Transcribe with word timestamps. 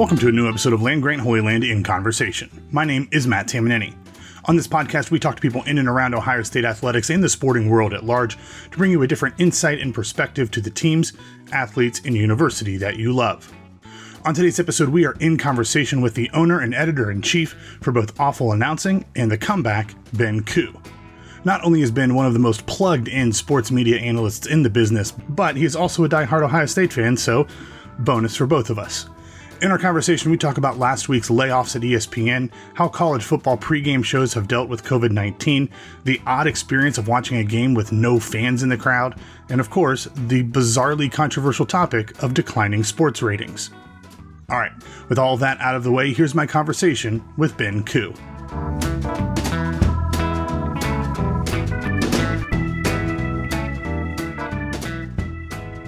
Welcome 0.00 0.16
to 0.20 0.28
a 0.28 0.32
new 0.32 0.48
episode 0.48 0.72
of 0.72 0.80
Land 0.80 1.02
Grant 1.02 1.20
Holy 1.20 1.42
Land 1.42 1.62
in 1.62 1.84
Conversation. 1.84 2.48
My 2.70 2.86
name 2.86 3.06
is 3.12 3.26
Matt 3.26 3.48
Tamanini. 3.48 3.94
On 4.46 4.56
this 4.56 4.66
podcast, 4.66 5.10
we 5.10 5.18
talk 5.18 5.36
to 5.36 5.42
people 5.42 5.62
in 5.64 5.76
and 5.76 5.86
around 5.86 6.14
Ohio 6.14 6.42
State 6.42 6.64
athletics 6.64 7.10
and 7.10 7.22
the 7.22 7.28
sporting 7.28 7.68
world 7.68 7.92
at 7.92 8.02
large 8.02 8.38
to 8.70 8.78
bring 8.78 8.90
you 8.90 9.02
a 9.02 9.06
different 9.06 9.38
insight 9.38 9.78
and 9.78 9.94
perspective 9.94 10.50
to 10.52 10.62
the 10.62 10.70
teams, 10.70 11.12
athletes, 11.52 12.00
and 12.06 12.16
university 12.16 12.78
that 12.78 12.96
you 12.96 13.12
love. 13.12 13.52
On 14.24 14.32
today's 14.32 14.58
episode, 14.58 14.88
we 14.88 15.04
are 15.04 15.18
in 15.20 15.36
conversation 15.36 16.00
with 16.00 16.14
the 16.14 16.30
owner 16.32 16.60
and 16.60 16.74
editor 16.74 17.10
in 17.10 17.20
chief 17.20 17.52
for 17.82 17.92
both 17.92 18.18
Awful 18.18 18.52
Announcing 18.52 19.04
and 19.16 19.30
The 19.30 19.36
Comeback, 19.36 19.94
Ben 20.14 20.42
Koo. 20.44 20.72
Not 21.44 21.62
only 21.62 21.80
has 21.80 21.90
Ben 21.90 22.14
one 22.14 22.24
of 22.24 22.32
the 22.32 22.38
most 22.38 22.64
plugged 22.64 23.08
in 23.08 23.34
sports 23.34 23.70
media 23.70 23.98
analysts 23.98 24.46
in 24.46 24.62
the 24.62 24.70
business, 24.70 25.10
but 25.10 25.56
he 25.56 25.66
is 25.66 25.76
also 25.76 26.04
a 26.04 26.08
die-hard 26.08 26.42
Ohio 26.42 26.64
State 26.64 26.94
fan, 26.94 27.18
so 27.18 27.46
bonus 27.98 28.34
for 28.34 28.46
both 28.46 28.70
of 28.70 28.78
us. 28.78 29.06
In 29.62 29.70
our 29.70 29.78
conversation, 29.78 30.30
we 30.30 30.38
talk 30.38 30.56
about 30.56 30.78
last 30.78 31.10
week's 31.10 31.28
layoffs 31.28 31.76
at 31.76 31.82
ESPN, 31.82 32.50
how 32.72 32.88
college 32.88 33.22
football 33.22 33.58
pregame 33.58 34.02
shows 34.02 34.32
have 34.32 34.48
dealt 34.48 34.70
with 34.70 34.84
COVID 34.84 35.10
19, 35.10 35.68
the 36.04 36.18
odd 36.26 36.46
experience 36.46 36.96
of 36.96 37.08
watching 37.08 37.36
a 37.36 37.44
game 37.44 37.74
with 37.74 37.92
no 37.92 38.18
fans 38.18 38.62
in 38.62 38.70
the 38.70 38.78
crowd, 38.78 39.20
and 39.50 39.60
of 39.60 39.68
course, 39.68 40.08
the 40.14 40.42
bizarrely 40.44 41.12
controversial 41.12 41.66
topic 41.66 42.22
of 42.22 42.32
declining 42.32 42.82
sports 42.82 43.20
ratings. 43.20 43.70
All 44.48 44.58
right, 44.58 44.72
with 45.10 45.18
all 45.18 45.36
that 45.36 45.60
out 45.60 45.76
of 45.76 45.84
the 45.84 45.92
way, 45.92 46.14
here's 46.14 46.34
my 46.34 46.46
conversation 46.46 47.22
with 47.36 47.58
Ben 47.58 47.84
Koo. 47.84 48.14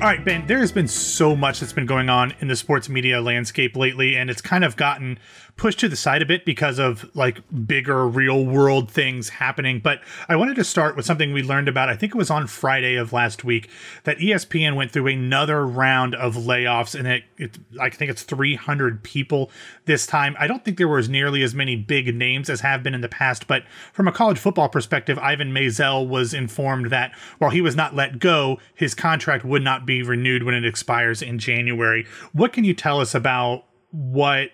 All 0.03 0.09
right, 0.09 0.25
Ben, 0.25 0.45
there 0.49 0.59
has 0.59 0.73
been 0.73 0.89
so 0.89 1.37
much 1.37 1.61
that's 1.61 1.73
been 1.73 1.87
going 1.87 2.11
on 2.11 2.35
in 2.41 2.49
the 2.49 2.57
sports 2.57 2.89
media 2.89 3.21
landscape 3.21 3.77
lately, 3.77 4.17
and 4.17 4.31
it's 4.31 4.41
kind 4.41 4.65
of 4.65 4.75
gotten 4.75 5.17
pushed 5.57 5.79
to 5.79 5.89
the 5.89 5.95
side 5.95 6.23
a 6.23 6.27
bit 6.27 6.45
because 6.45 6.81
of 6.81 7.09
like 7.15 7.41
bigger 7.69 8.09
real 8.09 8.45
world 8.45 8.91
things 8.91 9.29
happening. 9.29 9.79
But 9.79 10.01
I 10.29 10.35
wanted 10.35 10.57
to 10.57 10.65
start 10.65 10.97
with 10.97 11.05
something 11.05 11.33
we 11.33 11.45
learned 11.45 11.69
about, 11.69 11.89
I 11.89 11.95
think 11.95 12.17
it 12.17 12.19
was 12.19 12.31
on 12.31 12.49
Friday 12.49 12.97
of 12.97 13.13
last 13.13 13.45
week, 13.45 13.71
that 14.03 14.19
ESPN 14.19 14.75
went 14.75 14.91
through 14.91 15.07
another 15.07 15.65
round 15.65 16.17
of 16.17 16.35
layoffs, 16.35 16.99
and 16.99 17.07
it, 17.07 17.23
it 17.39 17.59
I 17.81 17.89
think 17.91 18.11
it's 18.11 18.25
300 18.25 19.05
people 19.05 19.53
this 19.85 20.05
time. 20.05 20.35
I 20.37 20.49
don't 20.49 20.65
think 20.65 20.79
there 20.79 20.89
was 20.89 21.09
nearly 21.09 21.45
as 21.45 21.55
many 21.55 21.77
big 21.77 22.13
names 22.13 22.51
as 22.51 22.63
have 22.63 22.83
been 22.83 22.95
in 22.95 23.03
the 23.03 23.09
past, 23.09 23.47
but 23.47 23.63
from 23.93 24.09
a 24.09 24.13
college 24.13 24.39
football 24.39 24.69
perspective, 24.69 25.17
Ivan 25.19 25.53
Maisel 25.53 26.09
was 26.09 26.35
informed 26.35 26.91
that 26.91 27.15
while 27.39 27.53
he 27.53 27.61
was 27.61 27.77
not 27.77 27.95
let 27.95 28.19
go, 28.19 28.59
his 28.75 28.97
contract 28.97 29.45
would 29.45 29.63
not 29.63 29.87
be 29.87 29.92
renewed 30.01 30.45
when 30.45 30.55
it 30.55 30.65
expires 30.65 31.21
in 31.21 31.39
January. 31.39 32.07
What 32.33 32.55
can 32.55 32.65
you 32.65 32.73
tell 32.73 33.01
us 33.01 33.15
about 33.15 33.65
what 33.91 34.51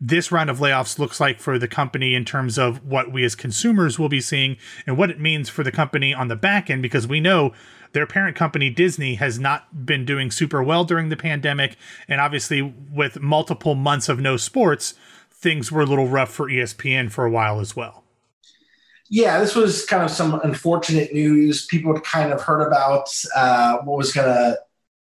this 0.00 0.32
round 0.32 0.48
of 0.48 0.58
layoffs 0.58 0.98
looks 0.98 1.20
like 1.20 1.38
for 1.38 1.58
the 1.58 1.68
company 1.68 2.14
in 2.14 2.24
terms 2.24 2.58
of 2.58 2.84
what 2.84 3.12
we 3.12 3.22
as 3.22 3.34
consumers 3.34 3.98
will 3.98 4.08
be 4.08 4.20
seeing 4.20 4.56
and 4.86 4.96
what 4.96 5.10
it 5.10 5.20
means 5.20 5.48
for 5.50 5.62
the 5.62 5.70
company 5.70 6.14
on 6.14 6.28
the 6.28 6.36
back 6.36 6.70
end 6.70 6.80
because 6.80 7.06
we 7.06 7.20
know 7.20 7.52
their 7.92 8.06
parent 8.06 8.34
company 8.34 8.70
Disney 8.70 9.16
has 9.16 9.38
not 9.38 9.84
been 9.84 10.06
doing 10.06 10.30
super 10.30 10.62
well 10.62 10.84
during 10.84 11.10
the 11.10 11.16
pandemic 11.16 11.76
and 12.08 12.18
obviously 12.18 12.62
with 12.62 13.20
multiple 13.20 13.74
months 13.74 14.08
of 14.08 14.18
no 14.18 14.38
sports 14.38 14.94
things 15.40 15.70
were 15.70 15.82
a 15.82 15.86
little 15.86 16.08
rough 16.08 16.32
for 16.32 16.48
ESPN 16.48 17.10
for 17.10 17.24
a 17.24 17.30
while 17.30 17.60
as 17.60 17.76
well. 17.76 18.04
Yeah, 19.08 19.40
this 19.40 19.56
was 19.56 19.84
kind 19.86 20.04
of 20.04 20.10
some 20.10 20.40
unfortunate 20.44 21.12
news. 21.12 21.66
People 21.66 21.94
had 21.94 22.04
kind 22.04 22.32
of 22.32 22.40
heard 22.40 22.64
about 22.64 23.08
uh, 23.34 23.78
what 23.78 23.98
was 23.98 24.12
going 24.12 24.28
to 24.28 24.56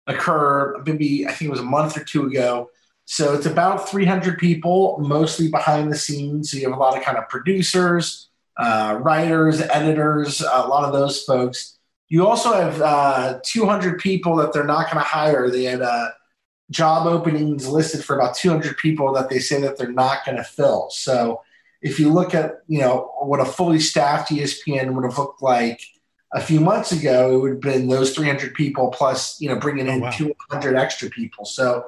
occur 0.07 0.81
maybe 0.85 1.28
I 1.28 1.31
think 1.31 1.50
it 1.50 1.51
was 1.51 1.59
a 1.59 1.63
month 1.63 1.97
or 1.97 2.03
two 2.03 2.25
ago 2.25 2.69
so 3.09 3.34
it's 3.34 3.45
about 3.45 3.90
300 3.90 4.38
people, 4.38 4.97
mostly 5.00 5.47
behind 5.47 5.90
the 5.90 5.97
scenes. 5.97 6.51
So 6.51 6.57
you 6.57 6.69
have 6.69 6.78
a 6.78 6.79
lot 6.79 6.97
of 6.97 7.03
kind 7.03 7.18
of 7.18 7.29
producers, 7.29 8.28
uh, 8.57 9.00
writers, 9.01 9.62
editors, 9.62 10.41
a 10.41 10.68
lot 10.68 10.84
of 10.84 10.91
those 10.91 11.23
folks. 11.23 11.78
You 12.09 12.28
also 12.28 12.51
have 12.51 12.81
uh, 12.81 13.40
200 13.45 14.00
people 14.00 14.35
that 14.35 14.51
they're 14.51 14.66
not 14.66 14.91
going 14.91 15.01
to 15.01 15.09
hire. 15.09 15.50
They 15.50 15.63
had 15.63 15.81
uh, 15.81 16.09
job 16.69 17.07
openings 17.07 17.66
listed 17.66 18.03
for 18.03 18.18
about 18.18 18.35
200 18.35 18.75
people 18.75 19.13
that 19.13 19.29
they 19.29 19.39
say 19.39 19.62
that 19.62 19.78
they're 19.78 19.89
not 19.89 20.25
going 20.25 20.38
to 20.38 20.44
fill. 20.44 20.89
So 20.89 21.41
if 21.81 22.01
you 22.01 22.12
look 22.12 22.35
at 22.35 22.63
you 22.68 22.79
know 22.79 23.13
what 23.19 23.39
a 23.39 23.45
fully 23.45 23.79
staffed 23.79 24.31
ESPN 24.31 24.94
would 24.94 25.06
have 25.06 25.18
looked 25.18 25.41
like 25.41 25.79
a 26.33 26.41
few 26.41 26.59
months 26.59 26.91
ago, 26.91 27.33
it 27.33 27.39
would 27.39 27.51
have 27.51 27.61
been 27.61 27.88
those 27.88 28.13
300 28.13 28.53
people 28.53 28.89
plus 28.89 29.39
you 29.39 29.49
know 29.49 29.57
bringing 29.57 29.88
in 29.88 30.01
oh, 30.01 30.05
wow. 30.05 30.11
200 30.11 30.75
extra 30.75 31.09
people. 31.09 31.45
So 31.45 31.85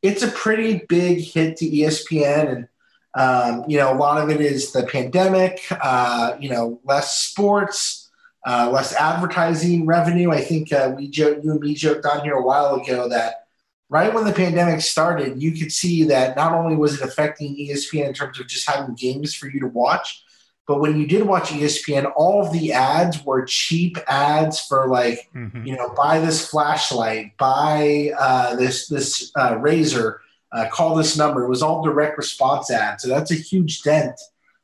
it's 0.00 0.22
a 0.22 0.28
pretty 0.28 0.84
big 0.88 1.20
hit 1.20 1.56
to 1.58 1.68
ESPN, 1.68 2.52
and 2.52 2.68
um, 3.14 3.64
you 3.68 3.78
know 3.78 3.92
a 3.92 3.96
lot 3.96 4.22
of 4.22 4.30
it 4.30 4.40
is 4.40 4.72
the 4.72 4.84
pandemic. 4.84 5.60
Uh, 5.70 6.36
you 6.40 6.48
know, 6.48 6.80
less 6.84 7.16
sports, 7.18 8.10
uh, 8.46 8.70
less 8.72 8.94
advertising 8.94 9.86
revenue. 9.86 10.30
I 10.30 10.40
think 10.40 10.72
uh, 10.72 10.92
we 10.96 11.08
joked, 11.08 11.44
you 11.44 11.52
and 11.52 11.60
me 11.60 11.74
joked 11.74 12.06
on 12.06 12.22
here 12.22 12.34
a 12.34 12.42
while 12.42 12.76
ago 12.76 13.08
that 13.08 13.46
right 13.88 14.12
when 14.12 14.24
the 14.24 14.32
pandemic 14.32 14.80
started, 14.80 15.40
you 15.40 15.52
could 15.52 15.70
see 15.70 16.04
that 16.04 16.34
not 16.34 16.52
only 16.54 16.74
was 16.76 16.94
it 16.94 17.06
affecting 17.06 17.54
ESPN 17.54 18.08
in 18.08 18.14
terms 18.14 18.40
of 18.40 18.48
just 18.48 18.68
having 18.68 18.94
games 18.94 19.34
for 19.34 19.48
you 19.48 19.60
to 19.60 19.66
watch, 19.66 20.24
but 20.66 20.80
when 20.80 20.98
you 20.98 21.06
did 21.06 21.26
watch 21.26 21.50
ESPN, 21.50 22.12
all 22.14 22.44
of 22.44 22.52
the 22.52 22.72
ads 22.72 23.24
were 23.24 23.44
cheap 23.44 23.98
ads 24.06 24.60
for 24.60 24.86
like, 24.88 25.28
mm-hmm. 25.34 25.66
you 25.66 25.76
know, 25.76 25.92
buy 25.94 26.20
this 26.20 26.48
flashlight, 26.48 27.36
buy 27.36 28.10
uh, 28.16 28.54
this 28.54 28.86
this 28.86 29.32
uh, 29.36 29.56
razor, 29.58 30.20
uh, 30.52 30.68
call 30.70 30.94
this 30.94 31.16
number. 31.16 31.44
It 31.44 31.48
was 31.48 31.62
all 31.62 31.82
direct 31.82 32.16
response 32.16 32.70
ads, 32.70 33.02
so 33.02 33.08
that's 33.08 33.32
a 33.32 33.36
huge 33.36 33.82
dent 33.82 34.20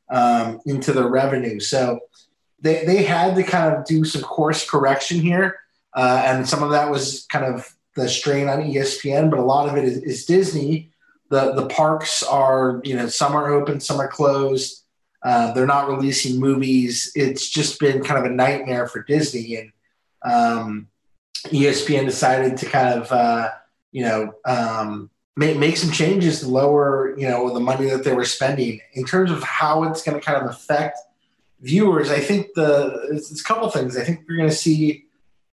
um, 0.09 0.61
into 0.65 0.93
the 0.93 1.07
revenue. 1.07 1.59
So 1.59 1.99
they 2.61 2.85
they 2.85 3.03
had 3.03 3.35
to 3.35 3.43
kind 3.43 3.75
of 3.75 3.85
do 3.85 4.05
some 4.05 4.21
course 4.21 4.67
correction 4.67 5.19
here, 5.19 5.59
uh, 5.93 6.23
and 6.25 6.47
some 6.47 6.63
of 6.63 6.71
that 6.71 6.89
was 6.89 7.25
kind 7.29 7.43
of 7.43 7.75
the 7.95 8.07
strain 8.07 8.47
on 8.47 8.63
ESPN, 8.63 9.29
but 9.29 9.39
a 9.39 9.43
lot 9.43 9.67
of 9.67 9.75
it 9.75 9.83
is, 9.83 9.97
is 10.03 10.25
Disney. 10.25 10.91
The 11.29 11.53
the 11.53 11.67
parks 11.67 12.23
are 12.23 12.79
you 12.85 12.95
know 12.95 13.07
some 13.07 13.35
are 13.35 13.51
open, 13.51 13.81
some 13.81 13.99
are 13.99 14.07
closed. 14.07 14.78
Uh, 15.21 15.51
they're 15.53 15.67
not 15.67 15.89
releasing 15.89 16.39
movies. 16.39 17.11
It's 17.15 17.49
just 17.49 17.79
been 17.79 18.03
kind 18.03 18.25
of 18.25 18.31
a 18.31 18.33
nightmare 18.33 18.87
for 18.87 19.03
Disney, 19.03 19.55
and 19.55 19.71
um, 20.23 20.87
ESPN 21.47 22.05
decided 22.05 22.57
to 22.57 22.65
kind 22.65 22.99
of 22.99 23.11
uh, 23.11 23.49
you 23.91 24.03
know 24.03 24.33
um, 24.45 25.09
make 25.35 25.57
make 25.57 25.77
some 25.77 25.91
changes 25.91 26.39
to 26.39 26.47
lower 26.47 27.17
you 27.17 27.27
know 27.27 27.53
the 27.53 27.59
money 27.59 27.89
that 27.89 28.03
they 28.03 28.13
were 28.13 28.25
spending 28.25 28.79
in 28.93 29.05
terms 29.05 29.29
of 29.29 29.43
how 29.43 29.83
it's 29.83 30.03
going 30.03 30.17
to 30.17 30.25
kind 30.25 30.41
of 30.41 30.49
affect 30.49 30.99
viewers. 31.59 32.09
I 32.09 32.19
think 32.19 32.53
the 32.55 33.09
it's, 33.11 33.29
it's 33.29 33.41
a 33.41 33.43
couple 33.43 33.69
things. 33.69 33.97
I 33.97 34.03
think 34.03 34.21
we're 34.27 34.37
going 34.37 34.49
to 34.49 34.55
see. 34.55 35.05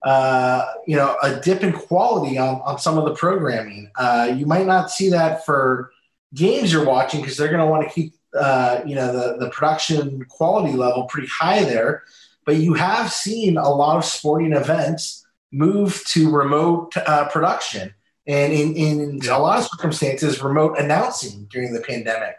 Uh, 0.06 0.66
you 0.85 0.97
know, 0.97 1.16
a 1.23 1.40
dip 1.40 1.63
in 1.63 1.72
quality 1.72 2.38
on, 2.38 2.59
on 2.66 2.78
some 2.78 2.97
of 2.97 3.06
the 3.06 3.16
programming. 3.16 3.90
Uh, 3.96 4.35
you 4.35 4.46
might 4.46 4.66
not 4.66 4.91
see 4.91 5.09
that 5.09 5.46
for 5.46 5.94
games 6.34 6.73
you're 6.73 6.84
watching 6.84 7.22
because 7.22 7.38
they're 7.38 7.47
going 7.47 7.62
to 7.62 7.66
want 7.66 7.88
to 7.88 7.94
keep 7.94 8.13
uh, 8.38 8.81
you 8.85 8.95
know 8.95 9.11
the 9.11 9.38
the 9.38 9.49
production 9.49 10.23
quality 10.25 10.73
level 10.73 11.03
pretty 11.03 11.27
high 11.27 11.63
there. 11.63 12.03
But 12.45 12.57
you 12.57 12.73
have 12.73 13.11
seen 13.11 13.57
a 13.57 13.69
lot 13.69 13.97
of 13.97 14.05
sporting 14.05 14.53
events 14.53 15.25
move 15.51 16.03
to 16.07 16.29
remote 16.29 16.95
uh, 16.97 17.29
production, 17.29 17.93
and 18.27 18.51
in, 18.51 18.75
in 18.75 19.22
a 19.29 19.39
lot 19.39 19.59
of 19.59 19.66
circumstances, 19.66 20.41
remote 20.41 20.77
announcing 20.77 21.47
during 21.51 21.73
the 21.73 21.81
pandemic. 21.81 22.35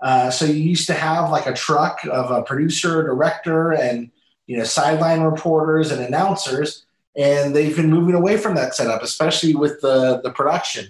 Uh, 0.00 0.30
so 0.30 0.44
you 0.44 0.54
used 0.54 0.86
to 0.86 0.94
have 0.94 1.30
like 1.30 1.46
a 1.46 1.54
truck 1.54 2.04
of 2.04 2.30
a 2.30 2.42
producer, 2.42 3.02
director, 3.02 3.72
and 3.72 4.10
you 4.46 4.56
know 4.56 4.64
sideline 4.64 5.22
reporters 5.22 5.90
and 5.90 6.02
announcers, 6.02 6.84
and 7.16 7.54
they've 7.54 7.76
been 7.76 7.90
moving 7.90 8.14
away 8.14 8.36
from 8.36 8.54
that 8.54 8.74
setup, 8.74 9.02
especially 9.02 9.54
with 9.54 9.80
the 9.80 10.20
the 10.22 10.30
production. 10.30 10.88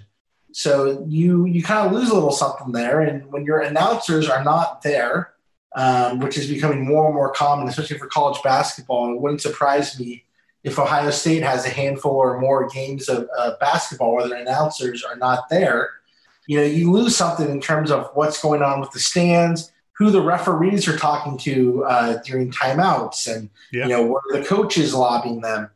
So 0.59 1.05
you 1.07 1.45
you 1.45 1.63
kind 1.63 1.87
of 1.87 1.93
lose 1.93 2.09
a 2.09 2.13
little 2.13 2.33
something 2.33 2.73
there, 2.73 2.99
and 2.99 3.31
when 3.31 3.45
your 3.45 3.59
announcers 3.61 4.27
are 4.27 4.43
not 4.43 4.81
there, 4.81 5.31
um, 5.73 6.19
which 6.19 6.37
is 6.37 6.49
becoming 6.49 6.85
more 6.85 7.05
and 7.05 7.15
more 7.15 7.31
common, 7.31 7.69
especially 7.69 7.97
for 7.97 8.07
college 8.07 8.43
basketball, 8.43 9.13
it 9.13 9.21
wouldn't 9.21 9.39
surprise 9.39 9.97
me 9.97 10.25
if 10.65 10.77
Ohio 10.77 11.11
State 11.11 11.43
has 11.43 11.65
a 11.65 11.69
handful 11.69 12.11
or 12.11 12.41
more 12.41 12.67
games 12.67 13.07
of 13.07 13.29
uh, 13.37 13.51
basketball 13.61 14.15
where 14.15 14.27
their 14.27 14.41
announcers 14.41 15.01
are 15.01 15.15
not 15.15 15.47
there. 15.47 15.91
You 16.45 16.57
know, 16.57 16.65
you 16.65 16.91
lose 16.91 17.15
something 17.15 17.49
in 17.49 17.61
terms 17.61 17.89
of 17.89 18.09
what's 18.13 18.41
going 18.41 18.61
on 18.61 18.81
with 18.81 18.91
the 18.91 18.99
stands, 18.99 19.71
who 19.93 20.11
the 20.11 20.21
referees 20.21 20.89
are 20.89 20.97
talking 20.97 21.37
to 21.37 21.85
uh, 21.85 22.17
during 22.25 22.51
timeouts, 22.51 23.33
and 23.33 23.49
yeah. 23.71 23.83
you 23.83 23.89
know, 23.91 24.03
what 24.03 24.23
the 24.33 24.43
coaches 24.43 24.93
lobbying 24.93 25.39
them. 25.39 25.69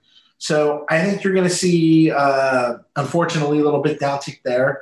So 0.44 0.86
I 0.90 1.02
think 1.02 1.24
you're 1.24 1.34
going 1.34 1.48
to 1.48 1.56
see, 1.56 2.12
uh, 2.12 2.80
unfortunately, 2.98 3.60
a 3.60 3.64
little 3.64 3.82
bit 3.82 3.98
downtick 3.98 4.40
there. 4.44 4.82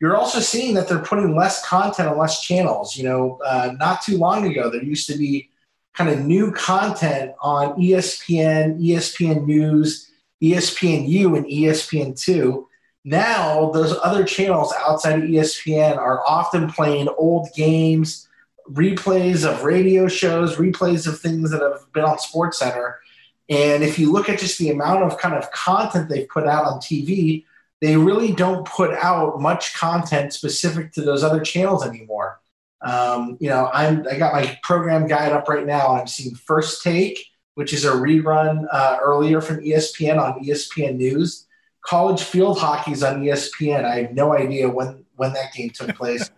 You're 0.00 0.16
also 0.16 0.40
seeing 0.40 0.72
that 0.76 0.88
they're 0.88 1.00
putting 1.00 1.36
less 1.36 1.62
content 1.66 2.08
on 2.08 2.16
less 2.16 2.40
channels. 2.40 2.96
You 2.96 3.04
know, 3.04 3.38
uh, 3.44 3.74
not 3.78 4.00
too 4.00 4.16
long 4.16 4.50
ago, 4.50 4.70
there 4.70 4.82
used 4.82 5.06
to 5.08 5.18
be 5.18 5.50
kind 5.92 6.08
of 6.08 6.24
new 6.24 6.50
content 6.52 7.32
on 7.42 7.78
ESPN, 7.78 8.80
ESPN 8.80 9.44
News, 9.44 10.10
ESPNU, 10.42 11.36
and 11.36 11.44
ESPN2. 11.44 12.64
now 13.04 13.70
those 13.70 13.94
other 14.02 14.24
channels 14.24 14.72
outside 14.78 15.18
of 15.18 15.28
espn 15.28 15.96
are 15.98 16.22
often 16.24 16.70
playing 16.70 17.08
old 17.18 17.48
games 17.56 18.28
replays 18.70 19.44
of 19.44 19.64
radio 19.64 20.06
shows 20.06 20.54
replays 20.54 21.08
of 21.08 21.18
things 21.18 21.50
that 21.50 21.60
have 21.60 21.92
been 21.92 22.04
on 22.04 22.16
sports 22.16 22.60
center 22.60 23.00
and 23.48 23.82
if 23.82 23.98
you 23.98 24.10
look 24.10 24.28
at 24.28 24.38
just 24.38 24.58
the 24.58 24.70
amount 24.70 25.02
of 25.02 25.18
kind 25.18 25.34
of 25.34 25.50
content 25.50 26.08
they've 26.08 26.28
put 26.28 26.46
out 26.46 26.64
on 26.64 26.78
tv 26.78 27.44
they 27.80 27.96
really 27.96 28.32
don't 28.32 28.66
put 28.66 28.92
out 28.94 29.40
much 29.40 29.74
content 29.74 30.32
specific 30.32 30.92
to 30.92 31.02
those 31.02 31.22
other 31.22 31.40
channels 31.40 31.84
anymore 31.86 32.40
um, 32.82 33.36
you 33.40 33.48
know 33.48 33.70
i'm 33.72 34.06
i 34.10 34.16
got 34.16 34.32
my 34.32 34.58
program 34.62 35.06
guide 35.06 35.32
up 35.32 35.48
right 35.48 35.66
now 35.66 35.92
and 35.92 36.00
i'm 36.00 36.06
seeing 36.06 36.34
first 36.34 36.82
take 36.82 37.26
which 37.54 37.72
is 37.72 37.84
a 37.84 37.92
rerun 37.92 38.66
uh, 38.72 38.98
earlier 39.02 39.40
from 39.40 39.58
espn 39.58 40.20
on 40.20 40.42
espn 40.44 40.96
news 40.96 41.46
college 41.82 42.22
field 42.22 42.58
hockey's 42.58 43.02
on 43.02 43.22
ESPN. 43.22 43.84
I 43.84 44.02
have 44.02 44.12
no 44.12 44.34
idea 44.34 44.68
when 44.68 45.04
when 45.16 45.32
that 45.34 45.52
game 45.52 45.70
took 45.70 45.94
place. 45.96 46.30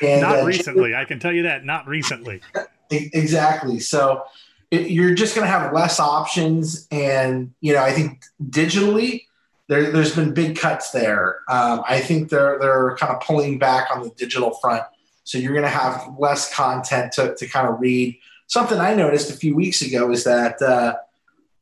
And, 0.00 0.20
not 0.20 0.40
uh, 0.40 0.44
recently, 0.44 0.94
I 0.94 1.04
can 1.04 1.18
tell 1.18 1.32
you 1.32 1.42
that. 1.44 1.64
Not 1.64 1.86
recently. 1.88 2.40
exactly. 2.90 3.80
So 3.80 4.22
it, 4.70 4.90
you're 4.90 5.14
just 5.14 5.34
going 5.34 5.46
to 5.46 5.50
have 5.50 5.72
less 5.72 5.98
options, 6.00 6.86
and 6.90 7.52
you 7.60 7.72
know, 7.72 7.82
I 7.82 7.92
think 7.92 8.24
digitally. 8.42 9.24
There, 9.68 9.92
there's 9.92 10.16
been 10.16 10.34
big 10.34 10.58
cuts 10.58 10.90
there. 10.90 11.42
Um, 11.48 11.84
I 11.88 12.00
think 12.00 12.28
they're 12.28 12.58
they're 12.58 12.96
kind 12.96 13.14
of 13.14 13.20
pulling 13.20 13.56
back 13.56 13.88
on 13.94 14.02
the 14.02 14.10
digital 14.10 14.52
front, 14.54 14.82
so 15.22 15.38
you're 15.38 15.52
going 15.52 15.62
to 15.62 15.68
have 15.68 16.12
less 16.18 16.52
content 16.52 17.12
to, 17.12 17.36
to 17.36 17.46
kind 17.46 17.68
of 17.68 17.80
read. 17.80 18.18
Something 18.48 18.80
I 18.80 18.94
noticed 18.94 19.30
a 19.30 19.34
few 19.34 19.54
weeks 19.54 19.80
ago 19.80 20.10
is 20.10 20.24
that 20.24 20.60
uh, 20.60 20.94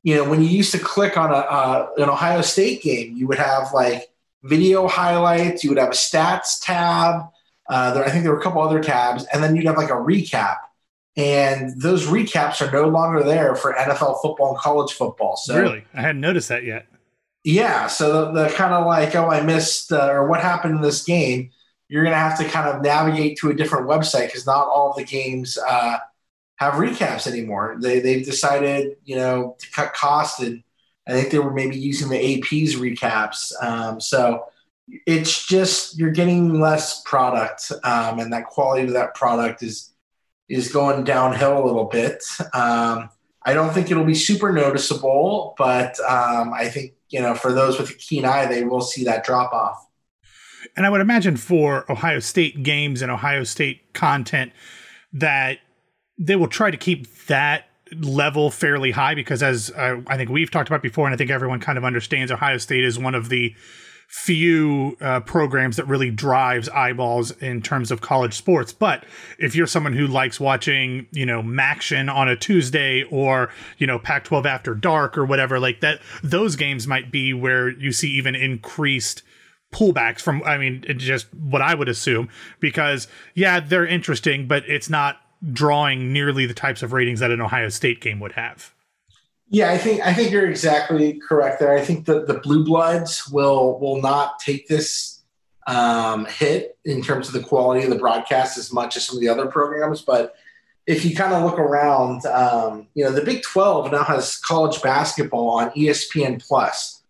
you 0.02 0.14
know, 0.14 0.28
when 0.28 0.42
you 0.42 0.48
used 0.48 0.72
to 0.72 0.78
click 0.78 1.16
on 1.16 1.30
a, 1.30 1.34
uh, 1.34 1.90
an 1.98 2.08
Ohio 2.08 2.40
State 2.40 2.82
game, 2.82 3.14
you 3.16 3.26
would 3.26 3.38
have 3.38 3.72
like 3.74 4.10
video 4.42 4.88
highlights, 4.88 5.64
you 5.64 5.70
would 5.70 5.78
have 5.78 5.90
a 5.90 5.92
stats 5.92 6.62
tab. 6.62 7.24
Uh, 7.68 7.92
there, 7.92 8.04
I 8.04 8.10
think 8.10 8.22
there 8.22 8.32
were 8.32 8.40
a 8.40 8.42
couple 8.42 8.62
other 8.62 8.82
tabs, 8.82 9.26
and 9.32 9.42
then 9.42 9.54
you'd 9.54 9.66
have 9.66 9.76
like 9.76 9.90
a 9.90 9.94
recap. 9.94 10.56
And 11.18 11.78
those 11.80 12.06
recaps 12.06 12.66
are 12.66 12.70
no 12.70 12.88
longer 12.88 13.24
there 13.24 13.56
for 13.56 13.74
NFL 13.74 14.22
football 14.22 14.50
and 14.50 14.58
college 14.58 14.92
football. 14.92 15.36
So 15.36 15.60
really, 15.60 15.84
I 15.92 16.00
hadn't 16.00 16.20
noticed 16.20 16.48
that 16.48 16.64
yet. 16.64 16.86
Yeah, 17.42 17.88
so 17.88 18.32
the, 18.32 18.44
the 18.44 18.54
kind 18.54 18.72
of 18.72 18.86
like, 18.86 19.14
oh, 19.16 19.28
I 19.28 19.42
missed 19.42 19.92
uh, 19.92 20.08
or 20.10 20.28
what 20.28 20.40
happened 20.40 20.76
in 20.76 20.80
this 20.80 21.04
game. 21.04 21.50
You're 21.88 22.04
going 22.04 22.14
to 22.14 22.18
have 22.18 22.38
to 22.38 22.44
kind 22.44 22.68
of 22.68 22.82
navigate 22.82 23.38
to 23.38 23.50
a 23.50 23.54
different 23.54 23.88
website 23.88 24.26
because 24.26 24.46
not 24.46 24.68
all 24.68 24.90
of 24.90 24.96
the 24.96 25.04
games 25.04 25.58
uh, 25.58 25.96
have 26.56 26.74
recaps 26.74 27.26
anymore. 27.26 27.78
They 27.80 27.98
they've 27.98 28.24
decided 28.24 28.96
you 29.04 29.16
know 29.16 29.56
to 29.58 29.70
cut 29.72 29.94
costs 29.94 30.40
and 30.40 30.62
I 31.08 31.12
think 31.12 31.30
they 31.30 31.38
were 31.38 31.52
maybe 31.52 31.76
using 31.76 32.10
the 32.10 32.38
AP's 32.38 32.76
recaps. 32.76 33.52
Um, 33.62 34.00
so 34.00 34.44
it's 35.06 35.46
just 35.46 35.98
you're 35.98 36.10
getting 36.10 36.60
less 36.60 37.02
product, 37.02 37.72
um, 37.82 38.20
and 38.20 38.32
that 38.32 38.46
quality 38.46 38.86
of 38.86 38.92
that 38.92 39.14
product 39.14 39.62
is 39.62 39.94
is 40.48 40.72
going 40.72 41.04
downhill 41.04 41.62
a 41.62 41.64
little 41.64 41.84
bit. 41.84 42.24
Um, 42.54 43.10
I 43.44 43.54
don't 43.54 43.72
think 43.72 43.90
it'll 43.90 44.04
be 44.04 44.14
super 44.14 44.52
noticeable, 44.52 45.54
but 45.56 45.98
um, 46.00 46.52
I 46.52 46.68
think 46.68 46.92
you 47.10 47.20
know 47.20 47.34
for 47.34 47.52
those 47.52 47.78
with 47.78 47.90
a 47.90 47.94
keen 47.94 48.24
eye, 48.24 48.46
they 48.46 48.64
will 48.64 48.80
see 48.80 49.04
that 49.04 49.24
drop 49.24 49.52
off. 49.52 49.86
And 50.76 50.84
I 50.84 50.90
would 50.90 51.00
imagine 51.00 51.36
for 51.36 51.90
Ohio 51.90 52.20
State 52.20 52.62
games 52.62 53.02
and 53.02 53.10
Ohio 53.10 53.44
State 53.44 53.92
content 53.94 54.52
that 55.12 55.58
they 56.18 56.36
will 56.36 56.48
try 56.48 56.70
to 56.70 56.76
keep 56.76 57.26
that 57.26 57.66
level 57.94 58.50
fairly 58.50 58.90
high 58.90 59.14
because 59.14 59.42
as 59.42 59.70
uh, 59.70 60.00
I 60.06 60.16
think 60.16 60.30
we've 60.30 60.50
talked 60.50 60.68
about 60.68 60.82
before, 60.82 61.06
and 61.06 61.14
I 61.14 61.16
think 61.16 61.30
everyone 61.30 61.60
kind 61.60 61.78
of 61.78 61.84
understands, 61.84 62.30
Ohio 62.30 62.58
State 62.58 62.84
is 62.84 62.98
one 62.98 63.14
of 63.14 63.28
the 63.28 63.54
few 64.08 64.96
uh, 65.02 65.20
programs 65.20 65.76
that 65.76 65.86
really 65.86 66.10
drives 66.10 66.66
eyeballs 66.70 67.30
in 67.42 67.60
terms 67.60 67.90
of 67.90 68.00
college 68.00 68.32
sports. 68.32 68.72
But 68.72 69.04
if 69.38 69.54
you're 69.54 69.66
someone 69.66 69.92
who 69.92 70.06
likes 70.06 70.40
watching, 70.40 71.06
you 71.12 71.26
know, 71.26 71.42
MACtion 71.42 72.12
on 72.12 72.26
a 72.26 72.34
Tuesday 72.34 73.02
or, 73.10 73.50
you 73.76 73.86
know, 73.86 73.98
Pac 73.98 74.24
12 74.24 74.46
after 74.46 74.74
dark 74.74 75.18
or 75.18 75.26
whatever, 75.26 75.60
like 75.60 75.80
that, 75.80 76.00
those 76.22 76.56
games 76.56 76.86
might 76.86 77.12
be 77.12 77.34
where 77.34 77.68
you 77.68 77.92
see 77.92 78.08
even 78.12 78.34
increased 78.34 79.22
pullbacks 79.72 80.20
from, 80.20 80.42
I 80.42 80.56
mean, 80.56 80.84
just 80.96 81.32
what 81.34 81.60
I 81.60 81.74
would 81.74 81.90
assume, 81.90 82.30
because 82.60 83.08
yeah, 83.34 83.60
they're 83.60 83.86
interesting, 83.86 84.48
but 84.48 84.66
it's 84.66 84.88
not 84.88 85.18
drawing 85.52 86.14
nearly 86.14 86.46
the 86.46 86.54
types 86.54 86.82
of 86.82 86.94
ratings 86.94 87.20
that 87.20 87.30
an 87.30 87.42
Ohio 87.42 87.68
State 87.68 88.00
game 88.00 88.20
would 88.20 88.32
have. 88.32 88.72
Yeah, 89.50 89.70
I 89.70 89.78
think 89.78 90.06
I 90.06 90.12
think 90.12 90.30
you're 90.30 90.48
exactly 90.48 91.20
correct 91.26 91.58
there. 91.58 91.76
I 91.76 91.80
think 91.80 92.04
that 92.06 92.26
the 92.26 92.34
blue 92.34 92.64
bloods 92.64 93.28
will 93.30 93.78
will 93.80 94.00
not 94.02 94.38
take 94.40 94.68
this 94.68 95.22
um, 95.66 96.26
hit 96.26 96.78
in 96.84 97.02
terms 97.02 97.28
of 97.28 97.34
the 97.34 97.46
quality 97.46 97.84
of 97.84 97.90
the 97.90 97.98
broadcast 97.98 98.58
as 98.58 98.72
much 98.72 98.96
as 98.96 99.06
some 99.06 99.16
of 99.16 99.20
the 99.20 99.28
other 99.28 99.46
programs. 99.46 100.02
But 100.02 100.34
if 100.86 101.04
you 101.04 101.16
kind 101.16 101.32
of 101.32 101.44
look 101.44 101.58
around, 101.58 102.26
um, 102.26 102.88
you 102.94 103.04
know, 103.04 103.10
the 103.10 103.24
Big 103.24 103.42
Twelve 103.42 103.90
now 103.90 104.04
has 104.04 104.36
college 104.36 104.82
basketball 104.82 105.48
on 105.50 105.70
ESPN 105.70 106.46
Plus, 106.46 107.02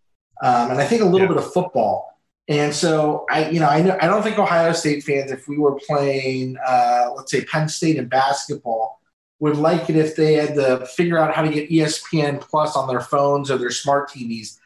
um, 0.42 0.70
and 0.70 0.80
I 0.80 0.86
think 0.86 1.02
a 1.02 1.06
little 1.06 1.20
yeah. 1.20 1.34
bit 1.34 1.36
of 1.38 1.52
football. 1.52 2.18
And 2.48 2.74
so 2.74 3.26
I, 3.30 3.50
you 3.50 3.60
know, 3.60 3.68
I 3.68 3.82
know 3.82 3.98
I 4.00 4.06
don't 4.06 4.22
think 4.22 4.38
Ohio 4.38 4.72
State 4.72 5.02
fans, 5.02 5.30
if 5.30 5.48
we 5.48 5.58
were 5.58 5.74
playing, 5.74 6.56
uh, 6.66 7.10
let's 7.16 7.30
say 7.30 7.44
Penn 7.44 7.68
State 7.68 7.96
in 7.96 8.06
basketball, 8.06 8.97
would 9.40 9.56
like 9.56 9.88
it 9.88 9.96
if 9.96 10.16
they 10.16 10.34
had 10.34 10.54
to 10.54 10.84
figure 10.86 11.18
out 11.18 11.34
how 11.34 11.42
to 11.42 11.50
get 11.50 11.70
ESPN 11.70 12.40
Plus 12.40 12.76
on 12.76 12.88
their 12.88 13.00
phones 13.00 13.50
or 13.50 13.58
their 13.58 13.70
smart 13.70 14.10
TVs, 14.10 14.58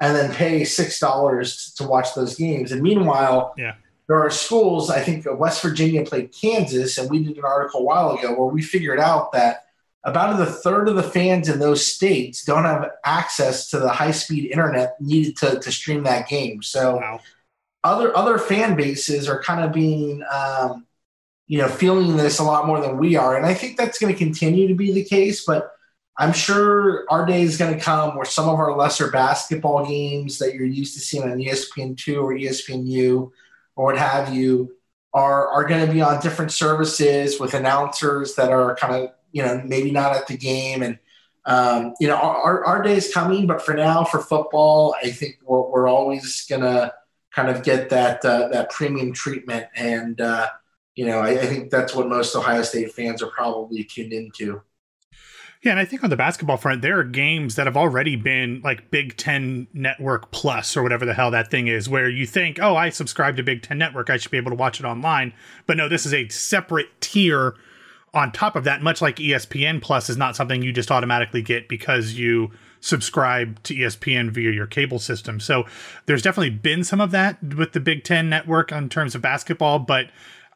and 0.00 0.14
then 0.16 0.32
pay 0.32 0.64
six 0.64 0.98
dollars 0.98 1.72
to 1.76 1.84
watch 1.84 2.14
those 2.14 2.36
games. 2.36 2.72
And 2.72 2.82
meanwhile, 2.82 3.54
yeah. 3.56 3.74
there 4.08 4.20
are 4.20 4.30
schools. 4.30 4.90
I 4.90 5.00
think 5.00 5.26
West 5.38 5.62
Virginia 5.62 6.04
played 6.04 6.32
Kansas, 6.32 6.98
and 6.98 7.10
we 7.10 7.24
did 7.24 7.38
an 7.38 7.44
article 7.44 7.80
a 7.80 7.84
while 7.84 8.12
ago 8.12 8.34
where 8.34 8.52
we 8.52 8.62
figured 8.62 9.00
out 9.00 9.32
that 9.32 9.64
about 10.04 10.40
a 10.40 10.46
third 10.46 10.88
of 10.88 10.96
the 10.96 11.02
fans 11.02 11.48
in 11.48 11.58
those 11.58 11.84
states 11.86 12.44
don't 12.44 12.64
have 12.64 12.90
access 13.04 13.68
to 13.70 13.78
the 13.78 13.90
high 13.90 14.10
speed 14.10 14.50
internet 14.50 14.98
needed 15.00 15.36
to, 15.36 15.60
to 15.60 15.70
stream 15.70 16.04
that 16.04 16.28
game. 16.28 16.62
So 16.62 16.96
wow. 16.96 17.20
other 17.84 18.16
other 18.16 18.38
fan 18.38 18.76
bases 18.76 19.28
are 19.28 19.42
kind 19.42 19.62
of 19.62 19.72
being 19.72 20.22
um, 20.32 20.86
you 21.50 21.58
know 21.58 21.68
feeling 21.68 22.16
this 22.16 22.38
a 22.38 22.44
lot 22.44 22.66
more 22.66 22.80
than 22.80 22.96
we 22.96 23.16
are, 23.16 23.36
and 23.36 23.44
I 23.44 23.54
think 23.54 23.76
that's 23.76 23.98
going 23.98 24.12
to 24.12 24.18
continue 24.18 24.68
to 24.68 24.74
be 24.74 24.92
the 24.92 25.04
case. 25.04 25.44
But 25.44 25.70
I'm 26.16 26.32
sure 26.32 27.04
our 27.10 27.26
day 27.26 27.42
is 27.42 27.56
going 27.56 27.74
to 27.74 27.80
come 27.80 28.16
where 28.16 28.24
some 28.24 28.48
of 28.48 28.56
our 28.56 28.76
lesser 28.76 29.10
basketball 29.10 29.86
games 29.86 30.38
that 30.38 30.54
you're 30.54 30.66
used 30.66 30.94
to 30.94 31.00
seeing 31.00 31.24
on 31.24 31.38
ESPN 31.38 31.96
two 31.96 32.20
or 32.20 32.34
ESPNU 32.34 33.30
or 33.76 33.84
what 33.84 33.98
have 33.98 34.34
you 34.34 34.76
are 35.12 35.48
are 35.48 35.64
going 35.64 35.86
to 35.86 35.92
be 35.92 36.00
on 36.00 36.20
different 36.20 36.52
services 36.52 37.40
with 37.40 37.54
announcers 37.54 38.34
that 38.36 38.50
are 38.50 38.76
kind 38.76 38.94
of 38.94 39.10
you 39.32 39.42
know, 39.42 39.62
maybe 39.64 39.90
not 39.90 40.16
at 40.16 40.26
the 40.26 40.36
game. 40.36 40.82
And, 40.82 40.98
um, 41.44 41.94
you 42.00 42.08
know, 42.08 42.16
our, 42.16 42.64
our 42.64 42.82
day 42.82 42.96
is 42.96 43.12
coming, 43.12 43.46
but 43.46 43.62
for 43.62 43.74
now, 43.74 44.04
for 44.04 44.20
football, 44.20 44.94
I 45.02 45.10
think 45.10 45.38
we're, 45.44 45.68
we're 45.68 45.88
always 45.88 46.46
going 46.46 46.62
to 46.62 46.92
kind 47.32 47.48
of 47.48 47.62
get 47.62 47.90
that, 47.90 48.24
uh, 48.24 48.48
that 48.48 48.70
premium 48.70 49.12
treatment. 49.12 49.66
And, 49.74 50.20
uh, 50.20 50.48
you 51.00 51.06
know, 51.06 51.20
I, 51.20 51.30
I 51.30 51.46
think 51.46 51.70
that's 51.70 51.94
what 51.94 52.10
most 52.10 52.36
Ohio 52.36 52.60
State 52.60 52.92
fans 52.92 53.22
are 53.22 53.30
probably 53.30 53.84
tuned 53.84 54.12
into. 54.12 54.60
Yeah, 55.62 55.70
and 55.70 55.80
I 55.80 55.86
think 55.86 56.04
on 56.04 56.10
the 56.10 56.16
basketball 56.16 56.58
front, 56.58 56.82
there 56.82 56.98
are 56.98 57.04
games 57.04 57.54
that 57.54 57.66
have 57.66 57.74
already 57.74 58.16
been 58.16 58.60
like 58.62 58.90
Big 58.90 59.16
Ten 59.16 59.66
Network 59.72 60.30
Plus 60.30 60.76
or 60.76 60.82
whatever 60.82 61.06
the 61.06 61.14
hell 61.14 61.30
that 61.30 61.50
thing 61.50 61.68
is, 61.68 61.88
where 61.88 62.10
you 62.10 62.26
think, 62.26 62.58
oh, 62.60 62.76
I 62.76 62.90
subscribe 62.90 63.38
to 63.38 63.42
Big 63.42 63.62
Ten 63.62 63.78
Network, 63.78 64.10
I 64.10 64.18
should 64.18 64.30
be 64.30 64.36
able 64.36 64.50
to 64.50 64.56
watch 64.56 64.78
it 64.78 64.84
online. 64.84 65.32
But 65.66 65.78
no, 65.78 65.88
this 65.88 66.04
is 66.04 66.12
a 66.12 66.28
separate 66.28 66.88
tier 67.00 67.54
on 68.12 68.30
top 68.30 68.54
of 68.54 68.64
that, 68.64 68.82
much 68.82 69.00
like 69.00 69.16
ESPN 69.16 69.80
Plus 69.80 70.10
is 70.10 70.18
not 70.18 70.36
something 70.36 70.62
you 70.62 70.70
just 70.70 70.90
automatically 70.90 71.40
get 71.40 71.66
because 71.66 72.12
you 72.12 72.50
subscribe 72.80 73.62
to 73.62 73.74
ESPN 73.74 74.30
via 74.30 74.50
your 74.50 74.66
cable 74.66 74.98
system. 74.98 75.40
So 75.40 75.64
there's 76.04 76.20
definitely 76.20 76.50
been 76.50 76.84
some 76.84 77.00
of 77.00 77.10
that 77.12 77.42
with 77.42 77.72
the 77.72 77.80
Big 77.80 78.04
Ten 78.04 78.28
network 78.28 78.70
in 78.70 78.90
terms 78.90 79.14
of 79.14 79.22
basketball, 79.22 79.78
but 79.78 80.10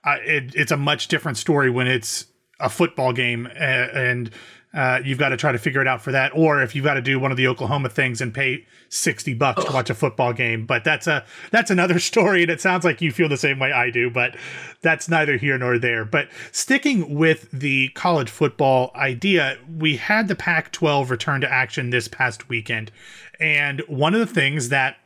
it, 0.06 0.54
it's 0.54 0.73
a 0.73 0.76
much 0.76 1.08
different 1.08 1.38
story 1.38 1.70
when 1.70 1.87
it's 1.87 2.26
a 2.61 2.68
football 2.68 3.12
game 3.12 3.49
and 3.56 4.30
uh, 4.75 5.00
you've 5.04 5.18
got 5.18 5.28
to 5.28 5.37
try 5.37 5.52
to 5.52 5.58
figure 5.58 5.80
it 5.80 5.87
out 5.87 6.02
for 6.02 6.11
that, 6.11 6.32
or 6.34 6.61
if 6.61 6.75
you've 6.75 6.84
got 6.84 6.94
to 6.94 7.00
do 7.00 7.20
one 7.20 7.30
of 7.30 7.37
the 7.37 7.46
Oklahoma 7.46 7.88
things 7.88 8.20
and 8.20 8.34
pay 8.34 8.66
sixty 8.88 9.32
bucks 9.32 9.64
to 9.64 9.73
watch 9.73 9.88
a 9.88 9.94
football 9.94 10.32
game. 10.32 10.66
But 10.66 10.82
that's 10.82 11.06
a 11.06 11.25
that's 11.52 11.70
another 11.70 11.99
story, 12.00 12.42
and 12.42 12.50
it 12.50 12.61
sounds 12.61 12.84
like 12.84 13.00
you 13.00 13.12
feel 13.12 13.28
the 13.28 13.37
same 13.37 13.61
way 13.61 13.70
I 13.70 13.90
do. 13.90 14.11
But 14.11 14.37
that's 14.82 15.08
neither 15.08 15.37
here 15.37 15.56
nor 15.56 15.78
there. 15.78 16.04
But 16.04 16.28
sticking 16.50 17.14
with 17.14 17.49
the 17.52 17.90
college 17.90 18.28
football 18.28 18.90
idea, 18.96 19.58
we 19.78 19.96
had 19.96 20.26
the 20.26 20.34
Pac-12 20.34 21.08
return 21.08 21.40
to 21.42 21.52
action 21.52 21.90
this 21.90 22.08
past 22.08 22.49
weekend, 22.49 22.90
and 23.38 23.80
one 23.87 24.12
of 24.12 24.20
the 24.20 24.34
things 24.34 24.70
that 24.70 24.96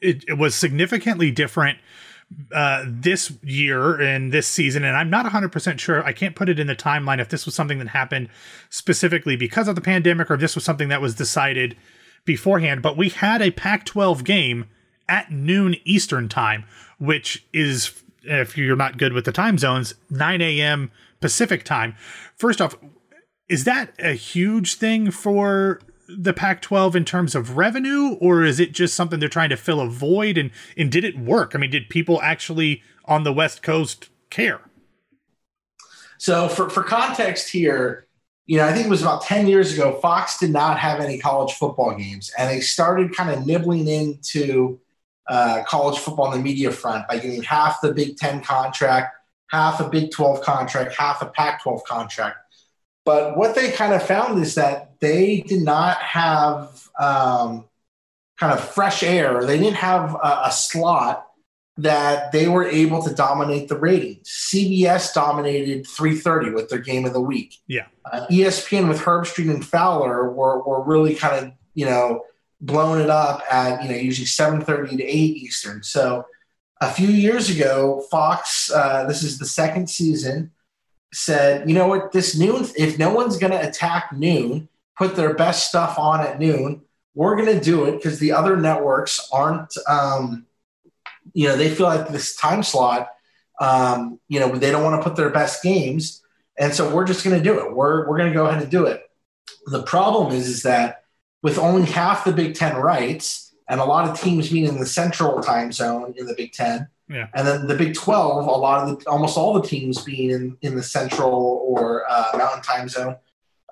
it, 0.00 0.24
it 0.26 0.38
was 0.38 0.56
significantly 0.56 1.30
different 1.30 1.78
uh, 2.52 2.84
this 2.86 3.32
year 3.42 4.00
and 4.00 4.32
this 4.32 4.46
season, 4.46 4.84
and 4.84 4.96
I'm 4.96 5.10
not 5.10 5.26
100% 5.26 5.78
sure. 5.78 6.04
I 6.04 6.12
can't 6.12 6.36
put 6.36 6.48
it 6.48 6.58
in 6.58 6.66
the 6.66 6.76
timeline 6.76 7.20
if 7.20 7.28
this 7.28 7.46
was 7.46 7.54
something 7.54 7.78
that 7.78 7.88
happened 7.88 8.28
specifically 8.70 9.36
because 9.36 9.68
of 9.68 9.74
the 9.74 9.80
pandemic 9.80 10.30
or 10.30 10.34
if 10.34 10.40
this 10.40 10.54
was 10.54 10.64
something 10.64 10.88
that 10.88 11.00
was 11.00 11.14
decided 11.14 11.76
beforehand. 12.24 12.82
But 12.82 12.96
we 12.96 13.08
had 13.08 13.42
a 13.42 13.50
Pac 13.50 13.84
12 13.84 14.24
game 14.24 14.66
at 15.08 15.30
noon 15.30 15.76
Eastern 15.84 16.28
time, 16.28 16.64
which 16.98 17.44
is, 17.52 18.02
if 18.22 18.56
you're 18.56 18.76
not 18.76 18.98
good 18.98 19.12
with 19.12 19.24
the 19.24 19.32
time 19.32 19.58
zones, 19.58 19.94
9 20.10 20.40
a.m. 20.40 20.90
Pacific 21.20 21.64
time. 21.64 21.94
First 22.36 22.60
off, 22.60 22.76
is 23.48 23.64
that 23.64 23.92
a 23.98 24.12
huge 24.12 24.74
thing 24.76 25.10
for 25.10 25.80
the 26.16 26.32
Pac-12 26.32 26.94
in 26.94 27.04
terms 27.04 27.34
of 27.34 27.56
revenue, 27.56 28.16
or 28.20 28.44
is 28.44 28.60
it 28.60 28.72
just 28.72 28.94
something 28.94 29.20
they're 29.20 29.28
trying 29.28 29.50
to 29.50 29.56
fill 29.56 29.80
a 29.80 29.88
void? 29.88 30.38
And 30.38 30.50
and 30.76 30.90
did 30.90 31.04
it 31.04 31.18
work? 31.18 31.52
I 31.54 31.58
mean, 31.58 31.70
did 31.70 31.88
people 31.88 32.20
actually 32.22 32.82
on 33.04 33.24
the 33.24 33.32
West 33.32 33.62
Coast 33.62 34.10
care? 34.30 34.60
So 36.18 36.48
for 36.48 36.70
for 36.70 36.82
context 36.82 37.50
here, 37.50 38.06
you 38.46 38.58
know, 38.58 38.66
I 38.66 38.72
think 38.72 38.86
it 38.86 38.90
was 38.90 39.02
about 39.02 39.22
10 39.22 39.46
years 39.46 39.72
ago, 39.72 39.98
Fox 40.00 40.38
did 40.38 40.50
not 40.50 40.78
have 40.78 41.00
any 41.00 41.18
college 41.18 41.54
football 41.54 41.94
games, 41.96 42.30
and 42.36 42.50
they 42.50 42.60
started 42.60 43.14
kind 43.14 43.30
of 43.30 43.46
nibbling 43.46 43.88
into 43.88 44.78
uh, 45.28 45.62
college 45.66 45.98
football 45.98 46.26
on 46.26 46.36
the 46.36 46.42
media 46.42 46.70
front 46.70 47.06
by 47.08 47.18
getting 47.18 47.42
half 47.42 47.80
the 47.80 47.92
Big 47.92 48.16
Ten 48.16 48.42
contract, 48.42 49.16
half 49.48 49.80
a 49.80 49.88
Big 49.88 50.10
12 50.10 50.42
contract, 50.42 50.94
half 50.94 51.22
a 51.22 51.26
Pac 51.26 51.62
12 51.62 51.84
contract. 51.84 52.36
But 53.04 53.36
what 53.36 53.54
they 53.54 53.72
kind 53.72 53.92
of 53.92 54.02
found 54.02 54.40
is 54.42 54.54
that 54.54 55.00
they 55.00 55.40
did 55.40 55.62
not 55.62 55.98
have 55.98 56.88
um, 56.98 57.64
kind 58.38 58.52
of 58.52 58.60
fresh 58.60 59.02
air. 59.02 59.44
They 59.44 59.58
didn't 59.58 59.76
have 59.76 60.14
a, 60.14 60.42
a 60.44 60.52
slot 60.52 61.26
that 61.78 62.32
they 62.32 62.48
were 62.48 62.66
able 62.66 63.02
to 63.02 63.14
dominate 63.14 63.68
the 63.68 63.78
ratings. 63.78 64.28
CBS 64.28 65.14
dominated 65.14 65.84
3:30 65.84 66.54
with 66.54 66.68
their 66.68 66.78
game 66.78 67.04
of 67.04 67.12
the 67.12 67.20
week. 67.20 67.56
Yeah. 67.66 67.86
Uh, 68.10 68.26
ESPN 68.30 68.88
with 68.88 69.00
Herbstreit 69.00 69.50
and 69.50 69.64
Fowler 69.64 70.30
were, 70.30 70.62
were 70.62 70.82
really 70.82 71.14
kind 71.14 71.44
of 71.44 71.52
you 71.74 71.86
know 71.86 72.24
blowing 72.60 73.00
it 73.00 73.10
up 73.10 73.42
at 73.50 73.82
you 73.82 73.88
know 73.88 73.96
usually 73.96 74.26
7:30 74.26 74.98
to 74.98 75.04
8 75.04 75.14
Eastern. 75.14 75.82
So 75.82 76.26
a 76.80 76.90
few 76.90 77.08
years 77.08 77.48
ago, 77.48 78.04
Fox, 78.10 78.70
uh, 78.70 79.06
this 79.06 79.22
is 79.22 79.38
the 79.38 79.46
second 79.46 79.88
season, 79.88 80.50
said, 81.12 81.68
you 81.68 81.74
know 81.74 81.86
what, 81.86 82.12
this 82.12 82.36
noon, 82.36 82.66
if 82.76 82.98
no 82.98 83.12
one's 83.12 83.36
going 83.36 83.52
to 83.52 83.68
attack 83.68 84.12
noon, 84.12 84.68
put 84.96 85.14
their 85.16 85.34
best 85.34 85.68
stuff 85.68 85.98
on 85.98 86.20
at 86.20 86.38
noon, 86.38 86.82
we're 87.14 87.36
going 87.36 87.58
to 87.58 87.62
do 87.62 87.84
it 87.84 87.92
because 87.92 88.18
the 88.18 88.32
other 88.32 88.56
networks 88.56 89.28
aren't. 89.32 89.74
Um, 89.86 90.46
you 91.34 91.48
know, 91.48 91.56
they 91.56 91.74
feel 91.74 91.86
like 91.86 92.08
this 92.08 92.34
time 92.36 92.62
slot, 92.62 93.08
um, 93.60 94.18
you 94.28 94.40
know, 94.40 94.50
they 94.52 94.70
don't 94.70 94.82
want 94.82 95.00
to 95.00 95.08
put 95.08 95.16
their 95.16 95.30
best 95.30 95.62
games. 95.62 96.22
And 96.58 96.74
so 96.74 96.94
we're 96.94 97.06
just 97.06 97.24
going 97.24 97.36
to 97.36 97.42
do 97.42 97.60
it. 97.60 97.74
We're, 97.74 98.08
we're 98.08 98.18
going 98.18 98.30
to 98.30 98.34
go 98.34 98.46
ahead 98.46 98.62
and 98.62 98.70
do 98.70 98.86
it. 98.86 99.08
The 99.66 99.82
problem 99.82 100.32
is, 100.32 100.48
is 100.48 100.62
that 100.62 101.04
with 101.42 101.58
only 101.58 101.84
half 101.84 102.24
the 102.24 102.32
Big 102.32 102.54
Ten 102.54 102.76
rights 102.76 103.54
and 103.68 103.80
a 103.80 103.84
lot 103.84 104.08
of 104.08 104.20
teams 104.20 104.50
being 104.50 104.66
in 104.66 104.78
the 104.78 104.86
central 104.86 105.40
time 105.42 105.72
zone 105.72 106.14
in 106.16 106.26
the 106.26 106.34
Big 106.34 106.52
Ten, 106.52 106.88
yeah. 107.12 107.28
and 107.34 107.46
then 107.46 107.66
the 107.66 107.74
Big 107.74 107.94
12, 107.94 108.46
a 108.46 108.50
lot 108.50 108.88
of 108.88 108.98
the, 108.98 109.10
almost 109.10 109.36
all 109.36 109.54
the 109.54 109.66
teams 109.66 110.02
being 110.02 110.30
in, 110.30 110.56
in 110.62 110.76
the 110.76 110.82
central 110.82 111.64
or 111.66 112.04
uh, 112.10 112.30
mountain 112.36 112.62
time 112.62 112.88
zone, 112.88 113.16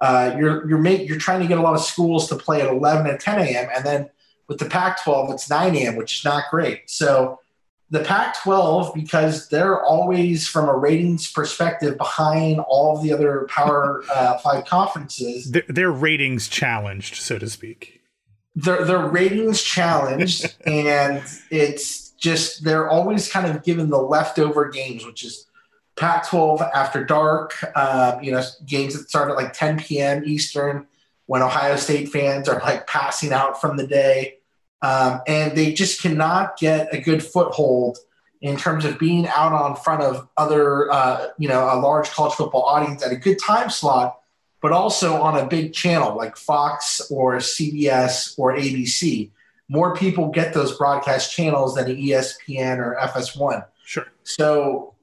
uh, 0.01 0.35
you're, 0.39 0.69
you're, 0.69 0.79
make, 0.79 1.09
you're 1.09 1.19
trying 1.19 1.41
to 1.41 1.47
get 1.47 1.59
a 1.59 1.63
lot 1.63 1.75
of 1.75 1.83
schools 1.83 2.29
to 2.29 2.37
play 2.37 2.61
at 2.63 2.69
11 2.69 3.07
and 3.07 3.21
10 3.21 3.39
a.m. 3.41 3.69
And 3.75 3.85
then 3.85 4.11
with 4.49 4.59
the 4.59 4.67
Pac 4.67 5.03
12, 5.05 5.31
it's 5.31 5.49
9 5.51 5.77
a.m., 5.77 5.97
which 5.97 6.19
is 6.19 6.25
not 6.25 6.45
great. 6.51 6.89
So 6.91 7.39
the 7.91 8.01
Pac 8.01 8.41
12, 8.43 8.95
because 8.95 9.49
they're 9.49 9.83
always, 9.83 10.47
from 10.47 10.69
a 10.69 10.77
ratings 10.77 11.31
perspective, 11.31 11.99
behind 11.99 12.61
all 12.61 12.97
of 12.97 13.03
the 13.03 13.13
other 13.13 13.47
Power 13.49 14.03
uh, 14.13 14.39
Five 14.39 14.65
conferences, 14.65 15.51
their, 15.51 15.65
their 15.69 15.91
ratings 15.91 16.49
challenged, 16.49 17.17
so 17.17 17.39
to 17.39 17.51
speak. 17.51 18.01
Their, 18.55 18.85
their 18.85 19.07
ratings 19.07 19.63
challenged, 19.63 20.55
and 20.67 21.23
it's 21.51 22.10
just 22.21 22.63
they're 22.63 22.89
always 22.89 23.31
kind 23.31 23.47
of 23.47 23.65
given 23.65 23.91
the 23.91 23.99
leftover 23.99 24.69
games, 24.69 25.05
which 25.05 25.25
is 25.25 25.47
Pac 25.97 26.29
12 26.29 26.63
after 26.63 27.05
dark, 27.05 27.55
um, 27.77 28.23
you 28.23 28.31
know, 28.33 28.43
games 28.67 28.95
that 28.95 29.09
start 29.09 29.31
at 29.31 29.37
like 29.37 29.53
10 29.53 29.81
p.m. 29.81 30.23
Eastern 30.25 30.87
when 31.27 31.43
Ohio 31.43 31.77
State 31.77 32.11
fans 32.11 32.49
are 32.49 32.61
like 32.61 32.87
passing 32.87 33.33
out 33.33 33.61
from 33.61 33.77
the 33.77 33.87
day. 33.87 34.37
Um, 34.83 35.21
and 35.27 35.57
they 35.57 35.73
just 35.73 36.01
cannot 36.01 36.57
get 36.57 36.93
a 36.95 37.01
good 37.01 37.23
foothold 37.23 37.99
in 38.41 38.57
terms 38.57 38.87
of 38.87 38.99
being 38.99 39.29
out 39.29 39.53
on 39.53 39.77
front 39.77 40.03
of 40.03 40.27
other, 40.37 40.91
uh, 40.91 41.27
you 41.39 41.49
know, 41.49 41.65
a 41.65 41.77
large 41.79 42.11
college 42.11 42.33
football 42.33 42.63
audience 42.63 43.05
at 43.05 43.13
a 43.13 43.17
good 43.17 43.39
time 43.39 43.69
slot, 43.69 44.19
but 44.63 44.73
also 44.73 45.21
on 45.21 45.39
a 45.39 45.47
big 45.47 45.75
channel 45.75 46.17
like 46.17 46.37
Fox 46.37 47.03
or 47.11 47.37
CBS 47.37 48.39
or 48.39 48.55
ABC. 48.55 49.31
More 49.71 49.95
people 49.95 50.29
get 50.29 50.53
those 50.53 50.77
broadcast 50.77 51.33
channels 51.33 51.77
than 51.77 51.87
ESPN 51.87 52.79
or 52.79 52.97
FS1. 53.01 53.65
Sure. 53.85 54.07
So 54.25 54.95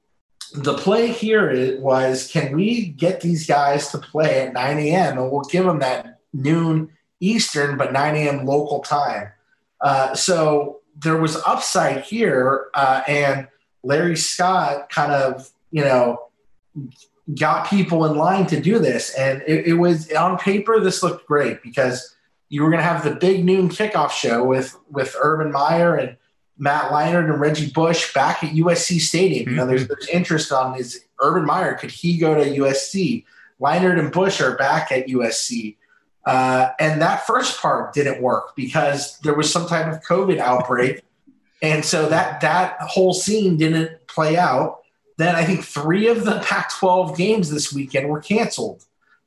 the 0.54 0.74
play 0.74 1.08
here 1.08 1.80
was 1.80 2.30
can 2.30 2.54
we 2.54 2.88
get 2.88 3.22
these 3.22 3.48
guys 3.48 3.90
to 3.92 3.98
play 3.98 4.46
at 4.46 4.54
9 4.54 4.78
a.m. 4.78 5.18
and 5.18 5.32
we'll 5.32 5.42
give 5.42 5.64
them 5.64 5.80
that 5.80 6.20
noon 6.34 6.92
Eastern, 7.22 7.78
but 7.78 7.94
9 7.94 8.16
a.m. 8.18 8.46
local 8.46 8.82
time. 8.82 9.30
Uh, 9.80 10.14
so 10.14 10.82
there 11.00 11.18
was 11.18 11.38
upside 11.46 12.04
here, 12.04 12.68
uh, 12.74 13.04
and 13.08 13.48
Larry 13.84 14.18
Scott 14.18 14.90
kind 14.90 15.14
of, 15.14 15.50
you 15.72 15.84
know, 15.84 16.28
got 17.40 17.70
people 17.70 18.06
in 18.06 18.18
line 18.18 18.48
to 18.48 18.60
do 18.60 18.80
this. 18.80 19.14
And 19.16 19.42
it, 19.48 19.68
it 19.68 19.74
was 19.74 20.12
on 20.12 20.38
paper, 20.38 20.82
this 20.82 21.04
looked 21.04 21.26
great 21.26 21.64
because 21.64 22.16
you 22.50 22.64
were 22.64 22.70
going 22.70 22.82
to 22.82 22.88
have 22.88 23.04
the 23.04 23.16
big 23.16 23.44
noon 23.44 23.70
kickoff 23.70 24.12
show 24.12 24.44
with 24.44 24.78
with 24.90 25.16
Urban 25.22 25.52
Meyer 25.52 25.96
and 25.96 26.18
Matt 26.58 26.92
Leinart 26.92 27.32
and 27.32 27.40
Reggie 27.40 27.72
Bush 27.72 28.14
back 28.14 28.44
at 28.44 28.52
USC 28.52 29.00
Stadium. 29.00 29.46
Mm-hmm. 29.46 29.52
You 29.52 29.58
know, 29.58 29.68
there's 29.68 29.84
mm-hmm. 29.84 29.94
there's 30.00 30.10
interest 30.10 30.52
on 30.52 30.80
is 30.80 31.06
Urban 31.20 31.46
Meyer 31.46 31.76
could 31.76 31.92
he 31.92 32.18
go 32.18 32.36
to 32.36 32.50
USC? 32.62 33.26
Leinart 33.60 34.00
and 34.00 34.12
Bush 34.12 34.40
are 34.42 34.56
back 34.56 34.92
at 34.92 35.08
USC. 35.08 35.78
Uh, 36.26 36.72
and 36.80 37.02
that 37.02 37.26
first 37.26 37.60
part 37.62 37.94
didn't 37.94 38.22
work 38.22 38.56
because 38.56 39.18
there 39.20 39.34
was 39.34 39.52
some 39.52 39.66
type 39.68 39.88
of 39.88 40.02
COVID 40.04 40.40
outbreak. 40.40 41.02
and 41.62 41.84
so 41.84 42.10
that 42.10 42.42
that 42.42 42.78
whole 42.82 43.14
scene 43.14 43.58
didn't 43.58 44.06
play 44.08 44.38
out. 44.38 44.82
Then 45.18 45.36
I 45.36 45.46
think 45.46 45.64
three 45.64 46.08
of 46.08 46.26
the 46.26 46.40
Pac 46.42 46.72
12 46.78 47.18
games 47.18 47.50
this 47.50 47.74
weekend 47.74 48.10
were 48.10 48.22
canceled, 48.22 48.86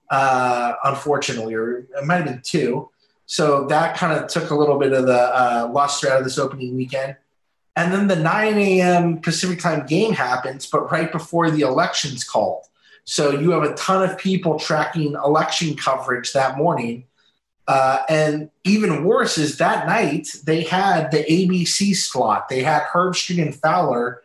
uh, 0.08 0.74
unfortunately, 0.84 1.54
or 1.54 1.78
it 1.78 2.04
might 2.04 2.16
have 2.16 2.26
been 2.26 2.42
two. 2.44 2.90
So 3.30 3.64
that 3.66 3.96
kind 3.96 4.12
of 4.12 4.26
took 4.26 4.50
a 4.50 4.56
little 4.56 4.76
bit 4.76 4.92
of 4.92 5.06
the 5.06 5.12
uh, 5.12 5.70
luster 5.72 6.10
out 6.10 6.18
of 6.18 6.24
this 6.24 6.36
opening 6.36 6.74
weekend. 6.74 7.14
And 7.76 7.92
then 7.92 8.08
the 8.08 8.16
9 8.16 8.58
a.m. 8.58 9.20
Pacific 9.20 9.60
time 9.60 9.86
game 9.86 10.12
happens, 10.12 10.66
but 10.66 10.90
right 10.90 11.12
before 11.12 11.48
the 11.48 11.60
election's 11.60 12.24
called. 12.24 12.64
So 13.04 13.30
you 13.30 13.52
have 13.52 13.62
a 13.62 13.72
ton 13.74 14.02
of 14.02 14.18
people 14.18 14.58
tracking 14.58 15.12
election 15.12 15.76
coverage 15.76 16.32
that 16.32 16.56
morning. 16.56 17.04
Uh, 17.68 18.02
and 18.08 18.50
even 18.64 19.04
worse 19.04 19.38
is 19.38 19.58
that 19.58 19.86
night 19.86 20.26
they 20.42 20.64
had 20.64 21.12
the 21.12 21.18
ABC 21.18 21.94
slot. 21.94 22.48
They 22.48 22.64
had 22.64 22.82
Herbstreit 22.82 23.40
and 23.40 23.54
Fowler 23.54 24.22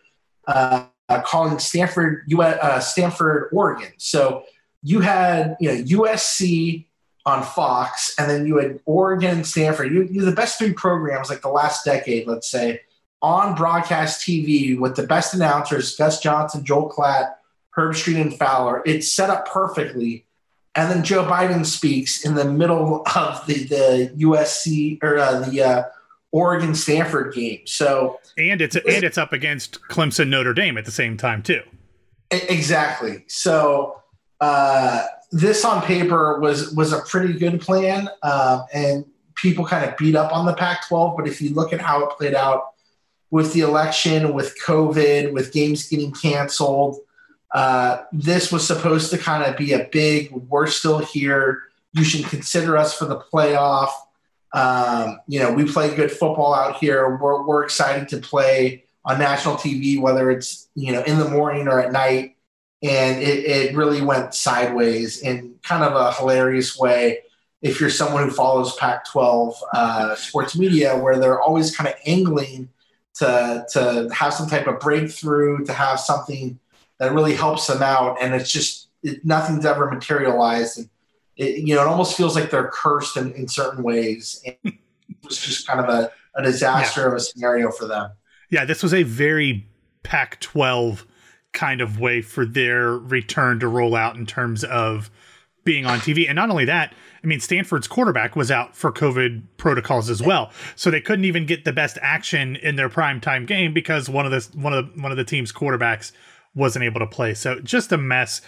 uh, 0.48 0.88
calling 1.26 1.60
Stanford, 1.60 2.24
uh, 2.36 2.80
Stanford, 2.80 3.50
Oregon. 3.54 3.94
So 3.98 4.46
you 4.82 5.02
had 5.02 5.58
you 5.60 5.70
know 5.70 5.84
USC 5.84 6.88
on 7.26 7.44
Fox, 7.44 8.14
and 8.20 8.30
then 8.30 8.46
you 8.46 8.58
had 8.58 8.80
Oregon, 8.86 9.44
Stanford. 9.44 9.92
You, 9.92 10.04
you 10.04 10.24
the 10.24 10.32
best 10.32 10.60
three 10.60 10.74
programs 10.74 11.30
like 11.30 11.42
the 11.42 11.50
last 11.50 11.84
decade, 11.84 12.28
let's 12.28 12.50
say, 12.50 12.82
on 13.22 13.56
broadcast 13.56 14.26
TV 14.26 14.78
with 14.78 14.96
the 14.96 15.08
best 15.08 15.34
announcers: 15.34 15.96
Gus 15.96 16.20
Johnson, 16.20 16.64
Joel 16.64 16.90
Klatt, 16.90 17.34
Herbstreit 17.76 18.22
and 18.22 18.38
Fowler. 18.38 18.82
It's 18.86 19.12
set 19.12 19.30
up 19.30 19.48
perfectly. 19.48 20.26
And 20.78 20.92
then 20.92 21.04
Joe 21.06 21.24
Biden 21.24 21.66
speaks 21.66 22.26
in 22.26 22.36
the 22.36 22.44
middle 22.44 23.04
of 23.16 23.46
the, 23.48 23.64
the 23.64 24.14
USC 24.18 25.02
or 25.02 25.18
uh, 25.18 25.40
the 25.40 25.64
uh, 25.64 25.84
Oregon 26.32 26.76
Stanford 26.76 27.34
game. 27.34 27.62
So 27.66 28.20
and 28.38 28.62
it's 28.62 28.76
and 28.76 29.04
it's 29.04 29.18
up 29.18 29.32
against 29.32 29.82
Clemson 29.84 30.28
Notre 30.28 30.54
Dame 30.54 30.78
at 30.78 30.84
the 30.84 30.92
same 30.92 31.16
time 31.16 31.42
too. 31.42 31.62
Exactly. 32.30 33.24
So 33.28 34.02
uh, 34.42 35.06
this 35.36 35.66
on 35.66 35.82
paper 35.82 36.40
was 36.40 36.74
was 36.74 36.94
a 36.94 37.02
pretty 37.02 37.34
good 37.34 37.60
plan, 37.60 38.10
uh, 38.24 38.62
and 38.74 39.04
people 39.36 39.66
kind 39.66 39.84
of 39.84 39.98
beat 39.98 40.16
up 40.16 40.32
on 40.32 40.46
the 40.46 40.54
Pac-12. 40.54 41.18
But 41.18 41.28
if 41.28 41.42
you 41.42 41.54
look 41.54 41.74
at 41.74 41.82
how 41.82 42.06
it 42.06 42.12
played 42.12 42.34
out 42.34 42.72
with 43.32 43.52
the 43.52 43.60
election, 43.60 44.34
with 44.34 44.56
COVID, 44.66 45.34
with 45.34 45.52
games 45.52 45.90
getting 45.90 46.14
canceled, 46.14 47.00
uh, 47.52 48.04
this 48.14 48.50
was 48.50 48.66
supposed 48.66 49.10
to 49.12 49.18
kind 49.18 49.44
of 49.44 49.58
be 49.58 49.74
a 49.74 49.90
big, 49.92 50.32
we're 50.32 50.68
still 50.68 51.00
here. 51.00 51.64
You 51.92 52.06
should 52.06 52.24
consider 52.28 52.78
us 52.78 52.98
for 52.98 53.04
the 53.04 53.20
playoff. 53.20 53.90
Um, 54.54 55.20
you 55.28 55.40
know, 55.40 55.52
we 55.52 55.66
play 55.66 55.94
good 55.94 56.12
football 56.14 56.54
out 56.54 56.78
here. 56.78 57.18
We're, 57.18 57.46
we're 57.46 57.66
excited 57.66 58.08
to 58.10 58.20
play 58.20 58.86
on 59.04 59.20
national 59.20 59.56
TV, 59.56 60.00
whether 60.00 60.32
it's, 60.32 60.70
you 60.76 60.94
know, 60.94 61.04
in 61.04 61.20
the 61.20 61.28
morning 61.28 61.68
or 61.68 61.82
at 61.82 61.92
night. 61.92 62.35
And 62.84 63.22
it, 63.22 63.46
it 63.46 63.76
really 63.76 64.02
went 64.02 64.34
sideways 64.34 65.22
in 65.22 65.56
kind 65.64 65.84
of 65.84 65.96
a 65.96 66.14
hilarious 66.14 66.78
way. 66.78 67.20
If 67.62 67.80
you're 67.80 67.90
someone 67.90 68.24
who 68.24 68.32
follows 68.32 68.76
Pac 68.76 69.10
12 69.10 69.56
uh, 69.74 70.16
sports 70.16 70.58
media, 70.58 70.98
where 70.98 71.18
they're 71.18 71.42
always 71.42 71.76
kind 71.76 71.88
of 71.88 71.96
angling 72.06 72.70
to 73.16 73.66
to 73.72 74.10
have 74.14 74.34
some 74.34 74.48
type 74.48 74.68
of 74.68 74.80
breakthrough, 74.80 75.66
to 75.66 75.74
have 75.74 76.00
something 76.00 76.60
that 77.00 77.14
really 77.14 77.34
helps 77.34 77.68
them 77.68 77.82
out, 77.82 78.18
and 78.22 78.36
it's 78.36 78.52
just 78.52 78.90
it, 79.04 79.26
nothing's 79.26 79.66
ever 79.66 79.90
materialized. 79.90 80.80
And 80.80 80.90
it, 81.38 81.60
you 81.60 81.76
know, 81.76 81.82
it 81.82 81.88
almost 81.88 82.18
feels 82.18 82.36
like 82.36 82.50
they're 82.50 82.70
cursed 82.70 83.18
in, 83.18 83.32
in 83.34 83.48
certain 83.48 83.84
ways. 83.84 84.44
And 84.46 84.58
it 84.64 84.76
was 85.24 85.38
just 85.38 85.68
kind 85.68 85.80
of 85.80 85.90
a, 85.90 86.12
a 86.36 86.44
disaster 86.44 87.02
yeah. 87.02 87.08
of 87.08 87.14
a 87.14 87.20
scenario 87.20 87.72
for 87.72 87.88
them. 87.88 88.12
Yeah, 88.50 88.66
this 88.66 88.84
was 88.84 88.94
a 88.94 89.04
very 89.04 89.68
Pac 90.04 90.40
12 90.40 91.06
kind 91.56 91.82
of 91.82 92.00
way 92.00 92.22
for 92.22 92.46
their 92.46 92.92
return 92.92 93.60
to 93.62 93.68
roll 93.68 93.96
out 93.96 94.16
in 94.16 94.28
terms 94.28 94.64
of 94.64 95.10
being 95.64 95.88
on 95.88 95.98
TV. 96.00 96.28
And 96.28 96.36
not 96.36 96.52
only 96.52 96.66
that, 96.66 96.94
I 97.24 97.28
mean, 97.28 97.40
Stanford's 97.40 97.88
quarterback 97.88 98.36
was 98.36 98.52
out 98.52 98.76
for 98.76 98.92
COVID 98.92 99.42
protocols 99.58 100.12
as 100.12 100.22
well, 100.22 100.52
so 100.76 100.92
they 100.92 101.02
couldn't 101.02 101.26
even 101.26 101.48
get 101.48 101.66
the 101.66 101.74
best 101.74 101.98
action 102.04 102.56
in 102.58 102.76
their 102.76 102.88
prime 102.88 103.20
time 103.20 103.48
game 103.48 103.74
because 103.74 104.08
one 104.08 104.28
of 104.28 104.32
the 104.32 104.48
one 104.58 104.74
of 104.74 104.94
the 104.94 105.02
one 105.02 105.12
of 105.12 105.18
the 105.18 105.24
team's 105.24 105.52
quarterbacks 105.52 106.12
wasn't 106.54 106.86
able 106.86 107.00
to 107.00 107.08
play. 107.08 107.34
So 107.34 107.60
just 107.60 107.92
a 107.92 107.98
mess 107.98 108.42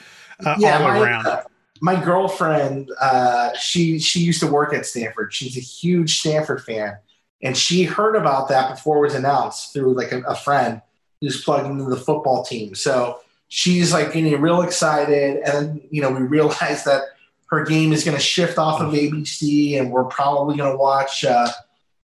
uh, 0.46 0.56
yeah, 0.60 0.78
all 0.78 0.88
my, 0.88 1.00
around. 1.00 1.26
Uh, 1.26 1.44
my 1.82 2.04
girlfriend, 2.04 2.92
uh, 3.02 3.56
she 3.56 3.98
she 3.98 4.20
used 4.20 4.40
to 4.42 4.48
work 4.48 4.74
at 4.76 4.86
Stanford. 4.86 5.34
She's 5.34 5.58
a 5.58 5.62
huge 5.62 6.20
Stanford 6.20 6.64
fan, 6.64 6.98
and 7.42 7.58
she 7.58 7.84
heard 7.84 8.16
about 8.16 8.48
that 8.50 8.76
before 8.76 8.98
it 8.98 9.02
was 9.02 9.16
announced 9.16 9.74
through 9.74 9.96
like 9.96 10.12
a, 10.12 10.22
a 10.22 10.36
friend 10.36 10.82
who's 11.22 11.44
plugged 11.44 11.68
into 11.68 11.86
the 11.86 11.98
football 11.98 12.44
team. 12.44 12.76
So 12.76 13.20
she's 13.48 13.94
like 13.94 14.14
getting 14.14 14.40
real 14.42 14.62
excited, 14.62 15.42
and 15.44 15.82
you 15.90 16.02
know 16.02 16.12
we 16.12 16.22
realize 16.22 16.84
that 16.84 17.04
her 17.48 17.64
game 17.64 17.94
is 17.94 18.04
going 18.04 18.18
to 18.18 18.24
shift 18.24 18.58
off 18.58 18.82
of 18.82 18.94
ABC, 18.94 19.80
and 19.80 19.92
we're 19.92 20.04
probably 20.04 20.58
going 20.58 20.72
to 20.72 20.78
watch, 20.78 21.24
uh, 21.24 21.48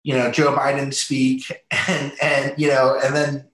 you 0.02 0.14
know, 0.14 0.30
Joe 0.30 0.56
Biden 0.56 0.92
speak, 0.92 1.44
and 1.88 2.12
and 2.22 2.54
you 2.56 2.68
know, 2.68 2.98
and 3.02 3.14
then 3.14 3.44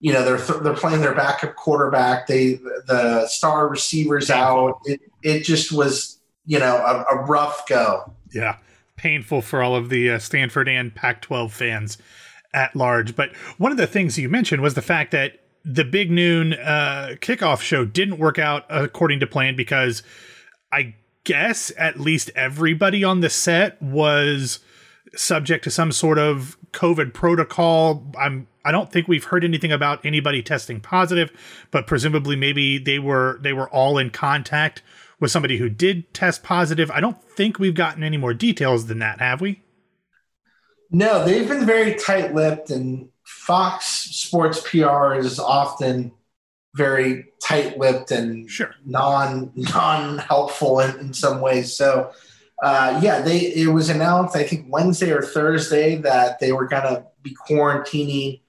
you 0.00 0.12
know 0.12 0.24
they're 0.24 0.38
th- 0.38 0.60
they're 0.60 0.74
playing 0.74 1.00
their 1.00 1.14
backup 1.14 1.56
quarterback. 1.56 2.26
They 2.26 2.54
the 2.86 3.26
star 3.28 3.68
receivers 3.68 4.30
out. 4.30 4.80
It 4.84 5.00
it 5.22 5.44
just 5.44 5.72
was 5.72 6.18
you 6.46 6.58
know 6.58 6.76
a, 6.76 7.16
a 7.16 7.24
rough 7.24 7.66
go. 7.68 8.12
Yeah, 8.32 8.56
painful 8.96 9.42
for 9.42 9.62
all 9.62 9.76
of 9.76 9.88
the 9.88 10.10
uh, 10.10 10.18
Stanford 10.18 10.68
and 10.68 10.94
Pac-12 10.94 11.50
fans 11.50 11.98
at 12.52 12.74
large. 12.74 13.16
But 13.16 13.34
one 13.58 13.72
of 13.72 13.78
the 13.78 13.86
things 13.86 14.18
you 14.18 14.28
mentioned 14.28 14.62
was 14.62 14.74
the 14.74 14.82
fact 14.82 15.12
that 15.12 15.40
the 15.64 15.84
big 15.84 16.10
noon 16.10 16.54
uh, 16.54 17.16
kickoff 17.20 17.60
show 17.60 17.84
didn't 17.84 18.18
work 18.18 18.38
out 18.38 18.64
according 18.68 19.20
to 19.20 19.26
plan 19.26 19.56
because 19.56 20.02
I 20.72 20.94
guess 21.24 21.70
at 21.76 22.00
least 22.00 22.30
everybody 22.34 23.04
on 23.04 23.20
the 23.20 23.30
set 23.30 23.80
was 23.82 24.60
subject 25.14 25.64
to 25.64 25.70
some 25.70 25.92
sort 25.92 26.18
of 26.18 26.56
COVID 26.72 27.12
protocol. 27.12 28.04
I'm 28.18 28.46
I 28.64 28.72
don't 28.72 28.92
think 28.92 29.08
we've 29.08 29.24
heard 29.24 29.44
anything 29.44 29.72
about 29.72 30.04
anybody 30.04 30.42
testing 30.42 30.80
positive, 30.80 31.30
but 31.70 31.86
presumably 31.86 32.36
maybe 32.36 32.78
they 32.78 32.98
were 32.98 33.38
they 33.42 33.52
were 33.52 33.68
all 33.68 33.98
in 33.98 34.10
contact 34.10 34.82
with 35.18 35.30
somebody 35.30 35.58
who 35.58 35.68
did 35.68 36.12
test 36.14 36.42
positive. 36.42 36.90
I 36.90 37.00
don't 37.00 37.22
think 37.22 37.58
we've 37.58 37.74
gotten 37.74 38.02
any 38.02 38.16
more 38.16 38.34
details 38.34 38.86
than 38.86 38.98
that, 39.00 39.20
have 39.20 39.40
we? 39.40 39.62
No, 40.90 41.24
they've 41.24 41.46
been 41.46 41.66
very 41.66 41.94
tight-lipped 41.94 42.70
and 42.70 43.08
Fox 43.24 43.86
Sports 43.86 44.60
PR 44.68 45.14
is 45.14 45.38
often 45.38 46.12
very 46.74 47.26
tight-lipped 47.42 48.10
and 48.10 48.50
sure. 48.50 48.74
non 48.84 49.52
non 49.54 50.18
helpful 50.18 50.80
in, 50.80 50.98
in 50.98 51.12
some 51.12 51.40
ways. 51.40 51.76
So 51.76 52.12
uh, 52.62 53.00
yeah, 53.02 53.22
they 53.22 53.38
it 53.38 53.68
was 53.68 53.88
announced 53.88 54.36
I 54.36 54.42
think 54.42 54.66
Wednesday 54.68 55.12
or 55.12 55.22
Thursday 55.22 55.96
that 55.96 56.40
they 56.40 56.52
were 56.52 56.66
gonna 56.66 57.06
be 57.22 57.36
quarantining, 57.48 58.40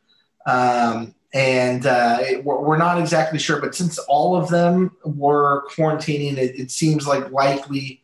um, 0.46 1.16
and 1.34 1.86
uh, 1.86 2.18
it, 2.22 2.44
we're, 2.44 2.60
we're, 2.60 2.78
not 2.78 3.00
exactly 3.00 3.40
sure. 3.40 3.62
But 3.62 3.76
since 3.76 3.98
all 4.00 4.36
of 4.36 4.50
them 4.50 4.92
were 5.06 5.66
quarantining, 5.70 6.38
it, 6.38 6.60
it 6.60 6.72
seems 6.72 7.08
like 7.08 7.32
likely 7.32 8.01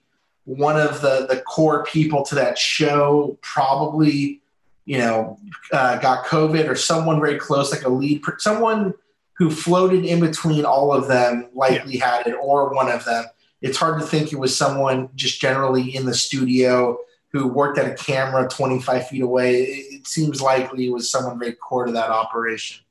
one 0.47 0.79
of 0.79 1.01
the 1.01 1.27
the 1.29 1.41
core 1.41 1.83
people 1.83 2.23
to 2.23 2.35
that 2.35 2.57
show 2.57 3.37
probably 3.41 4.41
you 4.85 4.97
know 4.97 5.37
uh, 5.71 5.99
got 5.99 6.25
COVID 6.25 6.67
or 6.67 6.75
someone 6.75 7.19
very 7.19 7.37
close, 7.37 7.71
like 7.71 7.83
a 7.83 7.89
lead, 7.89 8.23
someone 8.39 8.93
who 9.33 9.51
floated 9.51 10.03
in 10.03 10.19
between 10.19 10.65
all 10.65 10.91
of 10.91 11.07
them 11.07 11.47
likely 11.53 11.97
yeah. 11.97 12.17
had 12.17 12.27
it, 12.27 12.35
or 12.41 12.73
one 12.73 12.89
of 12.89 13.05
them 13.05 13.25
it's 13.61 13.77
hard 13.77 13.99
to 13.99 14.05
think 14.05 14.31
it 14.31 14.39
was 14.39 14.55
someone 14.55 15.09
just 15.15 15.41
generally 15.41 15.95
in 15.95 16.05
the 16.05 16.13
studio 16.13 16.97
who 17.29 17.47
worked 17.47 17.77
at 17.77 17.91
a 17.91 17.95
camera 17.95 18.47
25 18.47 19.07
feet 19.07 19.21
away. 19.21 19.63
It, 19.63 20.07
seems 20.07 20.41
likely 20.41 20.87
it 20.87 20.93
was 20.93 21.11
someone 21.11 21.37
very 21.37 21.51
core 21.51 21.85
to 21.85 21.91
that 21.91 22.09
operation. 22.09 22.83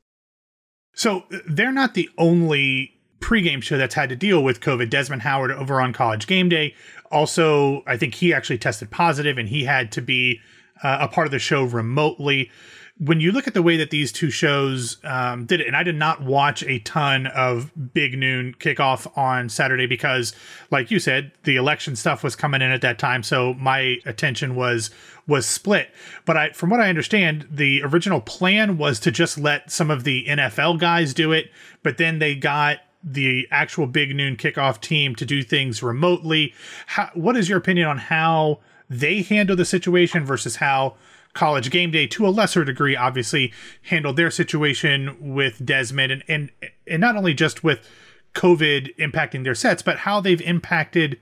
So 0.93 1.25
they're 1.49 1.73
not 1.73 1.95
the 1.95 2.11
only 2.19 2.93
pregame 3.21 3.63
show 3.63 3.79
that's 3.79 3.95
had 3.95 4.11
to 4.11 4.17
deal 4.17 4.45
with 4.45 4.61
COVID. 4.61 4.91
Desmond 4.91 5.23
Howard 5.23 5.51
over 5.51 5.81
on 5.81 5.93
College 5.93 6.27
Game 6.27 6.51
Day. 6.51 6.75
Also, 7.11 7.83
I 7.87 7.97
think 7.97 8.15
he 8.15 8.33
actually 8.35 8.59
tested 8.59 8.91
positive 8.91 9.39
and 9.39 9.49
he 9.49 9.65
had 9.65 9.93
to 9.93 10.03
be 10.03 10.41
uh, 10.83 10.99
a 11.01 11.09
part 11.09 11.27
of 11.27 11.31
the 11.31 11.39
show 11.39 11.65
remotely 11.65 12.51
when 12.99 13.21
you 13.21 13.31
look 13.31 13.47
at 13.47 13.53
the 13.53 13.63
way 13.63 13.77
that 13.77 13.91
these 13.91 14.11
two 14.11 14.31
shows 14.31 14.97
um, 15.05 15.45
did 15.45 15.61
it, 15.61 15.67
and 15.67 15.77
I 15.77 15.83
did 15.83 15.97
not 15.97 16.23
watch 16.23 16.63
a 16.63 16.79
ton 16.79 17.27
of 17.27 17.71
Big 17.93 18.17
Noon 18.17 18.55
kickoff 18.55 19.07
on 19.19 19.51
Saturday 19.51 19.87
because, 19.87 20.35
like 20.71 20.91
you 20.91 20.99
said, 20.99 21.33
the 21.45 21.57
election 21.57 21.95
stuff 21.95 22.25
was 22.25 22.35
coming 22.35 22.63
in 22.63 22.71
at 22.71 22.81
that 22.81 22.99
time, 22.99 23.23
so 23.23 23.53
my 23.55 23.99
attention 24.07 24.55
was 24.55 24.91
was 25.27 25.45
split. 25.45 25.91
But 26.25 26.37
I, 26.37 26.51
from 26.51 26.71
what 26.71 26.81
I 26.81 26.89
understand, 26.89 27.47
the 27.51 27.83
original 27.83 28.21
plan 28.21 28.79
was 28.79 28.99
to 29.01 29.11
just 29.11 29.37
let 29.37 29.71
some 29.71 29.91
of 29.91 30.05
the 30.05 30.25
NFL 30.27 30.79
guys 30.79 31.13
do 31.13 31.33
it, 31.33 31.51
but 31.83 31.99
then 31.99 32.19
they 32.19 32.35
got 32.35 32.79
the 33.03 33.47
actual 33.51 33.87
Big 33.87 34.15
Noon 34.15 34.37
kickoff 34.37 34.81
team 34.81 35.15
to 35.17 35.25
do 35.25 35.43
things 35.43 35.83
remotely. 35.83 36.55
How, 36.87 37.11
what 37.15 37.37
is 37.37 37.49
your 37.49 37.59
opinion 37.59 37.89
on 37.89 37.99
how 37.99 38.61
they 38.89 39.23
handle 39.23 39.57
the 39.57 39.65
situation 39.65 40.25
versus 40.25 40.57
how 40.57 40.97
college 41.37 41.71
game 41.71 41.91
day 41.91 42.07
to 42.07 42.27
a 42.27 42.31
lesser 42.31 42.65
degree 42.65 42.97
obviously 42.97 43.53
handled 43.83 44.17
their 44.17 44.31
situation 44.31 45.35
with 45.35 45.65
desmond 45.65 46.11
and 46.11 46.25
and, 46.29 46.51
and 46.87 47.01
not 47.01 47.15
only 47.15 47.35
just 47.35 47.63
with 47.63 47.87
covid 48.35 48.97
impacting 48.97 49.45
their 49.45 49.55
sets 49.55 49.83
but 49.83 49.99
how 49.99 50.19
they've 50.19 50.41
impacted 50.41 51.21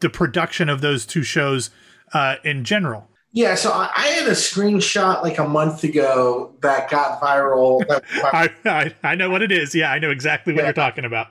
the 0.00 0.08
production 0.08 0.70
of 0.70 0.80
those 0.80 1.04
two 1.04 1.22
shows 1.22 1.68
uh, 2.14 2.36
in 2.42 2.64
general 2.64 3.10
yeah, 3.32 3.54
so 3.54 3.70
I, 3.70 3.90
I, 3.96 4.06
had 4.08 4.28
a 4.28 4.32
screenshot 4.32 5.22
like 5.22 5.38
a 5.38 5.48
month 5.48 5.84
ago 5.84 6.54
that 6.60 6.90
got 6.90 7.20
viral. 7.20 7.82
That, 7.88 8.04
I, 8.14 8.50
I, 8.64 8.94
I, 9.02 9.14
know 9.14 9.30
what 9.30 9.40
it 9.40 9.50
is. 9.50 9.74
Yeah, 9.74 9.90
I 9.90 9.98
know 9.98 10.10
exactly 10.10 10.52
what 10.52 10.60
yeah. 10.60 10.66
you're 10.66 10.74
talking 10.74 11.06
about. 11.06 11.28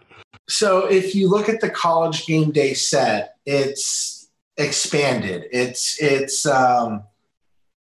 So 0.49 0.85
if 0.87 1.13
you 1.13 1.29
look 1.29 1.47
at 1.47 1.61
the 1.61 1.69
college 1.69 2.25
game 2.25 2.51
day 2.51 2.73
set, 2.73 3.35
it's 3.45 4.29
expanded. 4.57 5.45
It's 5.51 6.01
it's 6.01 6.45
um, 6.47 7.03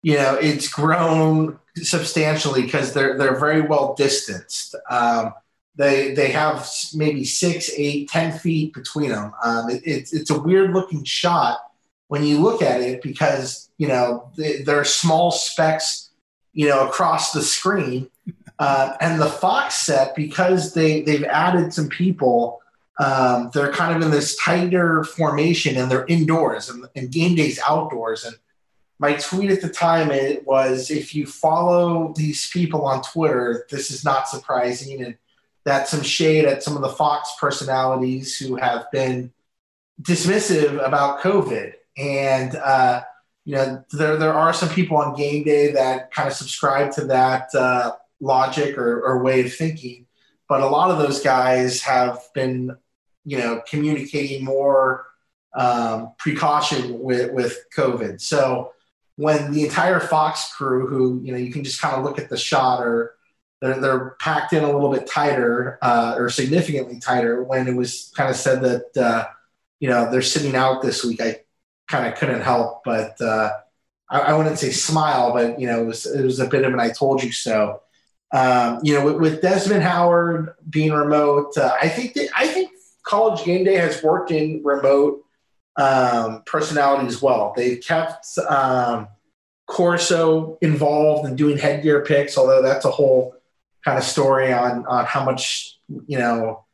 you 0.01 0.15
know, 0.15 0.35
it's 0.35 0.67
grown 0.67 1.59
substantially 1.75 2.63
because 2.63 2.93
they're 2.93 3.17
they're 3.17 3.39
very 3.39 3.61
well 3.61 3.93
distanced. 3.93 4.75
Um, 4.89 5.33
they 5.75 6.15
they 6.15 6.31
have 6.31 6.67
maybe 6.95 7.23
six, 7.23 7.69
eight, 7.75 8.09
ten 8.09 8.37
feet 8.37 8.73
between 8.73 9.11
them. 9.11 9.31
Um, 9.43 9.69
it, 9.69 9.83
it's 9.85 10.11
it's 10.11 10.31
a 10.31 10.39
weird 10.39 10.73
looking 10.73 11.03
shot 11.03 11.59
when 12.07 12.23
you 12.23 12.39
look 12.39 12.61
at 12.61 12.81
it 12.81 13.01
because 13.01 13.69
you 13.77 13.87
know 13.87 14.31
they, 14.37 14.61
they're 14.61 14.85
small 14.85 15.31
specks, 15.31 16.09
you 16.53 16.67
know, 16.67 16.87
across 16.87 17.31
the 17.31 17.41
screen. 17.41 18.09
Uh, 18.59 18.97
and 19.01 19.21
the 19.21 19.29
Fox 19.29 19.75
set 19.75 20.15
because 20.15 20.73
they 20.73 21.01
they've 21.01 21.25
added 21.25 21.71
some 21.71 21.87
people. 21.87 22.59
Um, 22.99 23.51
they're 23.53 23.71
kind 23.71 23.95
of 23.95 24.01
in 24.01 24.09
this 24.09 24.35
tighter 24.37 25.03
formation 25.03 25.77
and 25.77 25.91
they're 25.91 26.07
indoors 26.07 26.67
and, 26.67 26.87
and 26.95 27.11
game 27.11 27.35
days 27.35 27.59
outdoors 27.69 28.25
and 28.25 28.35
my 28.99 29.13
tweet 29.13 29.51
at 29.51 29.61
the 29.61 29.69
time 29.69 30.11
it 30.11 30.45
was 30.45 30.89
if 30.89 31.13
you 31.13 31.25
follow 31.25 32.13
these 32.15 32.49
people 32.49 32.85
on 32.85 33.01
Twitter, 33.03 33.67
this 33.69 33.91
is 33.91 34.03
not 34.03 34.27
surprising, 34.27 35.03
and 35.03 35.17
that's 35.63 35.91
some 35.91 36.01
shade 36.01 36.45
at 36.45 36.63
some 36.63 36.75
of 36.75 36.81
the 36.81 36.89
Fox 36.89 37.31
personalities 37.39 38.37
who 38.37 38.55
have 38.55 38.89
been 38.91 39.31
dismissive 40.01 40.83
about 40.85 41.19
COVID. 41.21 41.73
And 41.97 42.55
uh, 42.55 43.01
you 43.45 43.55
know, 43.55 43.83
there 43.91 44.17
there 44.17 44.33
are 44.33 44.53
some 44.53 44.69
people 44.69 44.97
on 44.97 45.15
game 45.15 45.43
day 45.43 45.71
that 45.71 46.11
kind 46.11 46.27
of 46.27 46.33
subscribe 46.33 46.91
to 46.93 47.05
that 47.05 47.53
uh, 47.55 47.93
logic 48.19 48.77
or, 48.77 49.01
or 49.01 49.23
way 49.23 49.45
of 49.45 49.53
thinking, 49.53 50.05
but 50.49 50.61
a 50.61 50.67
lot 50.67 50.91
of 50.91 50.97
those 50.97 51.21
guys 51.21 51.81
have 51.81 52.19
been, 52.33 52.75
you 53.23 53.37
know, 53.37 53.61
communicating 53.67 54.43
more 54.43 55.05
um, 55.55 56.13
precaution 56.17 56.99
with 56.99 57.31
with 57.31 57.57
COVID. 57.75 58.21
So 58.21 58.73
when 59.15 59.51
the 59.51 59.63
entire 59.63 59.99
Fox 59.99 60.53
crew, 60.53 60.87
who 60.87 61.21
you 61.23 61.31
know 61.31 61.37
you 61.37 61.51
can 61.51 61.63
just 61.63 61.81
kind 61.81 61.95
of 61.95 62.03
look 62.03 62.19
at 62.19 62.29
the 62.29 62.37
shot, 62.37 62.81
or 62.81 63.15
they're, 63.61 63.79
they're 63.79 64.09
packed 64.19 64.53
in 64.53 64.63
a 64.63 64.71
little 64.71 64.91
bit 64.91 65.07
tighter 65.07 65.79
uh, 65.81 66.15
or 66.17 66.29
significantly 66.29 66.99
tighter. 66.99 67.43
When 67.43 67.67
it 67.67 67.75
was 67.75 68.11
kind 68.15 68.29
of 68.29 68.35
said 68.35 68.61
that 68.61 68.97
uh, 69.01 69.25
you 69.79 69.89
know 69.89 70.11
they're 70.11 70.21
sitting 70.21 70.55
out 70.55 70.81
this 70.81 71.03
week, 71.03 71.21
I 71.21 71.39
kind 71.87 72.07
of 72.07 72.15
couldn't 72.15 72.41
help 72.41 72.83
but 72.83 73.19
uh, 73.21 73.51
I, 74.09 74.19
I, 74.19 74.33
wouldn't 74.33 74.59
say 74.59 74.71
smile, 74.71 75.33
but 75.33 75.59
you 75.59 75.67
know 75.67 75.81
it 75.81 75.85
was 75.85 76.05
it 76.05 76.23
was 76.23 76.39
a 76.39 76.47
bit 76.47 76.63
of 76.63 76.73
an 76.73 76.79
"I 76.79 76.89
told 76.89 77.23
you 77.23 77.31
so." 77.31 77.81
Um, 78.33 78.79
you 78.83 78.93
know, 78.93 79.05
with, 79.05 79.15
with, 79.17 79.41
Desmond 79.41 79.83
Howard 79.83 80.53
being 80.69 80.91
remote, 80.91 81.57
uh, 81.57 81.75
I 81.81 81.87
think 81.87 82.13
that 82.15 82.29
I 82.35 82.47
think 82.47 82.71
College 83.03 83.45
Game 83.45 83.63
Day 83.63 83.75
has 83.75 84.03
worked 84.03 84.31
in 84.31 84.61
remote 84.63 85.23
um, 85.77 86.43
personality 86.45 87.07
as 87.07 87.21
well. 87.21 87.53
They've 87.55 87.81
kept 87.81 88.25
um, 88.49 89.07
Corso 89.65 90.57
involved 90.61 91.27
in 91.27 91.35
doing 91.35 91.57
headgear 91.57 92.03
picks, 92.03 92.37
although 92.37 92.61
that's 92.61 92.85
a 92.85 92.91
whole 92.91 93.35
kind 93.83 93.97
of 93.97 94.03
story 94.03 94.51
on 94.51 94.85
on 94.87 95.05
how 95.05 95.23
much 95.23 95.79
you 96.07 96.17
know 96.17 96.65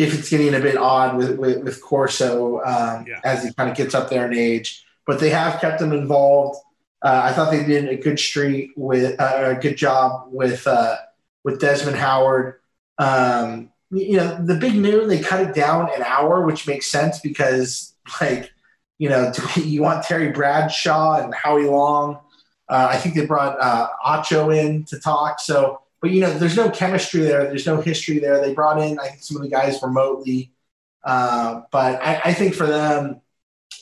if 0.00 0.18
it's 0.18 0.30
getting 0.30 0.54
a 0.54 0.60
bit 0.60 0.76
odd 0.76 1.16
with 1.16 1.38
with, 1.38 1.62
with 1.62 1.82
Corso 1.82 2.60
um, 2.62 3.04
yeah. 3.06 3.20
as 3.22 3.44
he 3.44 3.52
kind 3.52 3.70
of 3.70 3.76
gets 3.76 3.94
up 3.94 4.08
there 4.08 4.26
in 4.26 4.36
age. 4.36 4.84
But 5.06 5.20
they 5.20 5.30
have 5.30 5.60
kept 5.60 5.80
him 5.80 5.92
involved. 5.92 6.58
Uh, 7.02 7.22
I 7.24 7.32
thought 7.32 7.50
they 7.50 7.64
did 7.64 7.88
a 7.88 7.96
good 7.96 8.18
street 8.18 8.70
with 8.76 9.18
uh, 9.20 9.54
a 9.56 9.60
good 9.60 9.76
job 9.76 10.28
with 10.30 10.66
uh, 10.66 10.96
with 11.44 11.60
Desmond 11.60 11.96
Howard. 11.96 12.60
Um, 12.98 13.70
you 13.90 14.16
know, 14.16 14.42
the 14.42 14.54
big 14.54 14.74
noon 14.74 15.08
they 15.08 15.20
cut 15.20 15.40
it 15.40 15.54
down 15.54 15.90
an 15.94 16.02
hour, 16.02 16.46
which 16.46 16.66
makes 16.66 16.86
sense 16.86 17.20
because 17.20 17.94
like 18.20 18.50
you 18.98 19.08
know 19.08 19.32
you 19.56 19.82
want 19.82 20.04
Terry 20.04 20.30
Bradshaw 20.30 21.22
and 21.22 21.34
Howie 21.34 21.66
Long. 21.66 22.20
Uh, 22.68 22.88
I 22.92 22.98
think 22.98 23.16
they 23.16 23.26
brought 23.26 23.60
uh, 23.60 23.88
Acho 24.06 24.56
in 24.56 24.84
to 24.84 25.00
talk. 25.00 25.40
So, 25.40 25.82
but 26.00 26.10
you 26.10 26.20
know, 26.20 26.32
there's 26.32 26.56
no 26.56 26.70
chemistry 26.70 27.20
there. 27.22 27.44
There's 27.44 27.66
no 27.66 27.80
history 27.80 28.18
there. 28.18 28.40
They 28.40 28.54
brought 28.54 28.80
in 28.80 28.98
I 28.98 29.08
think 29.08 29.22
some 29.22 29.36
of 29.36 29.42
the 29.42 29.48
guys 29.48 29.82
remotely, 29.82 30.52
uh, 31.04 31.62
but 31.70 32.00
I, 32.02 32.20
I 32.26 32.34
think 32.34 32.54
for 32.54 32.66
them, 32.66 33.20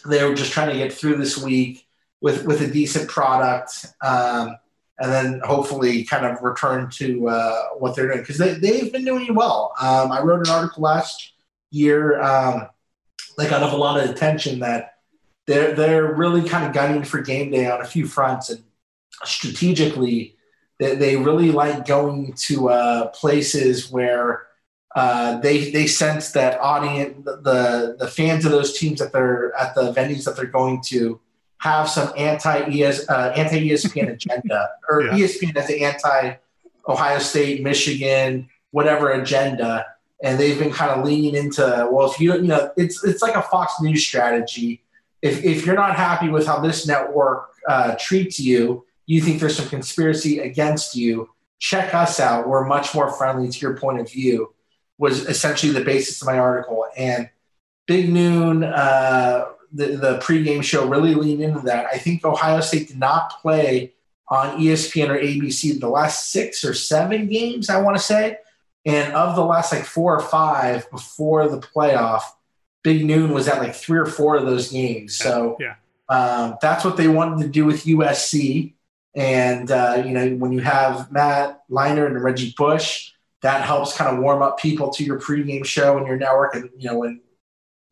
they 0.07 0.25
were 0.25 0.35
just 0.35 0.53
trying 0.53 0.71
to 0.71 0.77
get 0.77 0.93
through 0.93 1.17
this 1.17 1.39
week 1.39 1.87
with 2.21 2.45
with 2.45 2.61
a 2.61 2.67
decent 2.67 3.09
product, 3.09 3.87
um, 4.03 4.57
and 4.99 5.13
then 5.13 5.41
hopefully 5.45 6.05
kind 6.05 6.27
of 6.27 6.43
return 6.43 6.91
to 6.91 7.29
uh, 7.29 7.63
what 7.79 7.95
they're 7.95 8.09
doing 8.09 8.21
because 8.21 8.39
they 8.39 8.55
they've 8.55 8.93
been 8.93 9.05
doing 9.05 9.35
well. 9.35 9.73
Um, 9.81 10.13
I 10.13 10.23
wrote 10.23 10.47
an 10.47 10.53
article 10.53 10.83
last 10.83 11.33
year, 11.71 12.21
um, 12.21 12.69
like 13.37 13.53
out 13.53 13.63
of 13.63 13.73
a 13.73 13.77
lot 13.77 14.03
of 14.03 14.11
attention 14.11 14.61
that 14.61 14.95
they're 15.47 15.75
they're 15.75 16.15
really 16.15 16.49
kind 16.49 16.67
of 16.67 16.73
gunning 16.73 17.05
for 17.05 17.21
game 17.21 17.51
day 17.51 17.71
on 17.71 17.81
a 17.81 17.87
few 17.87 18.07
fronts 18.07 18.51
and 18.51 18.63
strategically 19.25 20.37
they, 20.79 20.95
they 20.95 21.17
really 21.17 21.51
like 21.51 21.87
going 21.87 22.33
to 22.35 22.71
uh, 22.71 23.09
places 23.09 23.91
where 23.91 24.47
uh, 24.95 25.39
they 25.41 25.71
they 25.71 25.87
sense 25.87 26.33
that 26.33 26.59
audience 26.61 27.25
the 27.25 27.97
the 27.99 28.09
fans 28.09 28.45
of 28.45 28.53
those 28.53 28.79
teams 28.79 28.99
that 28.99 29.13
they're 29.13 29.55
at 29.57 29.75
the 29.75 29.93
venues 29.93 30.25
that 30.25 30.37
they're 30.37 30.47
going 30.47 30.81
to 30.83 31.21
have 31.59 31.89
some 31.89 32.13
anti 32.17 32.61
ES 32.71 33.09
uh, 33.09 33.33
anti 33.37 33.69
ESPN 33.71 34.13
agenda 34.15 34.71
or 34.89 35.03
yeah. 35.03 35.13
ESPN 35.13 35.57
as 35.57 35.67
the 35.67 35.85
anti 35.85 36.37
Ohio 36.89 37.19
State, 37.19 37.63
Michigan, 37.63 38.49
whatever 38.71 39.11
agenda, 39.11 39.85
and 40.23 40.39
they've 40.39 40.59
been 40.59 40.73
kind 40.73 40.91
of 40.91 41.05
leaning 41.05 41.35
into 41.35 41.89
well, 41.91 42.11
if 42.11 42.19
you 42.19 42.35
you 42.35 42.43
know, 42.43 42.73
it's 42.77 43.05
it's 43.05 43.21
like 43.21 43.35
a 43.35 43.43
Fox 43.43 43.75
News 43.81 44.07
strategy. 44.07 44.83
If 45.21 45.45
if 45.45 45.67
you're 45.67 45.75
not 45.75 45.97
happy 45.97 46.29
with 46.29 46.47
how 46.47 46.61
this 46.61 46.87
network 46.87 47.51
uh, 47.69 47.97
treats 47.99 48.41
you, 48.41 48.87
you 49.09 49.23
think 49.23 49.41
there's 49.41 49.57
some 49.57 49.69
conspiracy 49.69 50.39
against 50.39 50.95
you. 50.95 51.31
Check 51.59 51.95
us 51.95 52.21
out. 52.21 52.47
We're 52.47 52.67
much 52.67 52.95
more 52.95 53.11
friendly 53.11 53.49
to 53.49 53.59
your 53.59 53.77
point 53.77 54.01
of 54.01 54.09
view. 54.09 54.55
Was 54.99 55.27
essentially 55.27 55.73
the 55.73 55.85
basis 55.85 56.21
of 56.21 56.27
my 56.27 56.39
article 56.39 56.85
and 56.97 57.31
Big 57.87 58.13
Noon. 58.13 58.63
Uh, 58.63 59.47
the, 59.73 59.87
the 59.97 60.19
pregame 60.19 60.63
show 60.63 60.87
really 60.87 61.15
leaned 61.15 61.43
into 61.43 61.61
that. 61.61 61.87
I 61.93 61.99
think 61.99 62.25
Ohio 62.25 62.61
State 62.61 62.89
did 62.89 62.99
not 62.99 63.41
play 63.41 63.95
on 64.29 64.59
ESPN 64.61 65.09
or 65.09 65.19
ABC 65.19 65.81
the 65.81 65.89
last 65.89 66.31
six 66.31 66.63
or 66.63 66.75
seven 66.75 67.29
games, 67.29 67.71
I 67.71 67.81
want 67.81 67.97
to 67.97 68.03
say. 68.03 68.39
And 68.85 69.15
of 69.15 69.37
the 69.37 69.45
last 69.45 69.73
like 69.73 69.85
four 69.85 70.17
or 70.17 70.21
five 70.21 70.91
before 70.91 71.49
the 71.49 71.59
playoff, 71.59 72.23
Big 72.83 73.05
Noon 73.07 73.33
was 73.33 73.49
at 73.49 73.59
like 73.59 73.75
three 73.75 73.99
or 73.99 74.07
four 74.07 74.37
of 74.37 74.45
those 74.45 74.71
games. 74.71 75.17
So 75.17 75.57
yeah. 75.59 75.77
Um, 76.11 76.57
that's 76.63 76.87
what 76.87 76.97
they 76.97 77.09
wanted 77.09 77.43
to 77.43 77.49
do 77.51 77.67
with 77.67 77.85
USC. 77.85 78.73
And, 79.19 79.71
uh, 79.71 80.03
you 80.07 80.13
know, 80.13 80.29
when 80.37 80.53
you 80.53 80.61
have 80.61 81.11
Matt 81.11 81.63
Leinart 81.71 82.07
and 82.07 82.23
Reggie 82.23 82.55
Bush, 82.57 83.13
that 83.43 83.65
helps 83.65 83.97
kind 83.97 84.17
of 84.17 84.23
warm 84.23 84.43
up 84.43 84.59
people 84.59 84.91
to 84.91 85.05
your 85.05 85.21
pregame 85.21 85.65
show 85.65 85.99
and 85.99 86.07
your 86.07 86.17
network. 86.17 86.55
And, 86.55 86.71
you 86.79 86.89
know, 86.89 86.99
when 86.99 87.21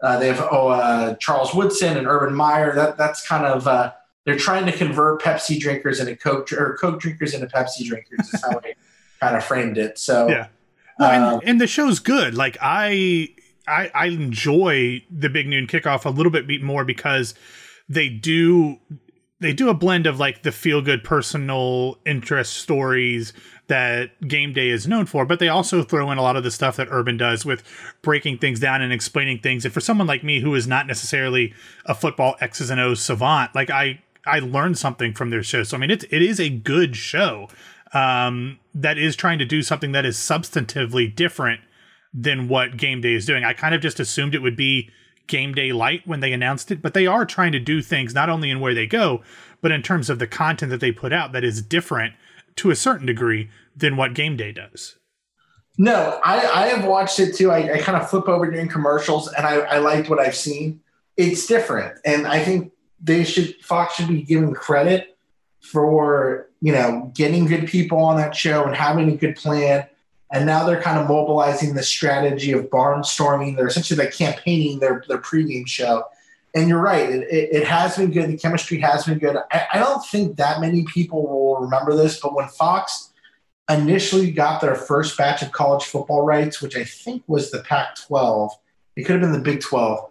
uh, 0.02 0.18
they 0.18 0.28
have 0.28 0.46
oh, 0.50 0.68
uh, 0.68 1.14
Charles 1.16 1.54
Woodson 1.54 1.96
and 1.96 2.06
Urban 2.06 2.34
Meyer. 2.34 2.74
That 2.74 2.98
that's 2.98 3.26
kind 3.26 3.46
of 3.46 3.66
uh, 3.66 3.92
they're 4.24 4.36
trying 4.36 4.66
to 4.66 4.72
convert 4.72 5.22
Pepsi 5.22 5.58
drinkers 5.58 6.00
into 6.00 6.16
Coke 6.16 6.52
or 6.52 6.76
Coke 6.80 7.00
drinkers 7.00 7.34
into 7.34 7.46
Pepsi 7.46 7.86
drinkers. 7.86 8.32
Is 8.32 8.42
how 8.42 8.58
they 8.60 8.74
kind 9.20 9.36
of 9.36 9.44
framed 9.44 9.78
it. 9.78 9.98
So 9.98 10.28
yeah, 10.28 10.48
well, 10.98 11.10
and, 11.10 11.24
um, 11.24 11.40
and 11.44 11.60
the 11.60 11.66
show's 11.66 11.98
good. 11.98 12.34
Like 12.34 12.58
I, 12.60 13.30
I 13.66 13.90
I 13.94 14.06
enjoy 14.06 15.02
the 15.10 15.30
Big 15.30 15.48
Noon 15.48 15.66
Kickoff 15.66 16.04
a 16.04 16.10
little 16.10 16.32
bit 16.32 16.62
more 16.62 16.84
because 16.84 17.34
they 17.88 18.08
do 18.08 18.78
they 19.40 19.52
do 19.52 19.68
a 19.68 19.74
blend 19.74 20.06
of 20.06 20.18
like 20.18 20.42
the 20.42 20.52
feel 20.52 20.80
good 20.80 21.04
personal 21.04 21.98
interest 22.06 22.54
stories 22.54 23.32
that 23.68 24.26
game 24.26 24.52
day 24.52 24.68
is 24.68 24.86
known 24.86 25.06
for, 25.06 25.26
but 25.26 25.38
they 25.38 25.48
also 25.48 25.82
throw 25.82 26.10
in 26.10 26.18
a 26.18 26.22
lot 26.22 26.36
of 26.36 26.44
the 26.44 26.50
stuff 26.50 26.76
that 26.76 26.88
Urban 26.90 27.16
does 27.16 27.44
with 27.44 27.62
breaking 28.00 28.38
things 28.38 28.60
down 28.60 28.80
and 28.80 28.92
explaining 28.92 29.40
things. 29.40 29.64
And 29.64 29.74
for 29.74 29.80
someone 29.80 30.06
like 30.06 30.22
me 30.22 30.40
who 30.40 30.54
is 30.54 30.66
not 30.66 30.86
necessarily 30.86 31.52
a 31.84 31.94
football 31.94 32.36
X's 32.40 32.70
and 32.70 32.80
O's 32.80 33.02
savant, 33.02 33.54
like 33.54 33.70
I 33.70 34.00
I 34.24 34.38
learned 34.38 34.78
something 34.78 35.12
from 35.12 35.30
their 35.30 35.42
show. 35.42 35.62
So 35.62 35.76
I 35.76 35.80
mean 35.80 35.90
it's 35.90 36.04
it 36.10 36.22
is 36.22 36.40
a 36.40 36.48
good 36.48 36.96
show 36.96 37.48
um, 37.92 38.58
that 38.74 38.98
is 38.98 39.16
trying 39.16 39.38
to 39.38 39.44
do 39.44 39.62
something 39.62 39.92
that 39.92 40.06
is 40.06 40.16
substantively 40.16 41.14
different 41.14 41.60
than 42.14 42.48
what 42.48 42.76
game 42.76 43.00
day 43.00 43.14
is 43.14 43.26
doing. 43.26 43.44
I 43.44 43.52
kind 43.52 43.74
of 43.74 43.82
just 43.82 44.00
assumed 44.00 44.34
it 44.34 44.42
would 44.42 44.56
be 44.56 44.90
game 45.26 45.54
day 45.54 45.72
light 45.72 46.06
when 46.06 46.20
they 46.20 46.32
announced 46.32 46.70
it, 46.70 46.82
but 46.82 46.94
they 46.94 47.06
are 47.06 47.24
trying 47.24 47.52
to 47.52 47.58
do 47.58 47.82
things 47.82 48.14
not 48.14 48.28
only 48.28 48.50
in 48.50 48.60
where 48.60 48.74
they 48.74 48.86
go, 48.86 49.22
but 49.60 49.72
in 49.72 49.82
terms 49.82 50.10
of 50.10 50.18
the 50.18 50.26
content 50.26 50.70
that 50.70 50.80
they 50.80 50.92
put 50.92 51.12
out 51.12 51.32
that 51.32 51.44
is 51.44 51.62
different 51.62 52.14
to 52.56 52.70
a 52.70 52.76
certain 52.76 53.06
degree 53.06 53.50
than 53.76 53.96
what 53.96 54.14
game 54.14 54.36
day 54.36 54.52
does. 54.52 54.96
No, 55.78 56.20
I, 56.24 56.38
I 56.38 56.66
have 56.68 56.84
watched 56.84 57.20
it 57.20 57.34
too. 57.34 57.50
I, 57.50 57.74
I 57.74 57.78
kind 57.78 58.00
of 58.00 58.08
flip 58.08 58.28
over 58.28 58.50
during 58.50 58.68
commercials 58.68 59.28
and 59.32 59.46
I, 59.46 59.56
I 59.56 59.78
liked 59.78 60.08
what 60.08 60.18
I've 60.18 60.34
seen. 60.34 60.80
It's 61.16 61.46
different. 61.46 61.98
And 62.04 62.26
I 62.26 62.42
think 62.42 62.72
they 63.02 63.24
should 63.24 63.56
Fox 63.62 63.96
should 63.96 64.08
be 64.08 64.22
given 64.22 64.54
credit 64.54 65.18
for, 65.60 66.48
you 66.60 66.72
know, 66.72 67.10
getting 67.14 67.44
good 67.44 67.66
people 67.66 67.98
on 67.98 68.16
that 68.16 68.34
show 68.34 68.64
and 68.64 68.74
having 68.74 69.10
a 69.10 69.16
good 69.16 69.36
plan. 69.36 69.86
And 70.32 70.44
now 70.44 70.64
they're 70.64 70.82
kind 70.82 70.98
of 70.98 71.08
mobilizing 71.08 71.74
the 71.74 71.82
strategy 71.82 72.52
of 72.52 72.64
barnstorming. 72.64 73.56
They're 73.56 73.68
essentially 73.68 73.98
like 73.98 74.12
campaigning 74.12 74.80
their, 74.80 75.04
their 75.08 75.18
pregame 75.18 75.66
show. 75.66 76.04
And 76.54 76.68
you're 76.68 76.80
right, 76.80 77.08
it, 77.08 77.22
it, 77.30 77.48
it 77.52 77.66
has 77.66 77.96
been 77.96 78.10
good. 78.10 78.30
The 78.30 78.38
chemistry 78.38 78.78
has 78.80 79.04
been 79.04 79.18
good. 79.18 79.36
I, 79.52 79.66
I 79.74 79.78
don't 79.78 80.04
think 80.06 80.36
that 80.38 80.60
many 80.60 80.84
people 80.84 81.26
will 81.26 81.60
remember 81.60 81.94
this, 81.94 82.18
but 82.18 82.34
when 82.34 82.48
Fox 82.48 83.12
initially 83.70 84.30
got 84.30 84.60
their 84.60 84.74
first 84.74 85.16
batch 85.18 85.42
of 85.42 85.52
college 85.52 85.84
football 85.84 86.22
rights, 86.22 86.62
which 86.62 86.76
I 86.76 86.84
think 86.84 87.22
was 87.26 87.50
the 87.50 87.60
Pac 87.60 87.96
12. 87.96 88.52
It 88.96 89.02
could 89.02 89.14
have 89.14 89.22
been 89.22 89.32
the 89.32 89.38
Big 89.38 89.60
12. 89.60 90.10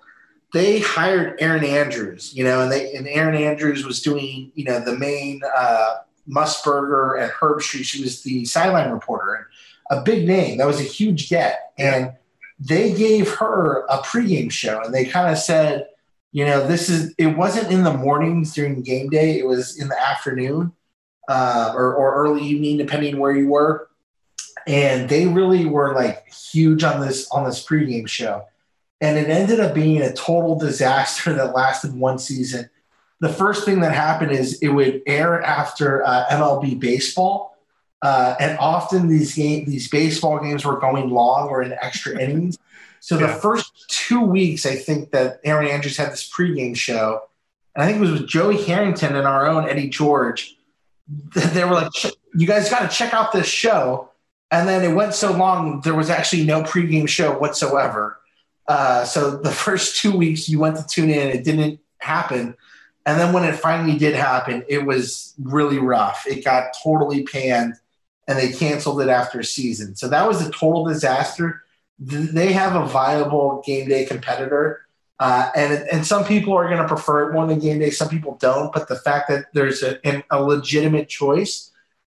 They 0.53 0.79
hired 0.79 1.41
Erin 1.41 1.65
Andrews, 1.65 2.33
you 2.35 2.43
know, 2.43 2.61
and 2.61 2.71
they 2.71 2.93
and 2.93 3.07
Erin 3.07 3.35
Andrews 3.35 3.85
was 3.85 4.01
doing, 4.01 4.51
you 4.55 4.63
know, 4.63 4.79
the 4.79 4.97
main 4.97 5.41
uh, 5.57 5.95
Musburger 6.29 7.21
and 7.21 7.31
Herbstreit. 7.31 7.83
She 7.83 8.01
was 8.01 8.23
the 8.23 8.45
sideline 8.45 8.91
reporter 8.91 9.34
a 9.89 10.01
big 10.01 10.27
name. 10.27 10.57
That 10.57 10.67
was 10.67 10.79
a 10.79 10.83
huge 10.83 11.29
get. 11.29 11.73
And 11.77 12.13
they 12.59 12.93
gave 12.93 13.29
her 13.35 13.85
a 13.87 13.99
pregame 13.99 14.51
show 14.51 14.81
and 14.81 14.93
they 14.93 15.05
kind 15.05 15.31
of 15.31 15.37
said, 15.37 15.87
you 16.31 16.45
know, 16.45 16.67
this 16.67 16.89
is 16.89 17.13
it 17.17 17.27
wasn't 17.27 17.71
in 17.71 17.83
the 17.83 17.93
mornings 17.93 18.53
during 18.53 18.81
game 18.81 19.09
day, 19.09 19.39
it 19.39 19.45
was 19.45 19.79
in 19.79 19.87
the 19.87 20.01
afternoon 20.01 20.73
uh, 21.27 21.73
or, 21.75 21.93
or 21.93 22.15
early 22.15 22.41
evening, 22.41 22.77
depending 22.77 23.17
where 23.19 23.35
you 23.35 23.47
were. 23.47 23.89
And 24.67 25.07
they 25.07 25.27
really 25.27 25.65
were 25.65 25.93
like 25.93 26.27
huge 26.33 26.83
on 26.83 26.99
this 26.99 27.29
on 27.31 27.45
this 27.45 27.65
pregame 27.65 28.07
show. 28.07 28.45
And 29.01 29.17
it 29.17 29.29
ended 29.29 29.59
up 29.59 29.73
being 29.73 30.01
a 30.01 30.13
total 30.13 30.57
disaster 30.57 31.33
that 31.33 31.53
lasted 31.53 31.93
one 31.93 32.17
season. 32.17 32.69
The 33.19 33.29
first 33.29 33.65
thing 33.65 33.81
that 33.81 33.93
happened 33.93 34.31
is 34.31 34.59
it 34.61 34.69
would 34.69 35.01
air 35.05 35.41
after 35.41 36.05
uh, 36.05 36.25
MLB 36.31 36.79
baseball, 36.79 37.54
uh, 38.05 38.35
and 38.39 38.57
often 38.59 39.07
these 39.07 39.35
game 39.35 39.65
these 39.65 39.89
baseball 39.89 40.39
games 40.39 40.63
were 40.63 40.79
going 40.79 41.09
long 41.09 41.47
or 41.49 41.63
in 41.63 41.73
extra 41.81 42.19
innings. 42.23 42.57
So 42.99 43.17
yeah. 43.17 43.27
the 43.27 43.33
first 43.33 43.87
two 43.87 44.21
weeks, 44.21 44.65
I 44.65 44.75
think 44.75 45.11
that 45.11 45.39
Erin 45.43 45.67
Andrews 45.67 45.97
had 45.97 46.11
this 46.11 46.29
pregame 46.29 46.75
show, 46.75 47.21
and 47.75 47.83
I 47.83 47.87
think 47.87 47.97
it 47.97 48.01
was 48.01 48.11
with 48.11 48.27
Joey 48.27 48.61
Harrington 48.63 49.15
and 49.15 49.27
our 49.27 49.47
own 49.47 49.69
Eddie 49.69 49.89
George 49.89 50.55
they 51.35 51.63
were 51.63 51.73
like, 51.73 51.91
you 52.35 52.47
guys 52.47 52.69
got 52.69 52.89
to 52.89 52.95
check 52.95 53.13
out 53.13 53.31
this 53.31 53.47
show. 53.47 54.09
And 54.51 54.67
then 54.67 54.83
it 54.83 54.95
went 54.95 55.13
so 55.13 55.31
long, 55.31 55.81
there 55.81 55.95
was 55.95 56.09
actually 56.09 56.45
no 56.45 56.63
pregame 56.63 57.07
show 57.07 57.37
whatsoever. 57.37 58.19
Uh, 58.67 59.03
so 59.03 59.37
the 59.37 59.51
first 59.65 60.01
two 60.01 60.15
weeks 60.15 60.49
you 60.49 60.59
went 60.59 60.77
to 60.77 60.85
tune 60.85 61.09
in, 61.09 61.29
it 61.29 61.43
didn't 61.43 61.79
happen. 61.99 62.55
And 63.05 63.19
then 63.19 63.33
when 63.33 63.43
it 63.43 63.55
finally 63.55 63.97
did 63.97 64.15
happen, 64.15 64.63
it 64.67 64.85
was 64.85 65.35
really 65.39 65.77
rough. 65.77 66.25
It 66.27 66.43
got 66.43 66.75
totally 66.83 67.23
panned. 67.23 67.75
And 68.27 68.37
they 68.37 68.51
canceled 68.51 69.01
it 69.01 69.09
after 69.09 69.39
a 69.39 69.43
season. 69.43 69.95
So 69.95 70.07
that 70.09 70.27
was 70.27 70.45
a 70.45 70.51
total 70.51 70.85
disaster. 70.85 71.63
They 71.99 72.53
have 72.53 72.75
a 72.75 72.85
viable 72.85 73.61
game 73.65 73.87
day 73.87 74.05
competitor. 74.05 74.81
Uh, 75.17 75.49
and 75.55 75.73
and 75.91 76.05
some 76.05 76.25
people 76.25 76.53
are 76.53 76.67
going 76.67 76.81
to 76.81 76.87
prefer 76.87 77.29
it 77.29 77.33
more 77.33 77.47
than 77.47 77.59
game 77.59 77.79
day. 77.79 77.89
Some 77.89 78.09
people 78.09 78.37
don't. 78.39 78.73
But 78.73 78.89
the 78.89 78.97
fact 78.97 79.29
that 79.29 79.45
there's 79.53 79.81
a, 79.81 80.23
a 80.29 80.43
legitimate 80.43 81.07
choice 81.07 81.71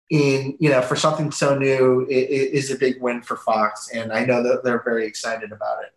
in 0.09 0.57
you 0.61 0.71
know 0.71 0.81
for 0.81 0.97
something 0.97 1.31
so 1.31 1.59
new 1.59 2.07
is 2.09 2.71
a 2.71 2.77
big 2.77 3.01
win 3.03 3.23
for 3.23 3.37
Fox, 3.37 3.91
and 3.93 4.13
I 4.13 4.25
know 4.25 4.43
that 4.43 4.65
they're 4.65 4.83
very 4.83 5.07
excited 5.07 5.53
about 5.53 5.83
it. 5.85 5.93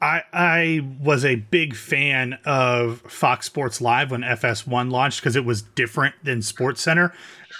I 0.00 0.22
I 0.32 0.88
was 1.00 1.24
a 1.24 1.34
big 1.34 1.74
fan 1.74 2.38
of 2.44 3.00
Fox 3.00 3.46
Sports 3.46 3.80
Live 3.80 4.12
when 4.12 4.20
FS1 4.20 4.92
launched 4.92 5.20
because 5.20 5.34
it 5.34 5.44
was 5.44 5.62
different 5.62 6.14
than 6.22 6.42
Sports 6.42 6.82
Center. 6.82 7.12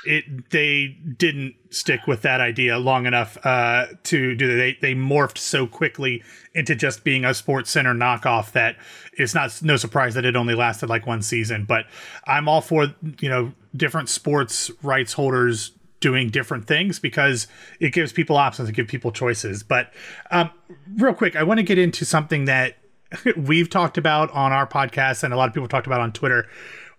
It 0.07 0.51
they 0.51 0.97
didn't 1.17 1.57
stick 1.71 2.07
with 2.07 2.23
that 2.23 2.41
idea 2.41 2.79
long 2.79 3.07
enough 3.07 3.37
uh, 3.45 3.87
to 4.05 4.35
do 4.35 4.47
that. 4.47 4.55
They 4.55 4.79
they 4.81 4.95
morphed 4.95 5.39
so 5.39 5.67
quickly 5.67 6.23
into 6.55 6.75
just 6.75 7.05
being 7.05 7.25
a 7.25 7.35
Sports 7.35 7.71
Center 7.71 7.95
knockoff 7.95 8.53
that 8.53 8.77
it's 9.15 9.35
not 9.35 9.61
no 9.63 9.77
surprise 9.77 10.15
that 10.15 10.25
it 10.25 10.37
only 10.37 10.55
lasted 10.55 10.89
like 10.89 11.07
one 11.07 11.23
season. 11.23 11.65
But 11.65 11.87
I'm 12.27 12.49
all 12.49 12.61
for 12.61 12.95
you 13.21 13.29
know 13.29 13.53
different 13.77 14.09
sports 14.09 14.71
rights 14.83 15.13
holders 15.13 15.73
doing 16.01 16.31
different 16.31 16.67
things 16.67 16.99
because 16.99 17.49
it 17.81 17.93
gives 17.93 18.13
people 18.13 18.37
options, 18.37 18.69
it 18.69 18.73
gives 18.73 18.91
people 18.91 19.13
choices. 19.13 19.63
But 19.63 19.93
um, 20.31 20.51
real 20.97 21.15
quick, 21.15 21.37
I 21.37 21.43
want 21.43 21.59
to 21.59 21.65
get 21.65 21.79
into 21.79 22.05
something 22.05 22.45
that 22.45 22.77
we've 23.37 23.71
talked 23.71 23.99
about 23.99 24.31
on 24.31 24.53
our 24.53 24.67
podcast 24.67 25.23
and 25.23 25.33
a 25.33 25.37
lot 25.37 25.49
of 25.49 25.55
people 25.55 25.69
talked 25.69 25.87
about 25.87 26.01
on 26.01 26.13
Twitter. 26.13 26.49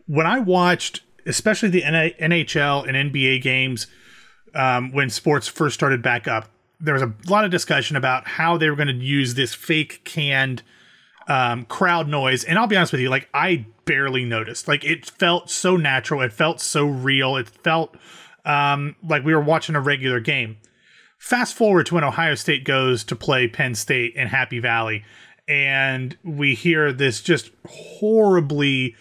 When 0.07 0.25
I 0.25 0.39
watched, 0.39 1.01
especially 1.25 1.69
the 1.69 1.81
NHL 1.81 2.87
and 2.87 3.11
NBA 3.11 3.41
games, 3.41 3.87
um, 4.55 4.91
when 4.91 5.09
sports 5.09 5.47
first 5.47 5.75
started 5.75 6.01
back 6.01 6.27
up, 6.27 6.49
there 6.79 6.93
was 6.93 7.03
a 7.03 7.13
lot 7.27 7.45
of 7.45 7.51
discussion 7.51 7.95
about 7.95 8.27
how 8.27 8.57
they 8.57 8.69
were 8.69 8.75
going 8.75 8.87
to 8.87 8.93
use 8.93 9.33
this 9.33 9.53
fake 9.53 10.01
canned 10.05 10.63
um, 11.27 11.65
crowd 11.65 12.07
noise. 12.07 12.43
And 12.43 12.57
I'll 12.57 12.67
be 12.67 12.75
honest 12.75 12.91
with 12.91 13.01
you, 13.01 13.09
like 13.09 13.29
I 13.33 13.65
barely 13.85 14.25
noticed. 14.25 14.67
Like 14.67 14.83
it 14.83 15.05
felt 15.05 15.49
so 15.49 15.77
natural. 15.77 16.21
It 16.21 16.33
felt 16.33 16.61
so 16.61 16.85
real. 16.85 17.35
It 17.37 17.49
felt 17.49 17.95
um, 18.45 18.95
like 19.07 19.23
we 19.23 19.33
were 19.33 19.41
watching 19.41 19.75
a 19.75 19.81
regular 19.81 20.19
game. 20.19 20.57
Fast 21.17 21.55
forward 21.55 21.85
to 21.87 21.95
when 21.95 22.03
Ohio 22.03 22.35
State 22.35 22.63
goes 22.63 23.03
to 23.03 23.15
play 23.15 23.47
Penn 23.47 23.75
State 23.75 24.15
in 24.15 24.27
Happy 24.27 24.59
Valley, 24.59 25.03
and 25.49 26.17
we 26.23 26.55
hear 26.55 26.93
this 26.93 27.21
just 27.21 27.51
horribly 27.67 28.95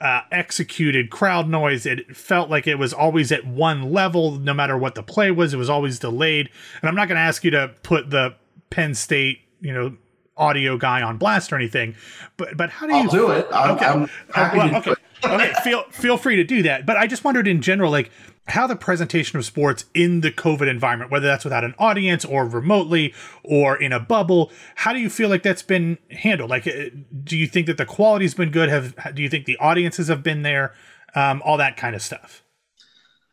uh, 0.00 0.22
executed 0.30 1.10
crowd 1.10 1.48
noise. 1.48 1.86
It 1.86 2.16
felt 2.16 2.50
like 2.50 2.66
it 2.66 2.76
was 2.78 2.92
always 2.92 3.32
at 3.32 3.46
one 3.46 3.92
level, 3.92 4.32
no 4.32 4.54
matter 4.54 4.76
what 4.76 4.94
the 4.94 5.02
play 5.02 5.30
was. 5.30 5.52
It 5.52 5.56
was 5.56 5.70
always 5.70 5.98
delayed. 5.98 6.50
And 6.80 6.88
I'm 6.88 6.94
not 6.94 7.08
going 7.08 7.16
to 7.16 7.22
ask 7.22 7.44
you 7.44 7.50
to 7.52 7.74
put 7.82 8.10
the 8.10 8.34
Penn 8.70 8.94
State, 8.94 9.40
you 9.60 9.72
know, 9.72 9.96
audio 10.38 10.76
guy 10.78 11.02
on 11.02 11.18
blast 11.18 11.52
or 11.52 11.56
anything, 11.56 11.96
but 12.36 12.56
but 12.56 12.70
how 12.70 12.86
do 12.86 12.94
you 12.94 13.02
I'll 13.02 13.08
do 13.08 13.30
it? 13.32 13.46
I'm, 13.52 13.70
okay, 13.72 13.86
I'm 13.86 14.08
happy 14.32 14.58
well, 14.58 14.68
to 14.68 14.90
okay, 14.92 14.97
okay. 15.24 15.52
Feel 15.64 15.84
feel 15.90 16.16
free 16.16 16.36
to 16.36 16.44
do 16.44 16.62
that. 16.62 16.86
But 16.86 16.96
I 16.96 17.06
just 17.06 17.24
wondered 17.24 17.48
in 17.48 17.60
general, 17.62 17.90
like 17.90 18.10
how 18.48 18.66
the 18.66 18.76
presentation 18.76 19.38
of 19.38 19.44
sports 19.44 19.84
in 19.94 20.20
the 20.20 20.30
COVID 20.32 20.68
environment, 20.68 21.10
whether 21.10 21.26
that's 21.26 21.44
without 21.44 21.64
an 21.64 21.74
audience 21.78 22.24
or 22.24 22.46
remotely 22.46 23.14
or 23.42 23.76
in 23.76 23.92
a 23.92 24.00
bubble, 24.00 24.50
how 24.76 24.92
do 24.92 24.98
you 24.98 25.10
feel 25.10 25.28
like 25.28 25.42
that's 25.42 25.62
been 25.62 25.98
handled? 26.10 26.50
Like, 26.50 26.66
uh, 26.66 26.90
do 27.24 27.36
you 27.36 27.46
think 27.46 27.66
that 27.66 27.76
the 27.76 27.86
quality's 27.86 28.34
been 28.34 28.50
good? 28.50 28.68
Have 28.68 29.14
do 29.14 29.22
you 29.22 29.28
think 29.28 29.44
the 29.44 29.58
audiences 29.58 30.08
have 30.08 30.22
been 30.22 30.42
there? 30.42 30.74
Um, 31.14 31.42
all 31.44 31.56
that 31.56 31.76
kind 31.76 31.94
of 31.94 32.02
stuff. 32.02 32.42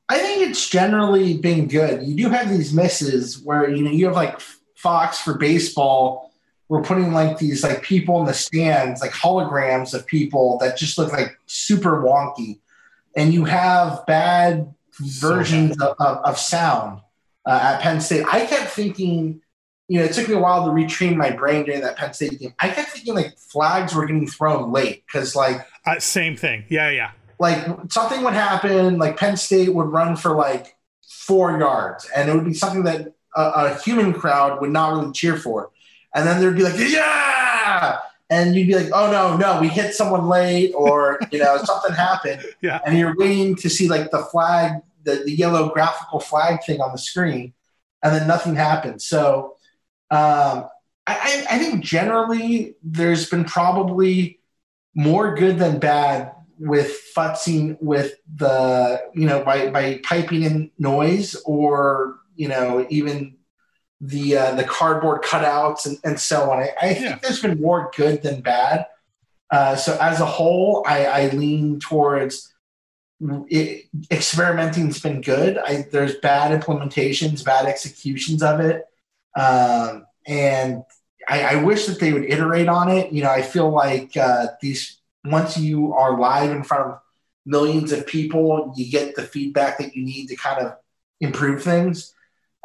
I 0.08 0.20
think 0.20 0.50
it's 0.50 0.70
generally 0.70 1.38
been 1.38 1.68
good. 1.68 2.04
You 2.04 2.16
do 2.16 2.30
have 2.30 2.50
these 2.50 2.74
misses 2.74 3.42
where 3.42 3.70
you 3.70 3.84
know 3.84 3.92
you 3.92 4.06
have 4.06 4.16
like 4.16 4.40
Fox 4.76 5.20
for 5.20 5.38
baseball. 5.38 6.32
We're 6.68 6.82
putting 6.82 7.14
like 7.14 7.38
these 7.38 7.64
like 7.64 7.84
people 7.84 8.20
in 8.22 8.26
the 8.26 8.34
stands, 8.34 9.02
like 9.02 9.12
holograms 9.12 9.94
of 9.94 10.06
people 10.06 10.58
that 10.60 10.78
just 10.78 10.98
look 10.98 11.12
like 11.12 11.38
super 11.46 12.02
wonky, 12.02 12.60
and 13.16 13.34
you 13.34 13.46
have 13.46 14.06
bad 14.08 14.74
versions 15.00 15.78
so 15.78 15.92
of, 15.92 15.96
of, 16.00 16.18
of, 16.26 16.40
sound 16.40 17.02
uh, 17.46 17.60
at 17.62 17.82
Penn 17.82 18.02
State. 18.02 18.26
I 18.32 18.46
kept 18.46 18.72
thinking, 18.72 19.42
you 19.88 20.00
know, 20.00 20.06
it 20.06 20.14
took 20.14 20.28
me 20.28 20.36
a 20.36 20.40
while 20.40 20.66
to 20.66 20.72
retrain 20.72 21.16
my 21.16 21.32
brain 21.32 21.66
during 21.66 21.82
that 21.82 21.98
Penn 21.98 22.14
State 22.14 22.40
game. 22.40 22.54
I 22.60 22.70
kept 22.70 22.90
thinking 22.90 23.14
like 23.14 23.38
flags 23.38 23.94
were 23.94 24.06
getting 24.06 24.28
thrown 24.28 24.72
late 24.72 25.04
because 25.06 25.36
like 25.36 25.66
uh, 25.86 26.00
same 26.00 26.36
thing. 26.36 26.66
Yeah, 26.70 26.90
yeah. 26.90 27.12
Like 27.38 27.92
something 27.92 28.24
would 28.24 28.34
happen, 28.34 28.98
like 28.98 29.18
Penn 29.18 29.38
State 29.38 29.74
would 29.74 29.88
run 29.88 30.16
for 30.16 30.36
like 30.36 30.76
four 31.08 31.58
yards, 31.60 32.10
and 32.16 32.30
it 32.30 32.36
would 32.36 32.46
be 32.46 32.54
something 32.54 32.84
that 32.84 33.14
a, 33.36 33.42
a 33.42 33.80
human 33.80 34.14
crowd 34.14 34.62
would 34.62 34.72
not 34.72 34.94
really 34.94 35.12
cheer 35.12 35.38
for. 35.38 35.70
And 36.16 36.26
then 36.26 36.40
there'd 36.40 36.56
be 36.56 36.64
like, 36.64 36.78
yeah, 36.78 38.00
and 38.30 38.56
you'd 38.56 38.68
be 38.68 38.76
like, 38.76 38.90
oh 38.94 39.12
no, 39.12 39.38
no, 39.38 39.62
we 39.62 39.68
hit 39.68 39.94
someone 39.94 40.28
late, 40.28 40.74
or 40.74 41.20
you 41.32 41.40
know, 41.40 41.58
something 41.58 41.94
happened. 41.94 42.44
Yeah. 42.62 42.80
And 42.86 42.98
you're 42.98 43.16
waiting 43.16 43.56
to 43.58 43.70
see 43.70 43.88
like 43.88 44.10
the 44.10 44.20
flag, 44.20 44.82
the, 45.04 45.22
the 45.26 45.32
yellow 45.32 45.70
graphical 45.70 46.20
flag 46.20 46.64
thing 46.64 46.82
on 46.82 46.92
the 46.92 46.98
screen, 46.98 47.54
and 48.02 48.16
then 48.16 48.28
nothing 48.28 48.56
happened. 48.56 49.02
So 49.04 49.58
um, 50.10 50.66
I, 51.06 51.46
I 51.50 51.60
think 51.60 51.84
generally 51.84 52.76
there's 52.82 53.30
been 53.30 53.44
probably 53.44 54.40
more 54.96 55.36
good 55.36 55.60
than 55.60 55.78
bad 55.78 56.32
with 56.58 57.00
futzing 57.16 57.78
with 57.82 58.16
the 58.34 59.02
you 59.14 59.28
know 59.28 59.44
by 59.44 59.70
by 59.70 60.00
piping 60.04 60.44
in 60.44 60.72
noise 60.80 61.36
or 61.46 62.16
you 62.36 62.48
know 62.48 62.88
even 62.90 63.36
the 64.02 64.38
uh, 64.38 64.56
the 64.56 64.64
cardboard 64.64 65.24
cutouts 65.24 65.86
and, 65.86 65.98
and 66.04 66.20
so 66.20 66.52
on. 66.52 66.60
I, 66.60 66.74
I 66.82 66.94
think 66.94 67.06
yeah. 67.06 67.20
there's 67.22 67.42
been 67.42 67.62
more 67.62 67.92
good 67.96 68.22
than 68.22 68.42
bad. 68.42 68.86
Uh, 69.52 69.76
so 69.76 69.98
as 70.02 70.20
a 70.20 70.26
whole, 70.26 70.84
I, 70.88 71.06
I 71.06 71.28
lean 71.30 71.80
towards 71.80 72.54
it, 73.22 73.86
experimenting's 74.10 75.00
been 75.00 75.22
good. 75.22 75.58
I, 75.58 75.86
there's 75.92 76.16
bad 76.16 76.60
implementations, 76.60 77.46
bad 77.46 77.66
executions 77.66 78.44
of 78.44 78.60
it, 78.60 78.84
um, 79.38 80.06
and 80.28 80.84
I, 81.28 81.42
I, 81.42 81.64
wish 81.64 81.86
that 81.86 82.00
they 82.00 82.12
would 82.12 82.26
iterate 82.26 82.68
on 82.68 82.90
it. 82.90 83.12
You 83.14 83.24
know, 83.24 83.32
I 83.32 83.42
feel 83.42 83.70
like 83.70 84.18
uh, 84.18 84.48
these 84.62 85.00
once 85.24 85.58
you 85.58 85.94
are 85.94 86.20
live 86.20 86.52
in 86.52 86.64
front 86.64 86.92
of 86.92 87.00
millions 87.46 87.92
of 87.92 88.06
people, 88.06 88.74
you 88.76 88.92
get 88.92 89.16
the 89.16 89.24
feedback 89.24 89.78
that 89.78 89.96
you 89.96 90.04
need 90.04 90.28
to 90.28 90.36
kind 90.36 90.66
of 90.66 90.76
improve 91.22 91.64
things. 91.64 92.15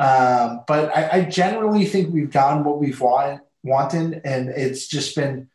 Um, 0.00 0.64
but 0.66 0.96
I, 0.96 1.18
I, 1.18 1.24
generally 1.24 1.84
think 1.84 2.10
we've 2.10 2.30
gotten 2.30 2.64
what 2.64 2.78
we've 2.78 2.98
want, 2.98 3.42
wanted, 3.62 4.22
and 4.24 4.48
it's 4.48 4.86
just 4.86 5.14
been 5.14 5.50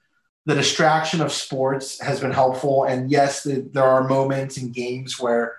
the 0.46 0.54
distraction 0.54 1.20
of 1.20 1.32
sports 1.32 2.00
has 2.00 2.20
been 2.20 2.32
helpful. 2.32 2.84
And 2.84 3.10
yes, 3.10 3.42
the, 3.42 3.68
there 3.74 3.84
are 3.84 4.08
moments 4.08 4.58
in 4.58 4.72
games 4.72 5.20
where 5.20 5.58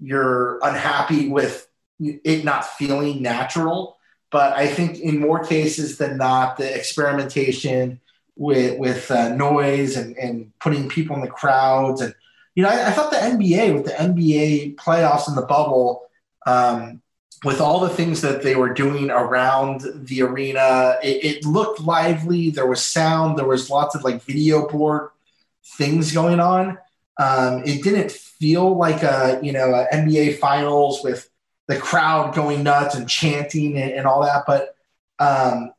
you're 0.00 0.58
unhappy 0.62 1.28
with 1.28 1.68
it 2.00 2.42
not 2.42 2.64
feeling 2.64 3.20
natural. 3.20 3.98
But 4.30 4.54
I 4.56 4.66
think 4.66 4.98
in 4.98 5.20
more 5.20 5.44
cases 5.44 5.98
than 5.98 6.16
not, 6.16 6.56
the 6.56 6.74
experimentation 6.74 8.00
with 8.36 8.78
with 8.78 9.10
uh, 9.10 9.34
noise 9.34 9.94
and, 9.96 10.16
and 10.16 10.58
putting 10.58 10.88
people 10.88 11.14
in 11.14 11.20
the 11.20 11.28
crowds 11.28 12.00
and 12.00 12.14
you 12.54 12.62
know 12.62 12.70
I, 12.70 12.88
I 12.88 12.90
thought 12.92 13.10
the 13.10 13.18
NBA 13.18 13.74
with 13.74 13.84
the 13.84 13.90
NBA 13.90 14.76
playoffs 14.76 15.28
in 15.28 15.34
the 15.34 15.42
bubble 15.42 16.06
um, 16.46 17.01
with 17.44 17.60
all 17.60 17.80
the 17.80 17.88
things 17.88 18.20
that 18.20 18.42
they 18.42 18.54
were 18.54 18.72
doing 18.72 19.10
around 19.10 19.82
the 20.06 20.22
arena, 20.22 20.96
it, 21.02 21.24
it, 21.24 21.44
looked 21.44 21.80
lively. 21.80 22.50
There 22.50 22.66
was 22.66 22.84
sound. 22.84 23.36
There 23.36 23.46
was 23.46 23.68
lots 23.68 23.94
of 23.94 24.04
like 24.04 24.22
video 24.22 24.68
board 24.68 25.10
things 25.64 26.12
going 26.12 26.40
on. 26.40 26.78
Um, 27.18 27.62
it 27.64 27.82
didn't 27.82 28.12
feel 28.12 28.76
like 28.76 29.02
a 29.02 29.40
you 29.42 29.52
know 29.52 29.74
a 29.74 29.86
NBA 29.92 30.38
finals 30.38 31.02
with 31.02 31.28
the 31.66 31.78
crowd 31.78 32.34
going 32.34 32.62
nuts 32.62 32.94
and 32.94 33.08
chanting 33.08 33.76
and, 33.76 33.92
and 33.92 34.06
all 34.06 34.22
that. 34.22 34.44
But 34.46 34.76
um, 35.18 35.72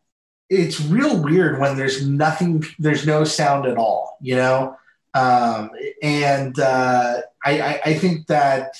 it's 0.49 0.79
real 0.81 1.21
weird 1.21 1.59
when 1.59 1.77
there's 1.77 2.07
nothing, 2.07 2.63
there's 2.79 3.05
no 3.05 3.23
sound 3.23 3.65
at 3.65 3.77
all. 3.77 4.17
You 4.21 4.35
know, 4.35 4.77
um, 5.13 5.71
and 6.01 6.57
uh, 6.59 7.21
I, 7.43 7.61
I, 7.61 7.81
I 7.85 7.93
think 7.95 8.27
that 8.27 8.77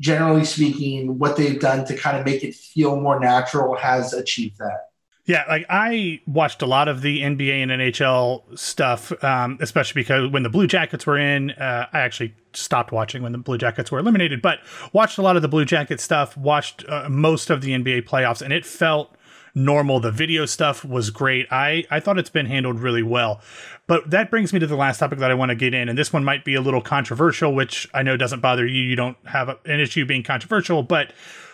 generally 0.00 0.44
speaking, 0.44 1.18
what 1.18 1.36
they've 1.36 1.60
done 1.60 1.84
to 1.86 1.96
kind 1.96 2.16
of 2.16 2.24
make 2.24 2.44
it 2.44 2.54
feel 2.54 3.00
more 3.00 3.18
natural 3.18 3.76
has 3.76 4.12
achieved 4.12 4.58
that. 4.58 4.90
Yeah, 5.26 5.44
like 5.48 5.66
I 5.68 6.20
watched 6.26 6.62
a 6.62 6.66
lot 6.66 6.86
of 6.86 7.02
the 7.02 7.22
NBA 7.22 7.62
and 7.62 7.70
NHL 7.72 8.56
stuff, 8.56 9.12
um, 9.24 9.58
especially 9.60 10.02
because 10.02 10.30
when 10.30 10.44
the 10.44 10.48
Blue 10.48 10.68
Jackets 10.68 11.04
were 11.04 11.18
in, 11.18 11.50
uh, 11.50 11.88
I 11.92 11.98
actually 11.98 12.32
stopped 12.52 12.92
watching 12.92 13.24
when 13.24 13.32
the 13.32 13.38
Blue 13.38 13.58
Jackets 13.58 13.90
were 13.90 13.98
eliminated, 13.98 14.40
but 14.40 14.60
watched 14.92 15.18
a 15.18 15.22
lot 15.22 15.34
of 15.34 15.42
the 15.42 15.48
Blue 15.48 15.64
Jacket 15.64 16.00
stuff, 16.00 16.36
watched 16.36 16.84
uh, 16.88 17.08
most 17.08 17.50
of 17.50 17.60
the 17.60 17.72
NBA 17.72 18.02
playoffs, 18.02 18.40
and 18.40 18.52
it 18.52 18.64
felt 18.64 19.16
normal. 19.56 19.98
The 19.98 20.12
video 20.12 20.46
stuff 20.46 20.84
was 20.84 21.10
great. 21.10 21.46
I, 21.50 21.84
I 21.90 21.98
thought 21.98 22.18
it's 22.18 22.30
been 22.30 22.46
handled 22.46 22.78
really 22.78 23.02
well. 23.02 23.40
But 23.86 24.10
that 24.10 24.30
brings 24.30 24.52
me 24.52 24.58
to 24.58 24.66
the 24.66 24.76
last 24.76 24.98
topic 24.98 25.20
that 25.20 25.30
I 25.30 25.34
want 25.34 25.50
to 25.50 25.54
get 25.54 25.72
in. 25.72 25.88
And 25.88 25.96
this 25.96 26.12
one 26.12 26.24
might 26.24 26.44
be 26.44 26.54
a 26.54 26.60
little 26.60 26.82
controversial, 26.82 27.54
which 27.54 27.88
I 27.94 28.02
know 28.02 28.16
doesn't 28.16 28.40
bother 28.40 28.66
you. 28.66 28.82
You 28.82 28.96
don't 28.96 29.16
have 29.26 29.48
an 29.48 29.80
issue 29.80 30.04
being 30.04 30.24
controversial. 30.24 30.82
But 30.82 31.12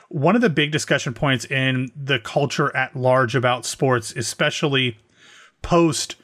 one 0.08 0.34
of 0.34 0.40
the 0.40 0.50
big 0.50 0.72
discussion 0.72 1.14
points 1.14 1.44
in 1.44 1.90
the 1.96 2.18
culture 2.18 2.74
at 2.76 2.96
large 2.96 3.34
about 3.34 3.66
sports, 3.66 4.12
especially 4.16 4.98
post 5.60 6.16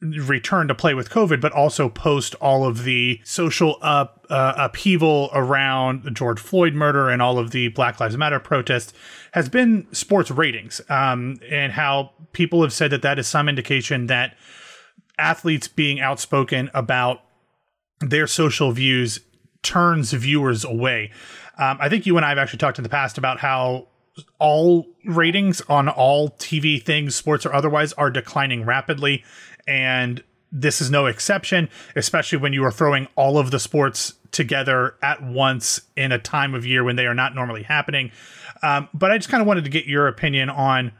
return 0.00 0.66
to 0.66 0.74
play 0.74 0.94
with 0.94 1.10
COVID, 1.10 1.40
but 1.40 1.52
also 1.52 1.88
post 1.88 2.34
all 2.36 2.66
of 2.66 2.82
the 2.82 3.20
social 3.24 3.78
up, 3.82 4.26
uh, 4.30 4.54
upheaval 4.56 5.30
around 5.32 6.02
the 6.02 6.10
George 6.10 6.40
Floyd 6.40 6.74
murder 6.74 7.08
and 7.08 7.22
all 7.22 7.38
of 7.38 7.52
the 7.52 7.68
Black 7.68 8.00
Lives 8.00 8.16
Matter 8.16 8.40
protests, 8.40 8.92
has 9.32 9.48
been 9.48 9.86
sports 9.92 10.30
ratings, 10.30 10.80
um, 10.88 11.38
and 11.48 11.72
how 11.72 12.10
people 12.32 12.62
have 12.62 12.72
said 12.72 12.90
that 12.90 13.02
that 13.02 13.18
is 13.20 13.28
some 13.28 13.48
indication 13.48 14.08
that 14.08 14.36
athletes 15.18 15.68
being 15.68 16.00
outspoken 16.00 16.70
about 16.74 17.22
their 18.00 18.26
social 18.26 18.72
views 18.72 19.20
turns 19.62 20.12
viewers 20.12 20.64
away. 20.64 21.10
Um, 21.58 21.78
I 21.80 21.88
think 21.88 22.06
you 22.06 22.16
and 22.16 22.26
I 22.26 22.30
have 22.30 22.38
actually 22.38 22.58
talked 22.58 22.78
in 22.78 22.82
the 22.82 22.88
past 22.88 23.18
about 23.18 23.38
how 23.38 23.88
all 24.38 24.86
ratings 25.04 25.60
on 25.62 25.88
all 25.88 26.30
TV 26.30 26.82
things, 26.82 27.14
sports 27.14 27.46
or 27.46 27.54
otherwise, 27.54 27.92
are 27.94 28.10
declining 28.10 28.64
rapidly. 28.64 29.24
And 29.66 30.22
this 30.50 30.80
is 30.80 30.90
no 30.90 31.06
exception, 31.06 31.68
especially 31.96 32.38
when 32.38 32.52
you 32.52 32.64
are 32.64 32.70
throwing 32.70 33.08
all 33.16 33.38
of 33.38 33.50
the 33.50 33.58
sports 33.58 34.14
together 34.32 34.96
at 35.02 35.22
once 35.22 35.80
in 35.96 36.12
a 36.12 36.18
time 36.18 36.54
of 36.54 36.66
year 36.66 36.84
when 36.84 36.96
they 36.96 37.06
are 37.06 37.14
not 37.14 37.34
normally 37.34 37.62
happening. 37.62 38.10
Um, 38.62 38.88
but 38.92 39.10
I 39.10 39.18
just 39.18 39.28
kind 39.28 39.40
of 39.40 39.46
wanted 39.46 39.64
to 39.64 39.70
get 39.70 39.86
your 39.86 40.08
opinion 40.08 40.50
on 40.50 40.92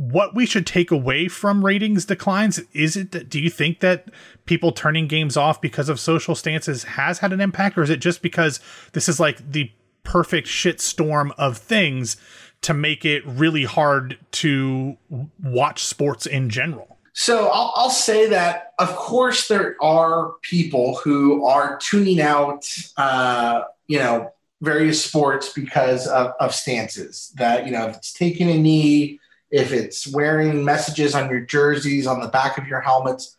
what 0.00 0.34
we 0.34 0.46
should 0.46 0.66
take 0.66 0.90
away 0.90 1.28
from 1.28 1.62
ratings 1.62 2.06
declines. 2.06 2.58
Is 2.72 2.96
it 2.96 3.12
that 3.12 3.28
do 3.28 3.38
you 3.38 3.50
think 3.50 3.80
that 3.80 4.08
people 4.46 4.72
turning 4.72 5.06
games 5.06 5.36
off 5.36 5.60
because 5.60 5.90
of 5.90 6.00
social 6.00 6.34
stances 6.34 6.84
has 6.84 7.18
had 7.18 7.34
an 7.34 7.40
impact, 7.42 7.76
or 7.76 7.82
is 7.82 7.90
it 7.90 8.00
just 8.00 8.22
because 8.22 8.60
this 8.92 9.10
is 9.10 9.20
like 9.20 9.52
the 9.52 9.70
perfect 10.02 10.48
shit 10.48 10.80
storm 10.80 11.34
of 11.36 11.58
things 11.58 12.16
to 12.62 12.72
make 12.72 13.04
it 13.04 13.22
really 13.26 13.64
hard 13.64 14.18
to 14.32 14.96
watch 15.42 15.84
sports 15.84 16.24
in 16.24 16.48
general? 16.48 16.96
So 17.12 17.48
I'll, 17.48 17.72
I'll, 17.76 17.90
say 17.90 18.26
that, 18.30 18.72
of 18.78 18.96
course, 18.96 19.48
there 19.48 19.76
are 19.82 20.32
people 20.40 20.96
who 20.96 21.44
are 21.44 21.76
tuning 21.76 22.22
out, 22.22 22.66
uh, 22.96 23.64
you 23.86 23.98
know, 23.98 24.32
various 24.62 25.04
sports 25.04 25.52
because 25.52 26.06
of, 26.06 26.32
of, 26.40 26.54
stances. 26.54 27.34
That 27.36 27.66
you 27.66 27.72
know, 27.72 27.88
if 27.88 27.96
it's 27.96 28.14
taking 28.14 28.48
a 28.48 28.56
knee, 28.56 29.20
if 29.50 29.72
it's 29.72 30.06
wearing 30.06 30.64
messages 30.64 31.14
on 31.14 31.28
your 31.30 31.40
jerseys, 31.40 32.06
on 32.06 32.20
the 32.20 32.28
back 32.28 32.58
of 32.58 32.66
your 32.66 32.80
helmets, 32.80 33.36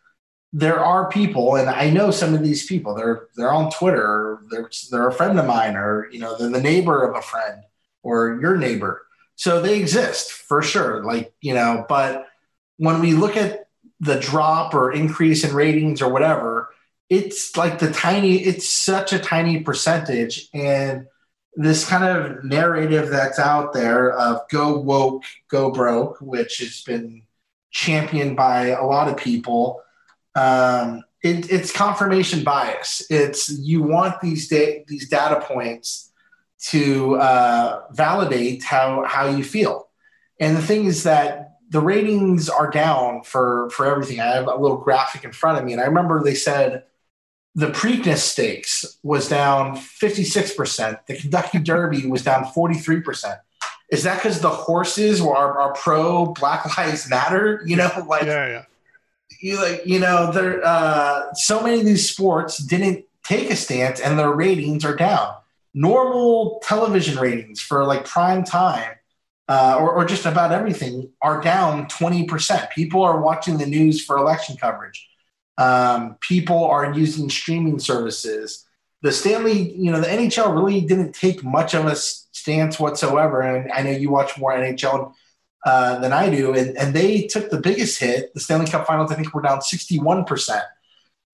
there 0.54 0.80
are 0.80 1.10
people, 1.10 1.56
and 1.56 1.70
I 1.70 1.90
know 1.90 2.12
some 2.12 2.34
of 2.34 2.44
these 2.44 2.66
people. 2.66 2.94
They're 2.94 3.28
they're 3.36 3.54
on 3.54 3.72
Twitter. 3.72 4.40
They're 4.50 4.70
they're 4.90 5.08
a 5.08 5.14
friend 5.14 5.40
of 5.40 5.46
mine, 5.46 5.76
or 5.76 6.10
you 6.12 6.20
know, 6.20 6.38
they're 6.38 6.50
the 6.50 6.62
neighbor 6.62 7.04
of 7.08 7.16
a 7.16 7.22
friend, 7.22 7.64
or 8.04 8.38
your 8.42 8.58
neighbor. 8.58 9.06
So 9.36 9.62
they 9.62 9.80
exist 9.80 10.32
for 10.32 10.62
sure. 10.62 11.04
Like 11.06 11.34
you 11.40 11.54
know, 11.54 11.86
but 11.88 12.28
when 12.78 13.00
we 13.00 13.14
look 13.14 13.38
at 13.38 13.68
the 14.02 14.20
drop 14.20 14.74
or 14.74 14.92
increase 14.92 15.46
in 15.46 15.56
ratings 15.56 16.02
or 16.02 16.12
whatever, 16.12 16.70
it's 17.10 17.56
like 17.56 17.80
the 17.80 17.92
tiny. 17.92 18.44
It's 18.44 18.68
such 18.68 19.14
a 19.14 19.20
tiny 19.20 19.62
percentage, 19.62 20.50
and 20.54 21.08
this 21.56 21.88
kind 21.88 22.04
of 22.04 22.44
narrative 22.44 23.10
that's 23.10 23.40
out 23.40 23.74
there 23.74 24.14
of 24.14 24.48
go 24.50 24.78
woke, 24.78 25.24
go 25.50 25.72
broke, 25.72 26.18
which 26.22 26.60
has 26.60 26.82
been 26.82 27.24
championed 27.72 28.36
by 28.36 28.68
a 28.68 28.84
lot 28.84 29.08
of 29.08 29.18
people 29.18 29.82
um, 30.36 31.04
it, 31.24 31.52
it's 31.52 31.72
confirmation 31.72 32.44
bias. 32.44 33.06
It's 33.10 33.50
you 33.50 33.84
want 33.84 34.22
these 34.22 34.48
da- 34.48 34.84
these 34.88 35.10
data 35.10 35.42
points 35.42 36.12
to 36.70 37.16
uh, 37.16 37.84
validate 37.92 38.64
how 38.64 39.04
how 39.06 39.28
you 39.28 39.44
feel. 39.44 39.90
And 40.40 40.58
the 40.58 40.62
thing 40.62 40.86
is 40.86 41.04
that 41.04 41.50
the 41.70 41.82
ratings 41.82 42.50
are 42.50 42.70
down 42.70 43.24
for 43.24 43.70
for 43.72 43.86
everything. 43.86 44.20
I 44.20 44.28
have 44.28 44.48
a 44.48 44.56
little 44.56 44.78
graphic 44.78 45.24
in 45.24 45.32
front 45.32 45.60
of 45.60 45.66
me, 45.66 45.74
and 45.74 45.82
I 45.82 45.86
remember 45.86 46.24
they 46.24 46.36
said 46.36 46.84
the 47.56 47.68
Preakness 47.68 48.20
Stakes 48.20 48.98
was 49.04 49.28
down 49.28 49.76
56%. 49.76 51.06
The 51.06 51.18
Kentucky 51.18 51.60
Derby 51.60 52.06
was 52.06 52.24
down 52.24 52.46
43%. 52.46 53.40
Is 53.92 54.04
that 54.04 54.18
because 54.18 54.40
the 54.40 54.50
horses 54.50 55.20
are, 55.20 55.60
are 55.60 55.74
pro 55.74 56.28
Black 56.28 56.78
Lives 56.78 57.10
Matter? 57.10 57.62
You 57.66 57.76
know, 57.76 57.92
like 58.08 58.24
yeah, 58.24 58.48
yeah 58.48 58.64
you 59.42 59.60
like 59.60 59.86
you 59.86 60.00
know 60.00 60.32
there 60.32 60.64
uh, 60.64 61.34
so 61.34 61.62
many 61.62 61.80
of 61.80 61.86
these 61.86 62.10
sports 62.10 62.58
didn't 62.58 63.06
take 63.24 63.50
a 63.50 63.56
stance 63.56 64.00
and 64.00 64.18
their 64.18 64.32
ratings 64.32 64.86
are 64.86 64.96
down. 64.96 65.36
Normal 65.74 66.62
television 66.64 67.18
ratings 67.18 67.62
for 67.62 67.86
like 67.86 68.06
prime 68.06 68.44
time 68.44 68.96
uh, 69.48 69.78
or, 69.80 69.92
or 69.92 70.06
just 70.06 70.26
about 70.26 70.52
everything 70.52 71.10
are 71.22 71.42
down 71.42 71.86
20%. 71.86 72.70
People 72.72 73.04
are 73.04 73.22
watching 73.22 73.58
the 73.58 73.66
news 73.66 74.04
for 74.04 74.18
election 74.18 74.58
coverage. 74.58 75.08
Um, 75.58 76.18
people 76.22 76.66
are 76.66 76.94
using 76.94 77.30
streaming 77.30 77.80
services. 77.80 78.66
The 79.02 79.12
Stanley, 79.12 79.74
you 79.74 79.92
know, 79.92 80.00
the 80.00 80.08
NHL 80.08 80.54
really 80.54 80.82
didn't 80.82 81.14
take 81.14 81.44
much 81.44 81.74
of 81.74 81.86
a 81.86 81.96
stance 81.96 82.80
whatsoever. 82.80 83.42
And 83.42 83.72
I 83.72 83.82
know 83.84 83.92
you 83.92 84.12
watch 84.12 84.38
more 84.38 84.54
NHL 84.54 85.14
uh, 85.66 86.00
than 86.00 86.12
I 86.12 86.30
do, 86.30 86.56
and, 86.56 86.76
and 86.76 86.94
they 86.94 87.28
took 87.28 87.52
the 87.52 87.60
biggest 87.60 88.00
hit. 88.00 88.34
The 88.34 88.40
Stanley 88.40 88.66
Cup 88.66 88.88
Finals, 88.88 89.12
I 89.12 89.16
think, 89.16 89.34
were 89.34 89.44
down 89.44 89.60
61%. 89.60 90.62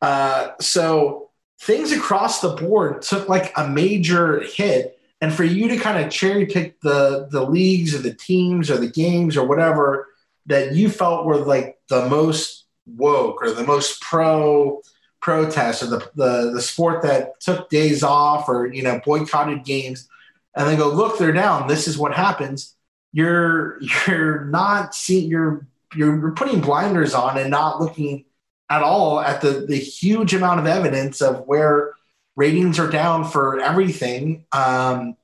Uh, 0.02 0.50
so 0.60 1.30
things 1.62 1.92
across 1.92 2.42
the 2.42 2.50
board 2.50 3.02
took 3.02 3.30
like 3.30 3.52
a 3.56 3.68
major 3.68 4.42
hit. 4.42 5.00
And 5.22 5.34
for 5.34 5.44
you 5.44 5.68
to 5.70 5.78
kind 5.78 6.04
of 6.04 6.12
cherry 6.12 6.46
pick 6.46 6.80
the 6.82 7.28
the 7.32 7.44
leagues 7.44 7.96
or 7.96 8.00
the 8.00 8.14
teams 8.14 8.70
or 8.70 8.78
the 8.78 8.90
games 8.90 9.36
or 9.36 9.48
whatever 9.48 10.08
that 10.46 10.76
you 10.76 10.90
felt 10.90 11.26
were 11.26 11.38
like 11.38 11.80
the 11.90 12.08
most 12.08 12.67
woke 12.96 13.42
or 13.42 13.52
the 13.52 13.64
most 13.64 14.02
pro 14.02 14.82
protest 15.22 15.84
or 15.84 15.88
the, 15.88 16.12
the 16.16 16.52
the 16.54 16.62
sport 16.62 17.02
that 17.04 17.40
took 17.40 17.70
days 17.70 18.04
off 18.04 18.48
or 18.48 18.68
you 18.68 18.84
know 18.84 19.02
boycotted 19.04 19.66
games 19.66 20.08
and 20.56 20.68
then 20.68 20.78
go 20.78 20.90
look 20.90 21.18
they're 21.18 21.32
down. 21.32 21.68
This 21.68 21.88
is 21.88 21.98
what 21.98 22.14
happens. 22.14 22.76
You're 23.12 23.80
you're 24.08 24.46
not 24.46 24.96
seeing 24.96 25.30
you're 25.30 25.68
you're 25.96 26.32
putting 26.32 26.62
blinders 26.62 27.14
on 27.14 27.38
and 27.38 27.50
not 27.50 27.82
looking 27.82 28.26
at 28.70 28.84
all 28.84 29.20
at 29.20 29.42
the 29.42 29.66
the 29.68 29.78
huge 29.78 30.34
amount 30.34 30.60
of 30.60 30.68
evidence 30.68 31.22
of 31.22 31.48
where 31.48 31.94
ratings 32.36 32.80
are 32.80 32.90
down 32.90 33.24
for 33.24 33.60
everything 33.60 34.46
um, 34.52 35.18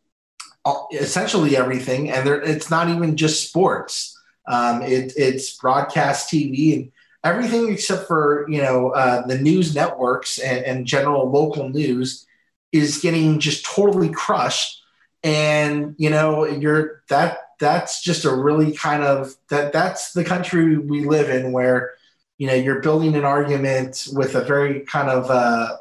essentially 0.92 1.58
everything. 1.58 2.10
And 2.10 2.26
there, 2.26 2.42
it's 2.42 2.70
not 2.70 2.90
even 2.90 3.18
just 3.18 3.48
sports. 3.48 4.18
Um, 4.48 4.82
it, 4.82 5.14
it's 5.16 5.56
broadcast 5.56 6.30
tv 6.30 6.74
and 6.76 6.92
everything 7.24 7.72
except 7.72 8.08
for 8.08 8.46
you 8.50 8.62
know 8.62 8.92
uh, 8.92 9.26
the 9.26 9.38
news 9.38 9.74
networks 9.76 10.38
and, 10.40 10.66
and 10.66 10.86
general 10.86 11.30
local 11.30 11.70
news 11.70 12.26
is 12.72 13.00
getting 13.00 13.40
just 13.40 13.66
totally 13.66 14.10
crushed. 14.10 14.82
And 15.24 15.96
you 15.98 16.10
know 16.10 16.46
you're 16.46 17.04
that 17.10 17.38
that's 17.60 18.04
just 18.04 18.26
a 18.26 18.36
really 18.36 18.74
kind 18.74 19.04
of 19.04 19.36
that 19.50 19.72
that's 19.72 20.12
the 20.12 20.26
country 20.26 20.78
we 20.78 21.06
live 21.06 21.30
in 21.30 21.54
where 21.54 21.92
you 22.38 22.48
know 22.48 22.54
you're 22.54 22.82
building 22.82 23.16
an 23.16 23.24
argument 23.24 24.08
with 24.12 24.36
a 24.36 24.44
very 24.44 24.82
kind 24.82 25.10
of 25.10 25.32
uh, 25.32 25.78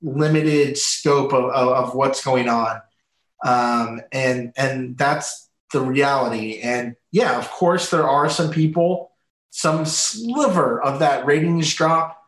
limited 0.00 0.78
scope 0.78 1.32
of, 1.34 1.44
of, 1.44 1.68
of, 1.68 1.94
what's 1.94 2.24
going 2.24 2.48
on. 2.48 2.80
Um, 3.44 4.00
and 4.12 4.52
and 4.56 4.96
that's 4.96 5.50
the 5.72 5.80
reality. 5.82 6.60
And 6.60 6.96
yeah 7.10 7.38
of 7.38 7.50
course 7.50 7.90
there 7.90 8.08
are 8.08 8.30
some 8.30 8.50
people 8.50 9.12
some 9.56 9.86
sliver 9.86 10.82
of 10.82 10.98
that 10.98 11.24
ratings 11.24 11.72
drop 11.72 12.20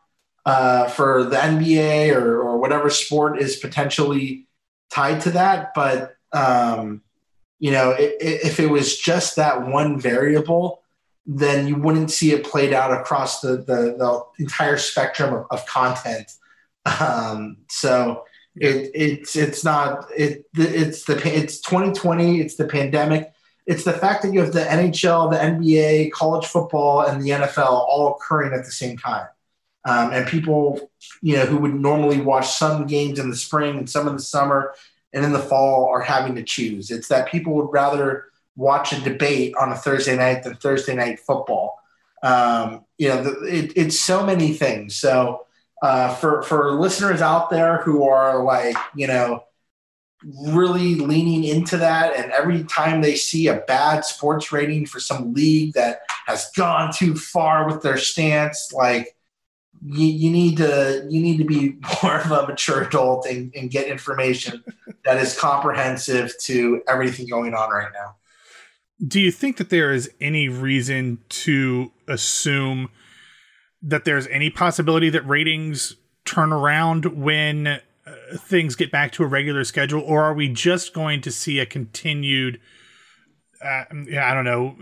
uh, 0.45 0.87
for 0.87 1.25
the 1.25 1.35
nba 1.35 2.15
or, 2.15 2.41
or 2.41 2.57
whatever 2.57 2.89
sport 2.89 3.37
is 3.37 3.57
potentially 3.57 4.47
tied 4.89 5.19
to 5.19 5.31
that. 5.31 5.73
But 5.75 6.15
um, 6.31 7.01
you 7.59 7.71
know, 7.71 7.91
it, 7.91 8.15
it, 8.21 8.45
if 8.45 8.61
it 8.61 8.67
was 8.67 8.97
just 8.97 9.35
that 9.35 9.67
one 9.67 9.99
variable, 9.99 10.83
then 11.25 11.67
you 11.67 11.75
wouldn't 11.75 12.11
see 12.11 12.31
it 12.31 12.45
played 12.45 12.71
out 12.71 12.97
across 12.97 13.41
the, 13.41 13.57
the, 13.57 13.97
the 13.97 14.23
entire 14.39 14.77
spectrum 14.77 15.33
of, 15.33 15.47
of 15.51 15.65
content. 15.65 16.31
Um, 17.01 17.57
so 17.67 18.23
it, 18.55 18.89
it's 18.95 19.35
it's 19.35 19.65
not 19.65 20.05
it 20.15 20.45
it's 20.55 21.03
the 21.03 21.15
it's 21.27 21.59
2020 21.59 22.39
it's 22.39 22.55
the 22.55 22.67
pandemic 22.67 23.33
it's 23.67 23.83
the 23.83 23.93
fact 23.93 24.23
that 24.23 24.33
you 24.33 24.39
have 24.39 24.53
the 24.53 24.61
NHL 24.61 25.31
the 25.31 25.37
NBA 25.37 26.11
college 26.11 26.47
football 26.47 27.01
and 27.01 27.21
the 27.21 27.29
NFL 27.29 27.69
all 27.69 28.15
occurring 28.15 28.53
at 28.53 28.65
the 28.65 28.71
same 28.71 28.97
time 28.97 29.27
um, 29.85 30.11
and 30.11 30.27
people 30.27 30.89
you 31.21 31.35
know 31.35 31.45
who 31.45 31.57
would 31.57 31.75
normally 31.75 32.19
watch 32.19 32.47
some 32.47 32.87
games 32.87 33.19
in 33.19 33.29
the 33.29 33.35
spring 33.35 33.77
and 33.77 33.89
some 33.89 34.07
in 34.07 34.15
the 34.15 34.21
summer 34.21 34.73
and 35.13 35.25
in 35.25 35.33
the 35.33 35.39
fall 35.39 35.87
are 35.87 36.01
having 36.01 36.35
to 36.35 36.43
choose. 36.43 36.91
It's 36.91 37.07
that 37.07 37.27
people 37.27 37.53
would 37.55 37.71
rather 37.71 38.25
watch 38.55 38.91
a 38.91 39.01
debate 39.01 39.55
on 39.55 39.71
a 39.71 39.75
Thursday 39.75 40.15
night 40.15 40.43
than 40.43 40.55
Thursday 40.55 40.95
night 40.95 41.19
football. 41.19 41.79
Um, 42.23 42.85
you 42.97 43.09
know, 43.09 43.23
the, 43.23 43.43
it, 43.43 43.73
it's 43.75 43.99
so 43.99 44.25
many 44.25 44.53
things. 44.53 44.95
So 44.95 45.45
uh, 45.81 46.13
for 46.15 46.43
for 46.43 46.71
listeners 46.73 47.21
out 47.21 47.49
there 47.49 47.81
who 47.83 48.07
are 48.07 48.43
like, 48.43 48.75
you 48.95 49.07
know, 49.07 49.43
really 50.23 50.95
leaning 50.95 51.43
into 51.43 51.77
that. 51.77 52.15
And 52.15 52.31
every 52.31 52.63
time 52.63 53.01
they 53.01 53.15
see 53.15 53.47
a 53.47 53.61
bad 53.67 54.03
sports 54.03 54.51
rating 54.51 54.85
for 54.85 54.99
some 54.99 55.33
league 55.33 55.73
that 55.73 56.01
has 56.25 56.49
gone 56.55 56.91
too 56.93 57.15
far 57.15 57.67
with 57.67 57.81
their 57.81 57.97
stance, 57.97 58.71
like 58.73 59.15
you, 59.85 60.07
you 60.07 60.31
need 60.31 60.57
to 60.57 61.05
you 61.09 61.21
need 61.21 61.37
to 61.37 61.45
be 61.45 61.77
more 62.03 62.19
of 62.19 62.31
a 62.31 62.47
mature 62.47 62.83
adult 62.83 63.25
and, 63.25 63.53
and 63.55 63.69
get 63.69 63.87
information 63.87 64.63
that 65.05 65.17
is 65.17 65.37
comprehensive 65.37 66.33
to 66.41 66.81
everything 66.87 67.27
going 67.27 67.53
on 67.53 67.69
right 67.69 67.91
now. 67.93 68.15
Do 69.05 69.19
you 69.19 69.31
think 69.31 69.57
that 69.57 69.69
there 69.69 69.93
is 69.93 70.09
any 70.19 70.49
reason 70.49 71.19
to 71.29 71.91
assume 72.07 72.89
that 73.83 74.05
there's 74.05 74.25
any 74.27 74.49
possibility 74.49 75.11
that 75.11 75.27
ratings 75.27 75.95
turn 76.25 76.51
around 76.51 77.05
when 77.05 77.79
things 78.35 78.75
get 78.75 78.91
back 78.91 79.11
to 79.13 79.23
a 79.23 79.27
regular 79.27 79.63
schedule, 79.63 80.01
or 80.01 80.23
are 80.23 80.33
we 80.33 80.49
just 80.49 80.93
going 80.93 81.21
to 81.21 81.31
see 81.31 81.59
a 81.59 81.65
continued, 81.65 82.59
uh, 83.63 83.83
I 83.91 84.33
don't 84.33 84.45
know, 84.45 84.75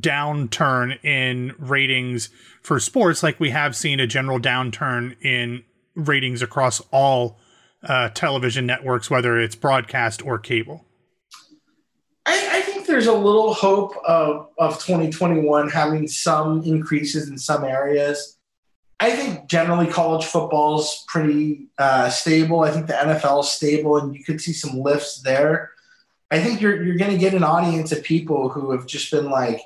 downturn 0.00 1.02
in 1.04 1.54
ratings 1.58 2.30
for 2.62 2.78
sports, 2.80 3.22
like 3.22 3.40
we 3.40 3.50
have 3.50 3.74
seen 3.74 4.00
a 4.00 4.06
general 4.06 4.38
downturn 4.38 5.16
in 5.22 5.64
ratings 5.94 6.42
across 6.42 6.80
all 6.90 7.38
uh, 7.82 8.08
television 8.10 8.66
networks, 8.66 9.10
whether 9.10 9.38
it's 9.38 9.54
broadcast 9.54 10.24
or 10.24 10.38
cable? 10.38 10.86
I, 12.24 12.58
I, 12.58 12.60
think 12.62 12.86
there's 12.86 13.08
a 13.08 13.12
little 13.12 13.52
hope 13.52 13.96
of, 14.06 14.48
of 14.58 14.74
2021 14.74 15.68
having 15.68 16.06
some 16.06 16.62
increases 16.62 17.28
in 17.28 17.36
some 17.36 17.64
areas. 17.64 18.38
I 19.00 19.10
think 19.16 19.48
generally 19.48 19.88
college 19.88 20.24
football 20.24 20.80
is 20.80 21.04
pretty 21.08 21.66
uh, 21.78 22.08
stable. 22.08 22.60
I 22.60 22.70
think 22.70 22.86
the 22.86 22.92
NFL 22.92 23.40
is 23.40 23.48
stable, 23.48 23.96
and 23.96 24.14
you 24.14 24.22
could 24.22 24.40
see 24.40 24.52
some 24.52 24.80
lifts 24.80 25.22
there. 25.22 25.72
I 26.30 26.40
think 26.40 26.60
you're 26.60 26.82
you're 26.82 26.96
going 26.96 27.10
to 27.10 27.18
get 27.18 27.34
an 27.34 27.44
audience 27.44 27.92
of 27.92 28.02
people 28.02 28.48
who 28.48 28.70
have 28.72 28.86
just 28.86 29.10
been 29.10 29.28
like 29.28 29.60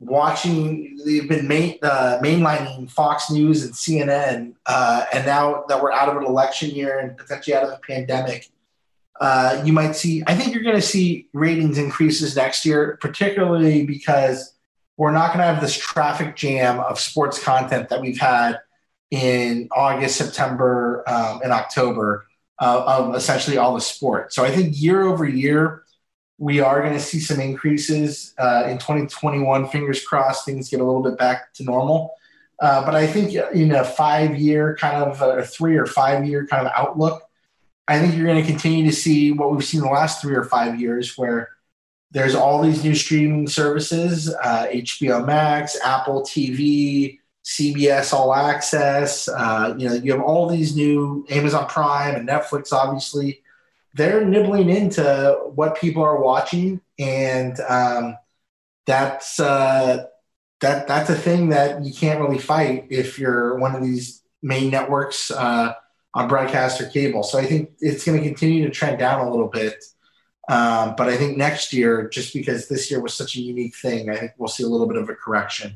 watching. 0.00 0.98
They've 1.04 1.28
been 1.28 1.48
main, 1.48 1.78
uh, 1.82 2.20
mainlining 2.22 2.90
Fox 2.90 3.30
News 3.30 3.64
and 3.64 3.72
CNN, 3.72 4.54
uh, 4.66 5.06
and 5.12 5.26
now 5.26 5.64
that 5.68 5.82
we're 5.82 5.92
out 5.92 6.08
of 6.08 6.16
an 6.16 6.24
election 6.24 6.70
year 6.70 6.98
and 6.98 7.16
potentially 7.16 7.56
out 7.56 7.64
of 7.64 7.70
a 7.70 7.80
pandemic, 7.86 8.48
uh, 9.20 9.62
you 9.64 9.72
might 9.72 9.92
see. 9.92 10.22
I 10.26 10.34
think 10.34 10.54
you're 10.54 10.62
going 10.62 10.76
to 10.76 10.82
see 10.82 11.28
ratings 11.32 11.78
increases 11.78 12.36
next 12.36 12.64
year, 12.64 12.98
particularly 13.00 13.86
because 13.86 14.57
we're 14.98 15.12
not 15.12 15.28
going 15.28 15.38
to 15.38 15.44
have 15.44 15.62
this 15.62 15.78
traffic 15.78 16.36
jam 16.36 16.80
of 16.80 16.98
sports 16.98 17.42
content 17.42 17.88
that 17.88 18.00
we've 18.00 18.18
had 18.18 18.58
in 19.12 19.68
August, 19.70 20.16
September, 20.16 21.04
um, 21.06 21.40
and 21.42 21.52
October 21.52 22.26
uh, 22.60 22.84
of 22.84 23.14
essentially 23.14 23.56
all 23.56 23.74
the 23.74 23.80
sport. 23.80 24.32
So 24.32 24.44
I 24.44 24.50
think 24.50 24.78
year 24.78 25.02
over 25.02 25.26
year, 25.26 25.84
we 26.36 26.60
are 26.60 26.80
going 26.82 26.94
to 26.94 27.00
see 27.00 27.20
some 27.20 27.40
increases 27.40 28.34
uh, 28.38 28.64
in 28.66 28.78
2021. 28.78 29.68
Fingers 29.68 30.04
crossed, 30.04 30.44
things 30.44 30.68
get 30.68 30.80
a 30.80 30.84
little 30.84 31.02
bit 31.02 31.16
back 31.16 31.54
to 31.54 31.64
normal. 31.64 32.14
Uh, 32.60 32.84
but 32.84 32.96
I 32.96 33.06
think 33.06 33.34
in 33.54 33.70
a 33.72 33.84
five 33.84 34.36
year 34.36 34.76
kind 34.76 35.04
of 35.04 35.22
a 35.22 35.44
three 35.44 35.76
or 35.76 35.86
five 35.86 36.26
year 36.26 36.44
kind 36.44 36.66
of 36.66 36.72
outlook, 36.74 37.22
I 37.86 38.00
think 38.00 38.16
you're 38.16 38.26
going 38.26 38.42
to 38.42 38.48
continue 38.48 38.84
to 38.84 38.94
see 38.94 39.30
what 39.30 39.52
we've 39.52 39.64
seen 39.64 39.80
the 39.80 39.88
last 39.88 40.20
three 40.20 40.34
or 40.34 40.44
five 40.44 40.80
years, 40.80 41.16
where 41.16 41.50
there's 42.10 42.34
all 42.34 42.62
these 42.62 42.82
new 42.82 42.94
streaming 42.94 43.46
services 43.46 44.34
uh, 44.34 44.66
HBO 44.72 45.24
Max, 45.26 45.76
Apple 45.84 46.22
TV, 46.22 47.18
CBS 47.44 48.12
All 48.12 48.34
Access. 48.34 49.28
Uh, 49.28 49.74
you 49.78 49.88
know, 49.88 49.94
you 49.94 50.12
have 50.12 50.22
all 50.22 50.48
these 50.48 50.74
new 50.74 51.26
Amazon 51.30 51.66
Prime 51.66 52.14
and 52.14 52.28
Netflix, 52.28 52.72
obviously. 52.72 53.42
They're 53.94 54.24
nibbling 54.24 54.70
into 54.70 55.38
what 55.54 55.78
people 55.78 56.02
are 56.02 56.20
watching, 56.20 56.80
and 56.98 57.58
um, 57.68 58.16
that's 58.86 59.40
uh, 59.40 60.06
that 60.60 60.86
that's 60.86 61.10
a 61.10 61.14
thing 61.14 61.50
that 61.50 61.84
you 61.84 61.92
can't 61.92 62.20
really 62.20 62.38
fight 62.38 62.86
if 62.90 63.18
you're 63.18 63.58
one 63.58 63.74
of 63.74 63.82
these 63.82 64.22
main 64.42 64.70
networks 64.70 65.30
uh, 65.30 65.72
on 66.14 66.28
broadcast 66.28 66.80
or 66.80 66.88
cable. 66.88 67.22
So 67.22 67.38
I 67.38 67.44
think 67.44 67.72
it's 67.80 68.04
going 68.04 68.18
to 68.18 68.26
continue 68.26 68.64
to 68.64 68.70
trend 68.70 68.98
down 68.98 69.26
a 69.26 69.30
little 69.30 69.48
bit. 69.48 69.84
Um, 70.48 70.94
but 70.96 71.08
I 71.08 71.16
think 71.16 71.36
next 71.36 71.72
year, 71.72 72.08
just 72.08 72.32
because 72.32 72.68
this 72.68 72.90
year 72.90 73.00
was 73.00 73.14
such 73.14 73.36
a 73.36 73.40
unique 73.40 73.76
thing, 73.76 74.08
I 74.08 74.16
think 74.16 74.32
we'll 74.38 74.48
see 74.48 74.62
a 74.62 74.68
little 74.68 74.86
bit 74.86 74.96
of 74.96 75.08
a 75.08 75.14
correction. 75.14 75.74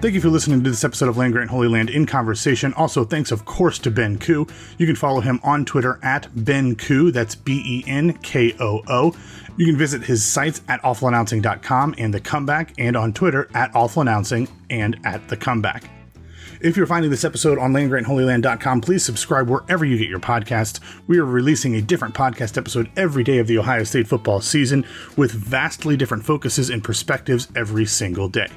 Thank 0.00 0.14
you 0.14 0.20
for 0.20 0.28
listening 0.28 0.62
to 0.62 0.70
this 0.70 0.84
episode 0.84 1.08
of 1.08 1.16
Land 1.16 1.32
Grant 1.32 1.50
Holy 1.50 1.66
Land 1.66 1.90
in 1.90 2.06
Conversation. 2.06 2.72
Also, 2.74 3.04
thanks, 3.04 3.32
of 3.32 3.46
course, 3.46 3.80
to 3.80 3.90
Ben 3.90 4.16
Koo. 4.16 4.46
You 4.76 4.86
can 4.86 4.94
follow 4.94 5.20
him 5.20 5.40
on 5.42 5.64
Twitter 5.64 5.98
at 6.04 6.28
Ben 6.44 6.76
Koo. 6.76 7.10
That's 7.10 7.34
B 7.34 7.60
E 7.66 7.84
N 7.88 8.12
K 8.18 8.54
O 8.60 8.82
O. 8.86 9.12
You 9.56 9.66
can 9.66 9.76
visit 9.76 10.02
his 10.04 10.24
sites 10.24 10.60
at 10.68 10.80
awfulannouncing.com 10.82 11.96
and 11.98 12.14
The 12.14 12.20
Comeback, 12.20 12.74
and 12.78 12.96
on 12.96 13.12
Twitter 13.12 13.48
at 13.54 13.72
awfulannouncing 13.72 14.48
and 14.70 14.96
at 15.04 15.28
The 15.28 15.36
Comeback. 15.36 15.90
If 16.60 16.76
you're 16.76 16.86
finding 16.86 17.12
this 17.12 17.24
episode 17.24 17.56
on 17.58 17.72
landgrantholyland.com, 17.72 18.80
please 18.80 19.04
subscribe 19.04 19.48
wherever 19.48 19.84
you 19.84 19.96
get 19.96 20.08
your 20.08 20.18
podcasts. 20.18 20.80
We 21.06 21.18
are 21.18 21.24
releasing 21.24 21.76
a 21.76 21.82
different 21.82 22.14
podcast 22.14 22.58
episode 22.58 22.90
every 22.96 23.22
day 23.22 23.38
of 23.38 23.46
the 23.46 23.58
Ohio 23.58 23.84
State 23.84 24.08
football 24.08 24.40
season 24.40 24.84
with 25.16 25.30
vastly 25.30 25.96
different 25.96 26.24
focuses 26.24 26.68
and 26.70 26.82
perspectives 26.82 27.46
every 27.54 27.86
single 27.86 28.28
day. 28.28 28.48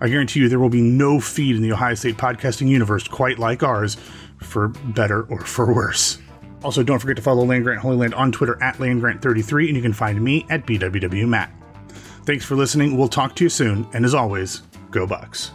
I 0.00 0.08
guarantee 0.08 0.40
you 0.40 0.48
there 0.48 0.60
will 0.60 0.68
be 0.68 0.80
no 0.80 1.18
feed 1.18 1.56
in 1.56 1.62
the 1.62 1.72
Ohio 1.72 1.94
State 1.94 2.16
podcasting 2.16 2.68
universe 2.68 3.08
quite 3.08 3.40
like 3.40 3.64
ours, 3.64 3.96
for 4.38 4.68
better 4.68 5.24
or 5.24 5.40
for 5.40 5.74
worse. 5.74 6.18
Also, 6.62 6.84
don't 6.84 7.00
forget 7.00 7.16
to 7.16 7.22
follow 7.22 7.44
Land 7.44 7.64
Grant 7.64 7.80
Holy 7.80 7.96
Land 7.96 8.14
on 8.14 8.30
Twitter 8.30 8.62
at 8.62 8.76
LandGrant33, 8.76 9.66
and 9.66 9.76
you 9.76 9.82
can 9.82 9.92
find 9.92 10.22
me 10.22 10.46
at 10.50 10.66
BWWMatt. 10.66 11.50
Thanks 12.24 12.44
for 12.44 12.54
listening. 12.54 12.96
We'll 12.96 13.08
talk 13.08 13.34
to 13.36 13.44
you 13.44 13.50
soon, 13.50 13.88
and 13.92 14.04
as 14.04 14.14
always, 14.14 14.62
go 14.90 15.06
Bucks. 15.06 15.50